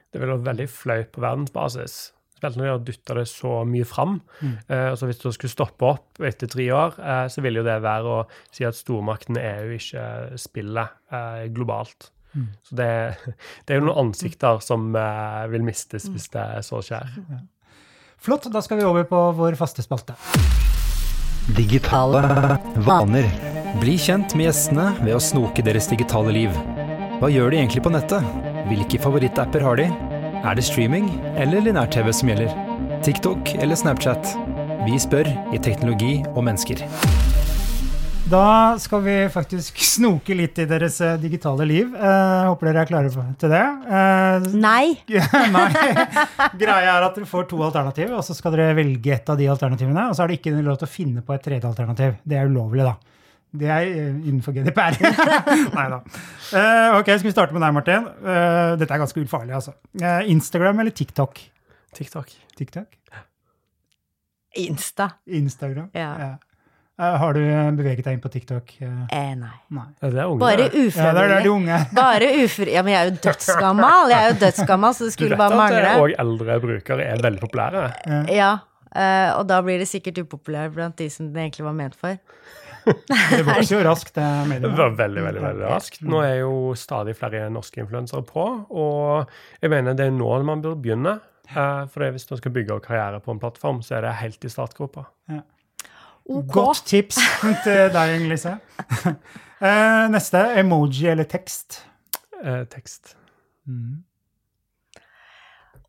Det 0.08 0.20
vil 0.20 0.32
være 0.32 0.46
veldig 0.46 0.68
flaut 0.72 1.10
på 1.14 1.22
verdensbasis. 1.22 1.98
Spesielt 2.38 2.58
når 2.60 2.68
de 2.68 2.70
har 2.70 2.84
dytta 2.86 3.16
det 3.18 3.24
så 3.30 3.54
mye 3.66 3.86
fram. 3.88 4.20
Eh, 4.44 4.90
og 4.92 4.98
så 5.00 5.08
hvis 5.08 5.18
du 5.22 5.30
skulle 5.34 5.50
stoppe 5.50 5.88
opp 5.88 6.22
etter 6.22 6.50
tre 6.50 6.68
år, 6.74 6.98
eh, 7.02 7.24
så 7.32 7.42
ville 7.42 7.62
jo 7.62 7.66
det 7.66 7.80
være 7.82 8.14
å 8.14 8.20
si 8.54 8.66
at 8.68 8.78
stormakten 8.78 9.40
jo 9.42 9.74
ikke 9.74 10.06
spillet 10.38 10.94
eh, 11.10 11.48
globalt. 11.54 12.12
Så 12.62 12.78
det, 12.78 12.90
det 13.66 13.74
er 13.74 13.80
jo 13.80 13.88
noen 13.88 14.08
ansikter 14.08 14.62
som 14.64 14.92
eh, 14.94 15.44
vil 15.52 15.66
mistes 15.66 16.08
hvis 16.12 16.30
det 16.34 16.46
så 16.66 16.82
skjer. 16.84 17.10
Flott, 18.18 18.48
da 18.50 18.62
skal 18.62 18.80
vi 18.80 18.86
over 18.86 19.06
på 19.08 19.20
vår 19.38 19.58
faste 19.58 19.84
spalte. 19.84 20.16
Digitale 21.56 22.22
vaner. 22.84 23.30
Bli 23.78 23.94
kjent 24.00 24.34
med 24.36 24.48
gjestene 24.48 24.90
ved 25.00 25.14
å 25.16 25.22
snoke 25.22 25.64
deres 25.64 25.88
digitale 25.90 26.34
liv. 26.34 26.54
Hva 27.18 27.30
gjør 27.32 27.50
de 27.50 27.62
egentlig 27.62 27.82
på 27.86 27.94
nettet? 27.94 28.26
Hvilke 28.68 29.00
favorittapper 29.02 29.64
har 29.64 29.80
de? 29.80 29.88
Er 30.46 30.54
det 30.54 30.62
streaming 30.64 31.08
eller 31.36 31.62
linær-TV 31.64 32.12
som 32.14 32.28
gjelder? 32.30 32.52
TikTok 33.02 33.50
eller 33.58 33.78
Snapchat? 33.78 34.30
Vi 34.86 34.98
spør 35.02 35.26
i 35.54 35.58
Teknologi 35.62 36.20
og 36.34 36.44
mennesker. 36.46 36.84
Da 38.28 38.76
skal 38.78 39.02
vi 39.06 39.16
faktisk 39.32 39.80
snoke 39.96 40.36
litt 40.36 40.60
i 40.62 40.66
deres 40.68 41.00
eh, 41.02 41.16
digitale 41.20 41.66
liv. 41.68 41.90
Eh, 41.96 42.46
håper 42.46 42.70
dere 42.70 42.84
er 42.84 42.90
klare 42.90 43.26
til 43.40 43.52
det. 43.52 43.64
Eh, 43.88 44.48
Nei. 44.60 44.98
Nei. 45.56 45.68
Greia 46.60 46.94
er 46.98 47.08
at 47.08 47.18
dere 47.18 47.28
får 47.28 47.48
to 47.50 47.62
alternativer, 47.64 48.14
og 48.20 48.24
så 48.26 48.36
skal 48.36 48.54
dere 48.54 48.76
velge 48.78 49.16
et 49.16 49.32
av 49.32 49.40
de 49.40 49.48
alternativene. 49.50 50.10
Og 50.10 50.16
så 50.16 50.24
er 50.24 50.30
det 50.32 50.42
ikke 50.42 50.54
lov 50.60 50.78
til 50.82 50.88
å 50.90 50.92
finne 50.92 51.24
på 51.24 51.34
et 51.34 51.46
tredje 51.48 51.66
alternativ. 51.68 52.20
Det 52.22 52.38
er 52.38 52.52
ulovlig, 52.52 52.86
da. 52.86 53.17
Det 53.50 53.68
er 53.72 53.86
eh, 53.88 54.16
innenfor 54.28 54.52
GDPR. 54.52 54.98
Nei 55.78 55.86
da. 55.94 56.02
Uh, 56.52 56.98
ok, 56.98 57.14
skal 57.14 57.28
vi 57.30 57.32
starte 57.32 57.56
med 57.56 57.64
deg, 57.64 57.72
Martin? 57.76 58.10
Uh, 58.20 58.76
dette 58.80 58.92
er 58.92 59.00
ganske 59.00 59.24
ufarlig, 59.24 59.56
altså. 59.56 59.76
Uh, 60.00 60.20
Instagram 60.28 60.84
eller 60.84 60.92
TikTok? 60.92 61.40
TikTok. 61.96 62.34
TikTok? 62.58 62.98
Insta. 64.58 65.10
Instagram? 65.26 65.90
Ja. 65.92 66.36
ja. 66.98 67.16
har 67.16 67.34
du 67.34 67.40
eh, 67.44 67.70
beveget 67.72 68.04
deg 68.04 68.16
inn 68.16 68.22
på 68.22 68.30
TikTok? 68.32 68.72
Eh, 68.82 69.02
Eh, 69.14 69.34
nei. 69.38 69.54
nei. 69.68 69.86
Ja, 70.00 70.10
det 70.10 70.22
er 70.22 70.26
unge. 70.26 70.40
Bare 70.42 70.68
ufrivillig. 70.68 71.04
Ja, 71.04 71.12
det 71.14 71.26
det 71.30 71.42
de 71.44 71.52
unge. 71.52 71.80
Bare 72.00 72.30
ufri... 72.44 72.72
Ja, 72.74 72.82
men 72.82 72.94
jeg 72.94 73.00
er 73.00 73.10
jo 73.10 73.18
dødsgammal. 73.28 74.14
Jeg 74.14 74.24
er 74.24 74.32
jo 74.32 74.38
dødsgammal, 74.44 74.94
så 74.94 75.04
det 75.08 75.14
skulle 75.14 75.38
bare 75.38 75.56
mangle. 75.56 75.76
Du 75.76 75.86
vet 75.86 75.92
at 75.92 76.02
òg 76.06 76.16
eldre 76.24 76.58
brukere 76.64 77.06
er 77.06 77.22
veldig 77.22 77.42
populære. 77.44 77.84
Ja, 78.08 78.22
ja. 78.34 78.50
og 79.36 79.46
da 79.50 79.60
blir 79.62 79.78
det 79.78 79.88
sikkert 79.90 80.18
upopulært 80.24 80.74
blant 80.74 80.98
de 80.98 81.10
som 81.12 81.30
det 81.32 81.44
egentlig 81.44 81.68
var 81.68 81.76
ment 81.76 81.98
for. 81.98 82.18
Det 83.32 83.42
vokser 83.46 83.74
jo 83.76 83.82
raskt, 83.86 84.14
det 84.18 84.60
Det 84.62 84.70
var 84.76 84.94
veldig, 84.98 85.22
veldig, 85.24 85.42
veldig 85.42 85.66
raskt. 85.70 86.00
Nå 86.08 86.20
er 86.24 86.38
jo 86.42 86.74
stadig 86.78 87.14
flere 87.18 87.48
norske 87.52 87.82
influensere 87.82 88.22
på, 88.26 88.44
og 88.70 89.30
jeg 89.62 89.70
mener 89.72 89.96
det 89.98 90.06
er 90.08 90.14
nå 90.16 90.30
man 90.46 90.62
bør 90.64 90.76
begynne. 90.78 91.18
Eh, 91.48 91.84
For 91.92 92.10
hvis 92.12 92.28
man 92.30 92.40
skal 92.42 92.52
bygge 92.52 92.80
karriere 92.84 93.20
på 93.24 93.32
en 93.34 93.40
plattform, 93.42 93.82
så 93.82 93.98
er 93.98 94.06
det 94.08 94.16
helt 94.22 94.44
i 94.44 94.50
startgropa. 94.52 95.06
Ok. 96.28 96.50
Godt 96.52 96.82
tips 96.90 97.16
til 97.64 97.92
deg, 97.94 98.16
Lise. 98.30 98.58
Eh, 99.58 100.04
Neste. 100.06 100.38
Emoji 100.60 101.08
eller 101.10 101.26
tekst? 101.26 101.80
Eh, 102.44 102.60
tekst. 102.70 103.16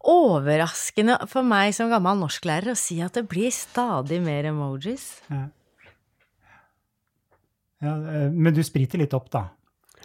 Overraskende 0.10 1.20
for 1.30 1.46
meg 1.46 1.76
som 1.78 1.92
gammel 1.92 2.18
norsklærer 2.22 2.72
å 2.74 2.80
si 2.80 2.98
at 3.06 3.20
det 3.20 3.28
blir 3.30 3.52
stadig 3.54 4.18
mer 4.26 4.48
emojis. 4.50 5.20
Ja, 5.30 5.44
eh, 7.88 8.32
men 8.32 8.54
du 8.54 8.64
spriter 8.64 9.02
litt 9.02 9.14
opp, 9.18 9.30
da. 9.32 9.48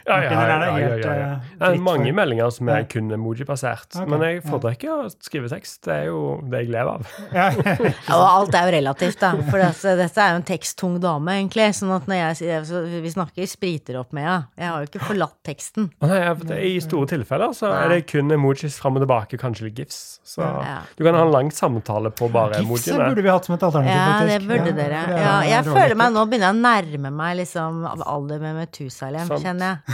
Ja, 0.06 0.18
ja, 0.20 0.30
ja, 0.32 0.56
ja, 0.78 0.78
ja, 0.78 0.96
ja. 1.00 1.28
eh, 1.32 1.52
Det 1.58 1.68
er 1.70 1.78
mange 1.80 2.12
meldinger 2.12 2.50
som 2.52 2.68
er 2.68 2.84
kun 2.84 3.08
emoji-basert. 3.14 3.96
Men 4.06 4.20
jeg 4.20 4.40
ja. 4.42 4.42
foretrekker 4.50 4.90
å 4.92 5.06
skrive 5.24 5.48
tekst. 5.48 5.78
Det 5.86 5.94
er 5.94 6.04
jo 6.10 6.40
det 6.44 6.60
jeg 6.64 6.72
lever 6.74 6.90
av. 6.92 7.06
Ja, 7.32 7.46
Og 8.18 8.24
alt 8.28 8.54
er 8.58 8.68
jo 8.68 8.74
relativt, 8.76 9.18
da. 9.22 9.30
For 9.48 9.62
dette, 9.62 9.94
dette 9.96 10.20
er 10.26 10.34
jo 10.34 10.40
en 10.42 10.46
teksttung 10.50 10.98
dame, 11.00 11.38
egentlig. 11.40 11.70
Sånn 11.78 11.94
at 11.96 12.04
når 12.10 12.20
jeg 12.20 12.38
sier 12.42 13.00
Vi 13.04 13.12
snakker 13.14 13.48
spriter 13.48 13.96
opp 14.02 14.12
med 14.12 14.26
henne. 14.28 14.48
Jeg 14.60 14.68
har 14.70 14.84
jo 14.84 14.90
ikke 14.90 15.04
forlatt 15.08 15.36
teksten. 15.46 15.88
Nei, 16.04 16.20
jeg- 16.20 16.74
I 16.74 16.80
store 16.84 17.06
tilfeller 17.14 17.54
så 17.56 17.72
er 17.72 17.88
det 17.94 18.06
kun 18.12 18.28
emojis 18.34 18.76
fram 18.80 18.96
og 19.00 19.06
tilbake, 19.06 19.38
kanskje 19.40 19.70
litt 19.70 19.80
gifs. 19.80 20.20
Så 20.24 20.40
Ja. 20.44 20.80
du 20.96 21.04
kan 21.04 21.14
ha 21.14 21.22
en 21.24 21.32
lang 21.32 21.50
samtale 21.50 22.10
på 22.12 22.28
bare 22.32 22.60
Gifse 22.60 22.92
Gifs 22.92 22.98
burde 22.98 23.22
vi 23.22 23.28
hatt 23.32 23.44
som 23.48 23.54
et 23.54 23.62
alternativ, 23.62 23.94
Ja, 23.94 24.20
faktisk. 24.20 24.38
det 24.38 24.48
burde 24.48 24.66
Ja, 24.66 24.72
dere. 24.72 25.00
det 25.06 25.16
er 25.16 25.24
Ja, 25.24 25.40
jeg 25.48 25.64
føler 25.64 25.94
meg 25.96 26.12
nå 26.12 26.24
begynner 26.28 26.52
jeg 26.52 26.54
å 26.54 26.62
nærme 26.64 27.12
meg 27.12 27.36
liksom 27.38 27.84
av 27.88 28.02
alder 28.06 28.38
med 28.40 28.56
Metusalem, 28.56 29.28
kjenner 29.40 29.78
jeg. 29.86 29.93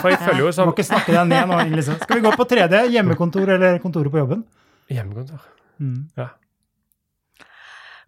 For 0.00 0.08
jeg 0.12 0.18
føler 0.24 0.40
jo 0.44 0.50
Du 0.56 0.60
må 0.68 0.72
ikke 0.74 0.86
snakke 0.88 1.14
deg 1.16 1.28
ned 1.30 1.48
nå, 1.50 1.58
Liksom. 1.76 1.98
Skal 2.02 2.20
vi 2.20 2.24
gå 2.28 2.32
på 2.36 2.46
3D? 2.52 2.84
Hjemmekontor 2.94 3.54
eller 3.56 3.78
kontoret 3.82 4.12
på 4.14 4.22
jobben? 4.22 4.44
Hjemmekontor. 4.90 5.42
Mm. 5.80 5.98
Ja. 6.18 6.28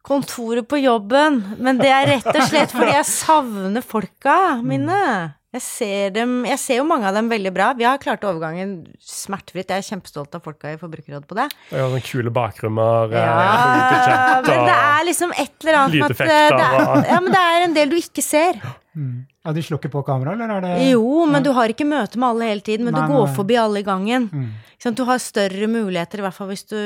Kontoret 0.03 0.66
på 0.68 0.80
jobben. 0.82 1.38
Men 1.62 1.78
det 1.78 1.93
er 1.95 2.09
rett 2.16 2.26
og 2.32 2.43
slett 2.49 2.72
fordi 2.74 2.97
jeg 2.97 3.07
savner 3.07 3.84
folka 3.86 4.34
mine. 4.66 4.99
Jeg 5.53 5.61
ser, 5.61 6.11
dem, 6.14 6.30
jeg 6.49 6.57
ser 6.59 6.78
jo 6.78 6.84
mange 6.88 7.05
av 7.05 7.12
dem 7.14 7.26
veldig 7.28 7.51
bra. 7.53 7.66
Vi 7.76 7.84
har 7.84 7.99
klart 8.01 8.22
overgangen 8.24 8.70
smertefritt. 9.05 9.68
Jeg 9.68 9.82
er 9.82 9.88
kjempestolt 9.90 10.32
av 10.38 10.40
folka 10.47 10.70
i 10.72 10.78
Forbrukerrådet 10.80 11.28
på 11.28 11.36
det. 11.36 11.45
Ja, 11.74 11.84
noen 11.93 12.01
kule 12.07 12.32
bakgrommer. 12.32 13.12
eh, 13.12 13.20
Ja, 13.20 14.38
men 14.47 14.64
det 14.64 14.78
er 14.78 15.05
liksom 15.11 15.34
et 15.36 15.53
eller 15.61 15.78
annet 15.82 15.99
med 16.01 16.09
at 16.09 16.24
eh, 16.24 16.57
det 16.57 16.70
er, 16.70 17.05
Ja, 17.12 17.20
men 17.20 17.36
det 17.36 17.43
er 17.51 17.66
en 17.66 17.76
del 17.76 17.93
du 17.93 17.99
ikke 18.01 18.24
ser. 18.24 18.57
Ja, 19.43 19.51
De 19.53 19.62
slukker 19.62 19.90
på 19.90 20.05
kamera, 20.07 20.36
eller 20.36 20.51
er 20.55 20.61
det 20.62 20.90
Jo, 20.93 21.24
men 21.26 21.43
du 21.43 21.51
har 21.51 21.72
ikke 21.72 21.86
møte 21.88 22.14
med 22.20 22.28
alle 22.28 22.47
hele 22.53 22.62
tiden, 22.62 22.84
men 22.86 22.95
Nei, 22.95 23.01
du 23.09 23.12
går 23.12 23.26
nei. 23.26 23.34
forbi 23.34 23.57
alle 23.59 23.80
i 23.82 23.86
gangen. 23.86 24.28
Mm. 24.30 24.53
Du 24.95 25.05
har 25.07 25.18
større 25.22 25.66
muligheter, 25.70 26.18
i 26.18 26.22
hvert 26.22 26.34
fall 26.34 26.49
hvis 26.51 26.64
du, 26.66 26.76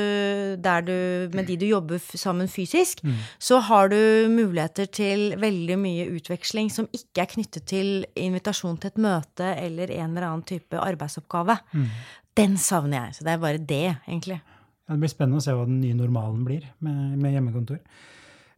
der 0.61 0.81
du 0.85 1.29
Med 1.33 1.47
de 1.47 1.55
du 1.57 1.65
jobber 1.65 1.97
sammen 1.99 2.47
fysisk, 2.47 3.03
Mm. 3.03 3.13
så 3.39 3.59
har 3.61 3.89
du 3.89 3.95
muligheter 4.29 4.85
til 4.89 5.35
veldig 5.37 5.77
mye 5.77 6.05
utveksling 6.17 6.69
som 6.71 6.87
ikke 6.93 7.21
er 7.21 7.25
knyttet 7.25 7.65
til 7.65 8.05
invitasjon 8.15 8.77
til 8.79 8.87
et 8.87 8.97
møte 8.97 9.53
eller 9.57 9.91
en 9.91 10.17
eller 10.17 10.27
annen 10.27 10.43
type 10.45 10.73
arbeidsoppgave. 10.77 11.59
Mm. 11.73 11.87
Den 12.35 12.57
savner 12.57 13.05
jeg. 13.05 13.15
Så 13.17 13.23
det 13.23 13.33
er 13.33 13.37
bare 13.37 13.57
det, 13.57 13.97
egentlig. 14.07 14.41
Ja, 14.87 14.93
Det 14.95 14.99
blir 14.99 15.09
spennende 15.09 15.37
å 15.37 15.43
se 15.45 15.51
hva 15.51 15.65
den 15.65 15.81
nye 15.81 15.93
normalen 15.93 16.43
blir 16.45 16.63
med, 16.79 17.17
med 17.21 17.33
hjemmekontor. 17.33 17.79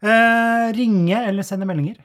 Eh, 0.02 0.72
ringe 0.76 1.26
eller 1.28 1.43
sende 1.43 1.66
meldinger? 1.68 1.95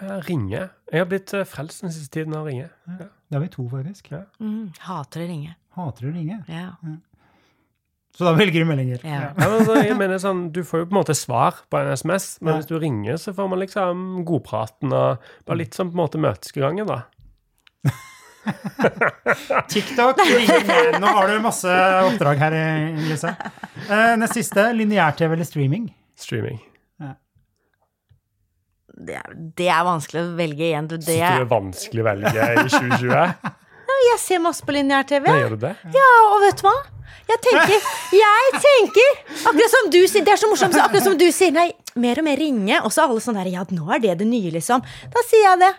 Eh, 0.00 0.18
Ringe. 0.28 0.68
Jeg 0.92 1.00
har 1.02 1.08
blitt 1.10 1.32
eh, 1.34 1.44
frelst 1.48 1.82
den 1.82 1.92
siste 1.94 2.12
tiden 2.20 2.34
av 2.38 2.44
å 2.46 2.48
ringe. 2.50 2.68
Ja. 2.86 3.08
Det 3.28 3.36
har 3.36 3.42
vi 3.44 3.48
to, 3.52 3.66
faktisk. 3.72 4.10
Ja. 4.14 4.22
Mm, 4.40 4.70
hater 4.86 5.24
å 5.24 5.28
ringe. 5.28 5.56
Hater 5.76 6.08
å 6.08 6.12
ringe. 6.14 6.38
Ja. 6.48 6.70
Så 8.18 8.24
da 8.26 8.32
velger 8.34 8.64
du 8.64 8.66
meldinger. 8.70 9.02
Ja. 9.04 9.18
Ja, 9.28 9.32
men 9.36 9.52
altså, 9.60 9.76
jeg 9.84 9.96
mener 9.98 10.18
sånn, 10.22 10.46
Du 10.54 10.62
får 10.66 10.80
jo 10.80 10.86
på 10.88 10.94
en 10.96 11.00
måte 11.02 11.14
svar 11.14 11.60
på 11.70 11.78
en 11.78 11.92
SMS, 11.92 12.38
men 12.40 12.54
Ja. 12.54 12.60
hvis 12.60 12.66
du 12.70 12.78
ringer, 12.78 13.14
så 13.20 13.34
får 13.36 13.48
man 13.52 13.60
liksom 13.62 14.24
godpraten 14.26 14.92
og 14.92 15.18
bare 15.46 15.58
litt 15.60 15.74
sånn 15.76 15.90
på 15.92 15.98
en 15.98 16.02
måte 16.02 16.18
møtesgangen, 16.22 16.86
da. 16.88 17.02
TikTok. 19.68 20.16
Nå 20.98 21.06
har 21.06 21.28
du 21.28 21.38
masse 21.44 21.68
oppdrag 22.08 22.38
her, 22.42 22.56
Lise. 23.10 23.34
Eh, 23.88 24.14
nest 24.18 24.34
siste, 24.38 24.64
lineær-TV 24.74 25.34
eller 25.36 25.44
streaming? 25.46 25.90
Streaming. 26.18 26.58
Det, 28.98 29.14
er, 29.14 29.34
det 29.58 29.68
er 29.70 29.86
vanskelig 29.86 30.24
å 30.24 30.28
velge 30.38 30.64
igjen. 30.66 30.90
Det, 30.90 30.98
Syns 31.06 31.14
du 31.14 31.22
det 31.22 31.46
er 31.46 31.50
vanskelig 31.52 32.02
å 32.02 32.06
velge 32.08 32.46
i 32.50 32.62
2020? 32.66 33.56
jeg 34.08 34.20
ser 34.22 34.40
masse 34.42 34.64
på 34.66 34.74
lineær-TV. 34.74 35.26
Nei, 35.26 35.40
gjør 35.42 35.56
du 35.56 35.66
det? 35.66 35.74
Ja, 35.94 36.08
og 36.32 36.40
vet 36.44 36.60
du 36.60 36.66
hva? 36.68 36.76
Jeg 37.28 37.40
tenker, 37.44 37.88
jeg 38.16 38.60
tenker 38.62 39.08
Akkurat 39.50 39.72
som 39.72 39.88
du 39.92 39.98
sier, 40.08 40.24
det 40.24 40.32
er 40.32 40.40
så 40.40 40.48
morsomt, 40.48 40.72
så 40.72 40.86
akkurat 40.86 41.04
som 41.04 41.16
du 41.20 41.26
sier 41.34 41.52
Nei, 41.52 41.66
mer 42.00 42.20
og 42.22 42.24
mer 42.24 42.40
ringe. 42.40 42.78
Og 42.84 42.94
så 42.94 43.04
alle 43.04 43.20
sånn 43.24 43.36
der 43.40 43.50
Ja, 43.52 43.66
nå 43.74 43.90
er 43.96 44.02
det 44.04 44.16
det 44.22 44.28
nye, 44.28 44.52
liksom. 44.54 44.84
Da 45.12 45.24
sier 45.28 45.44
jeg 45.50 45.62
det. 45.64 45.72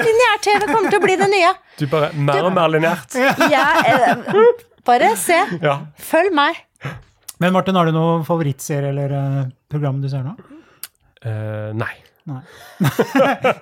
Lineær-TV 0.00 0.66
kommer 0.70 0.88
til 0.88 1.00
å 1.00 1.04
bli 1.04 1.16
det 1.20 1.28
nye. 1.32 1.52
Du 1.80 1.86
bare 1.90 2.10
mer 2.16 2.46
og 2.46 2.54
mer 2.56 2.70
lineært. 2.72 3.16
Jeg, 3.50 3.94
eh, 3.94 4.66
bare 4.86 5.14
se. 5.20 5.40
Ja. 5.60 5.80
Følg 6.10 6.32
meg. 6.36 6.62
Men 7.40 7.54
Martin, 7.56 7.76
har 7.76 7.88
du 7.88 7.96
noen 7.96 8.24
favorittserie 8.28 8.92
eller 8.92 9.16
eh, 9.16 9.42
program 9.72 10.00
du 10.02 10.08
ser 10.12 10.24
nå? 10.24 10.36
Uh, 11.20 11.72
nei. 11.76 11.92
Nei. 12.28 12.40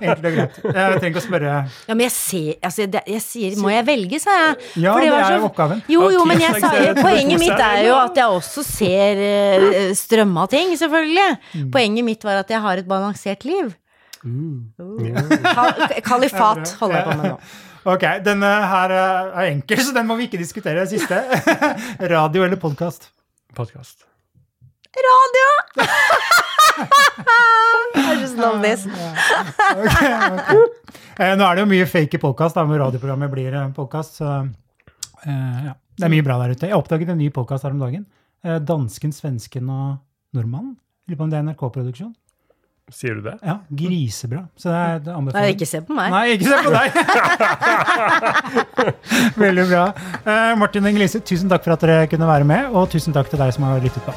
Enkelt 0.03 0.25
og 0.25 0.35
greit. 0.35 0.57
Jeg 0.59 0.73
trenger 0.73 1.09
ikke 1.13 1.21
å 1.21 1.25
spørre. 1.25 1.53
Ja, 1.87 1.95
men 1.95 2.03
jeg 2.09 2.13
ser 2.15 2.49
altså, 2.67 2.87
det, 2.91 3.03
Jeg 3.07 3.23
sier 3.23 3.59
Må 3.63 3.71
jeg 3.71 3.87
velge, 3.87 4.19
sa 4.23 4.35
jeg. 4.41 4.57
Ja, 4.83 4.95
For 4.97 5.05
det 5.05 5.13
var 5.13 5.21
er 5.23 5.29
så- 5.29 5.37
jo 5.39 5.47
oppgaven. 5.49 5.83
Jo, 5.95 6.09
jo, 6.15 6.25
men 6.29 6.43
jeg 6.43 6.59
sa, 6.65 6.73
jo 6.83 6.95
poenget 6.99 7.43
mitt 7.45 7.63
er 7.69 7.85
jo 7.87 7.95
at 8.01 8.19
jeg 8.19 8.39
også 8.41 8.65
ser 8.67 9.23
uh, 9.23 9.95
strømma 9.95 10.49
ting, 10.51 10.75
selvfølgelig. 10.81 11.29
Mm. 11.55 11.71
Poenget 11.77 12.09
mitt 12.11 12.27
var 12.27 12.43
at 12.43 12.51
jeg 12.51 12.61
har 12.67 12.83
et 12.83 12.89
balansert 12.91 13.47
liv. 13.49 13.71
Kal 14.19 15.89
kalifat 16.05 16.75
holder 16.81 16.99
jeg 16.99 17.09
på 17.09 17.17
med 17.23 17.33
nå. 17.33 17.39
Ok, 17.89 18.03
denne 18.21 18.49
her 18.69 18.93
eh, 18.93 19.29
er 19.39 19.47
enkel, 19.55 19.79
så 19.81 19.95
den 19.97 20.05
må 20.11 20.17
vi 20.19 20.27
ikke 20.27 20.37
diskutere. 20.41 20.83
Det 20.83 20.99
siste. 20.99 21.23
Radio 22.13 22.45
eller 22.45 22.59
podkast? 22.61 23.07
Podkast. 23.57 24.08
Radio! 25.07 25.47
I 27.99 28.17
just 28.21 28.37
love 28.39 28.63
this. 28.63 28.87
Eh, 31.19 31.35
nå 31.35 31.43
er 31.43 31.57
det 31.59 31.63
jo 31.65 31.69
mye 31.71 31.87
fake 31.91 32.15
i 32.15 32.23
podkast, 32.23 32.59
men 32.63 32.79
radioprogrammet 32.79 33.33
blir 33.33 33.57
podkast. 33.75 34.21
Så 34.21 34.29
eh, 35.27 35.65
ja. 35.67 35.75
Det 35.99 36.07
er 36.07 36.13
mye 36.13 36.23
bra 36.23 36.37
der 36.45 36.55
ute. 36.55 36.69
Jeg 36.71 36.79
oppdaget 36.79 37.11
en 37.11 37.19
ny 37.19 37.27
podkast 37.35 37.67
her 37.67 37.75
om 37.75 37.83
dagen. 37.83 38.05
Eh, 38.47 38.61
dansken, 38.63 39.11
svensken 39.15 39.67
og 39.75 39.99
nordmannen. 40.37 40.77
Lurer 41.09 41.19
på 41.19 41.27
om 41.27 41.33
det 41.33 41.41
er 41.41 41.47
NRK-produksjon. 41.49 42.15
Sier 42.95 43.19
du 43.19 43.25
det? 43.27 43.35
Ja, 43.45 43.59
Grisebra. 43.69 44.47
Så 44.57 44.71
det 44.73 44.79
er 44.79 45.03
det 45.05 45.17
Nei, 45.35 45.47
ikke 45.53 45.67
se 45.69 45.83
på 45.85 45.97
meg. 45.97 46.09
Nei, 46.15 46.39
ikke 46.39 46.49
se 46.49 46.57
på 46.65 46.73
deg! 46.73 46.89
Veldig 49.45 49.67
bra. 49.69 49.85
Eh, 50.23 50.53
Martin 50.61 50.87
og 50.87 50.93
Inger-Lise, 50.95 51.21
tusen 51.21 51.53
takk 51.53 51.67
for 51.67 51.77
at 51.77 51.85
dere 51.85 52.09
kunne 52.09 52.31
være 52.31 52.49
med, 52.49 52.71
og 52.73 52.89
tusen 52.95 53.17
takk 53.17 53.29
til 53.29 53.43
deg 53.43 53.53
som 53.59 53.69
har 53.69 53.83
lyttet 53.85 54.07
på. 54.09 54.17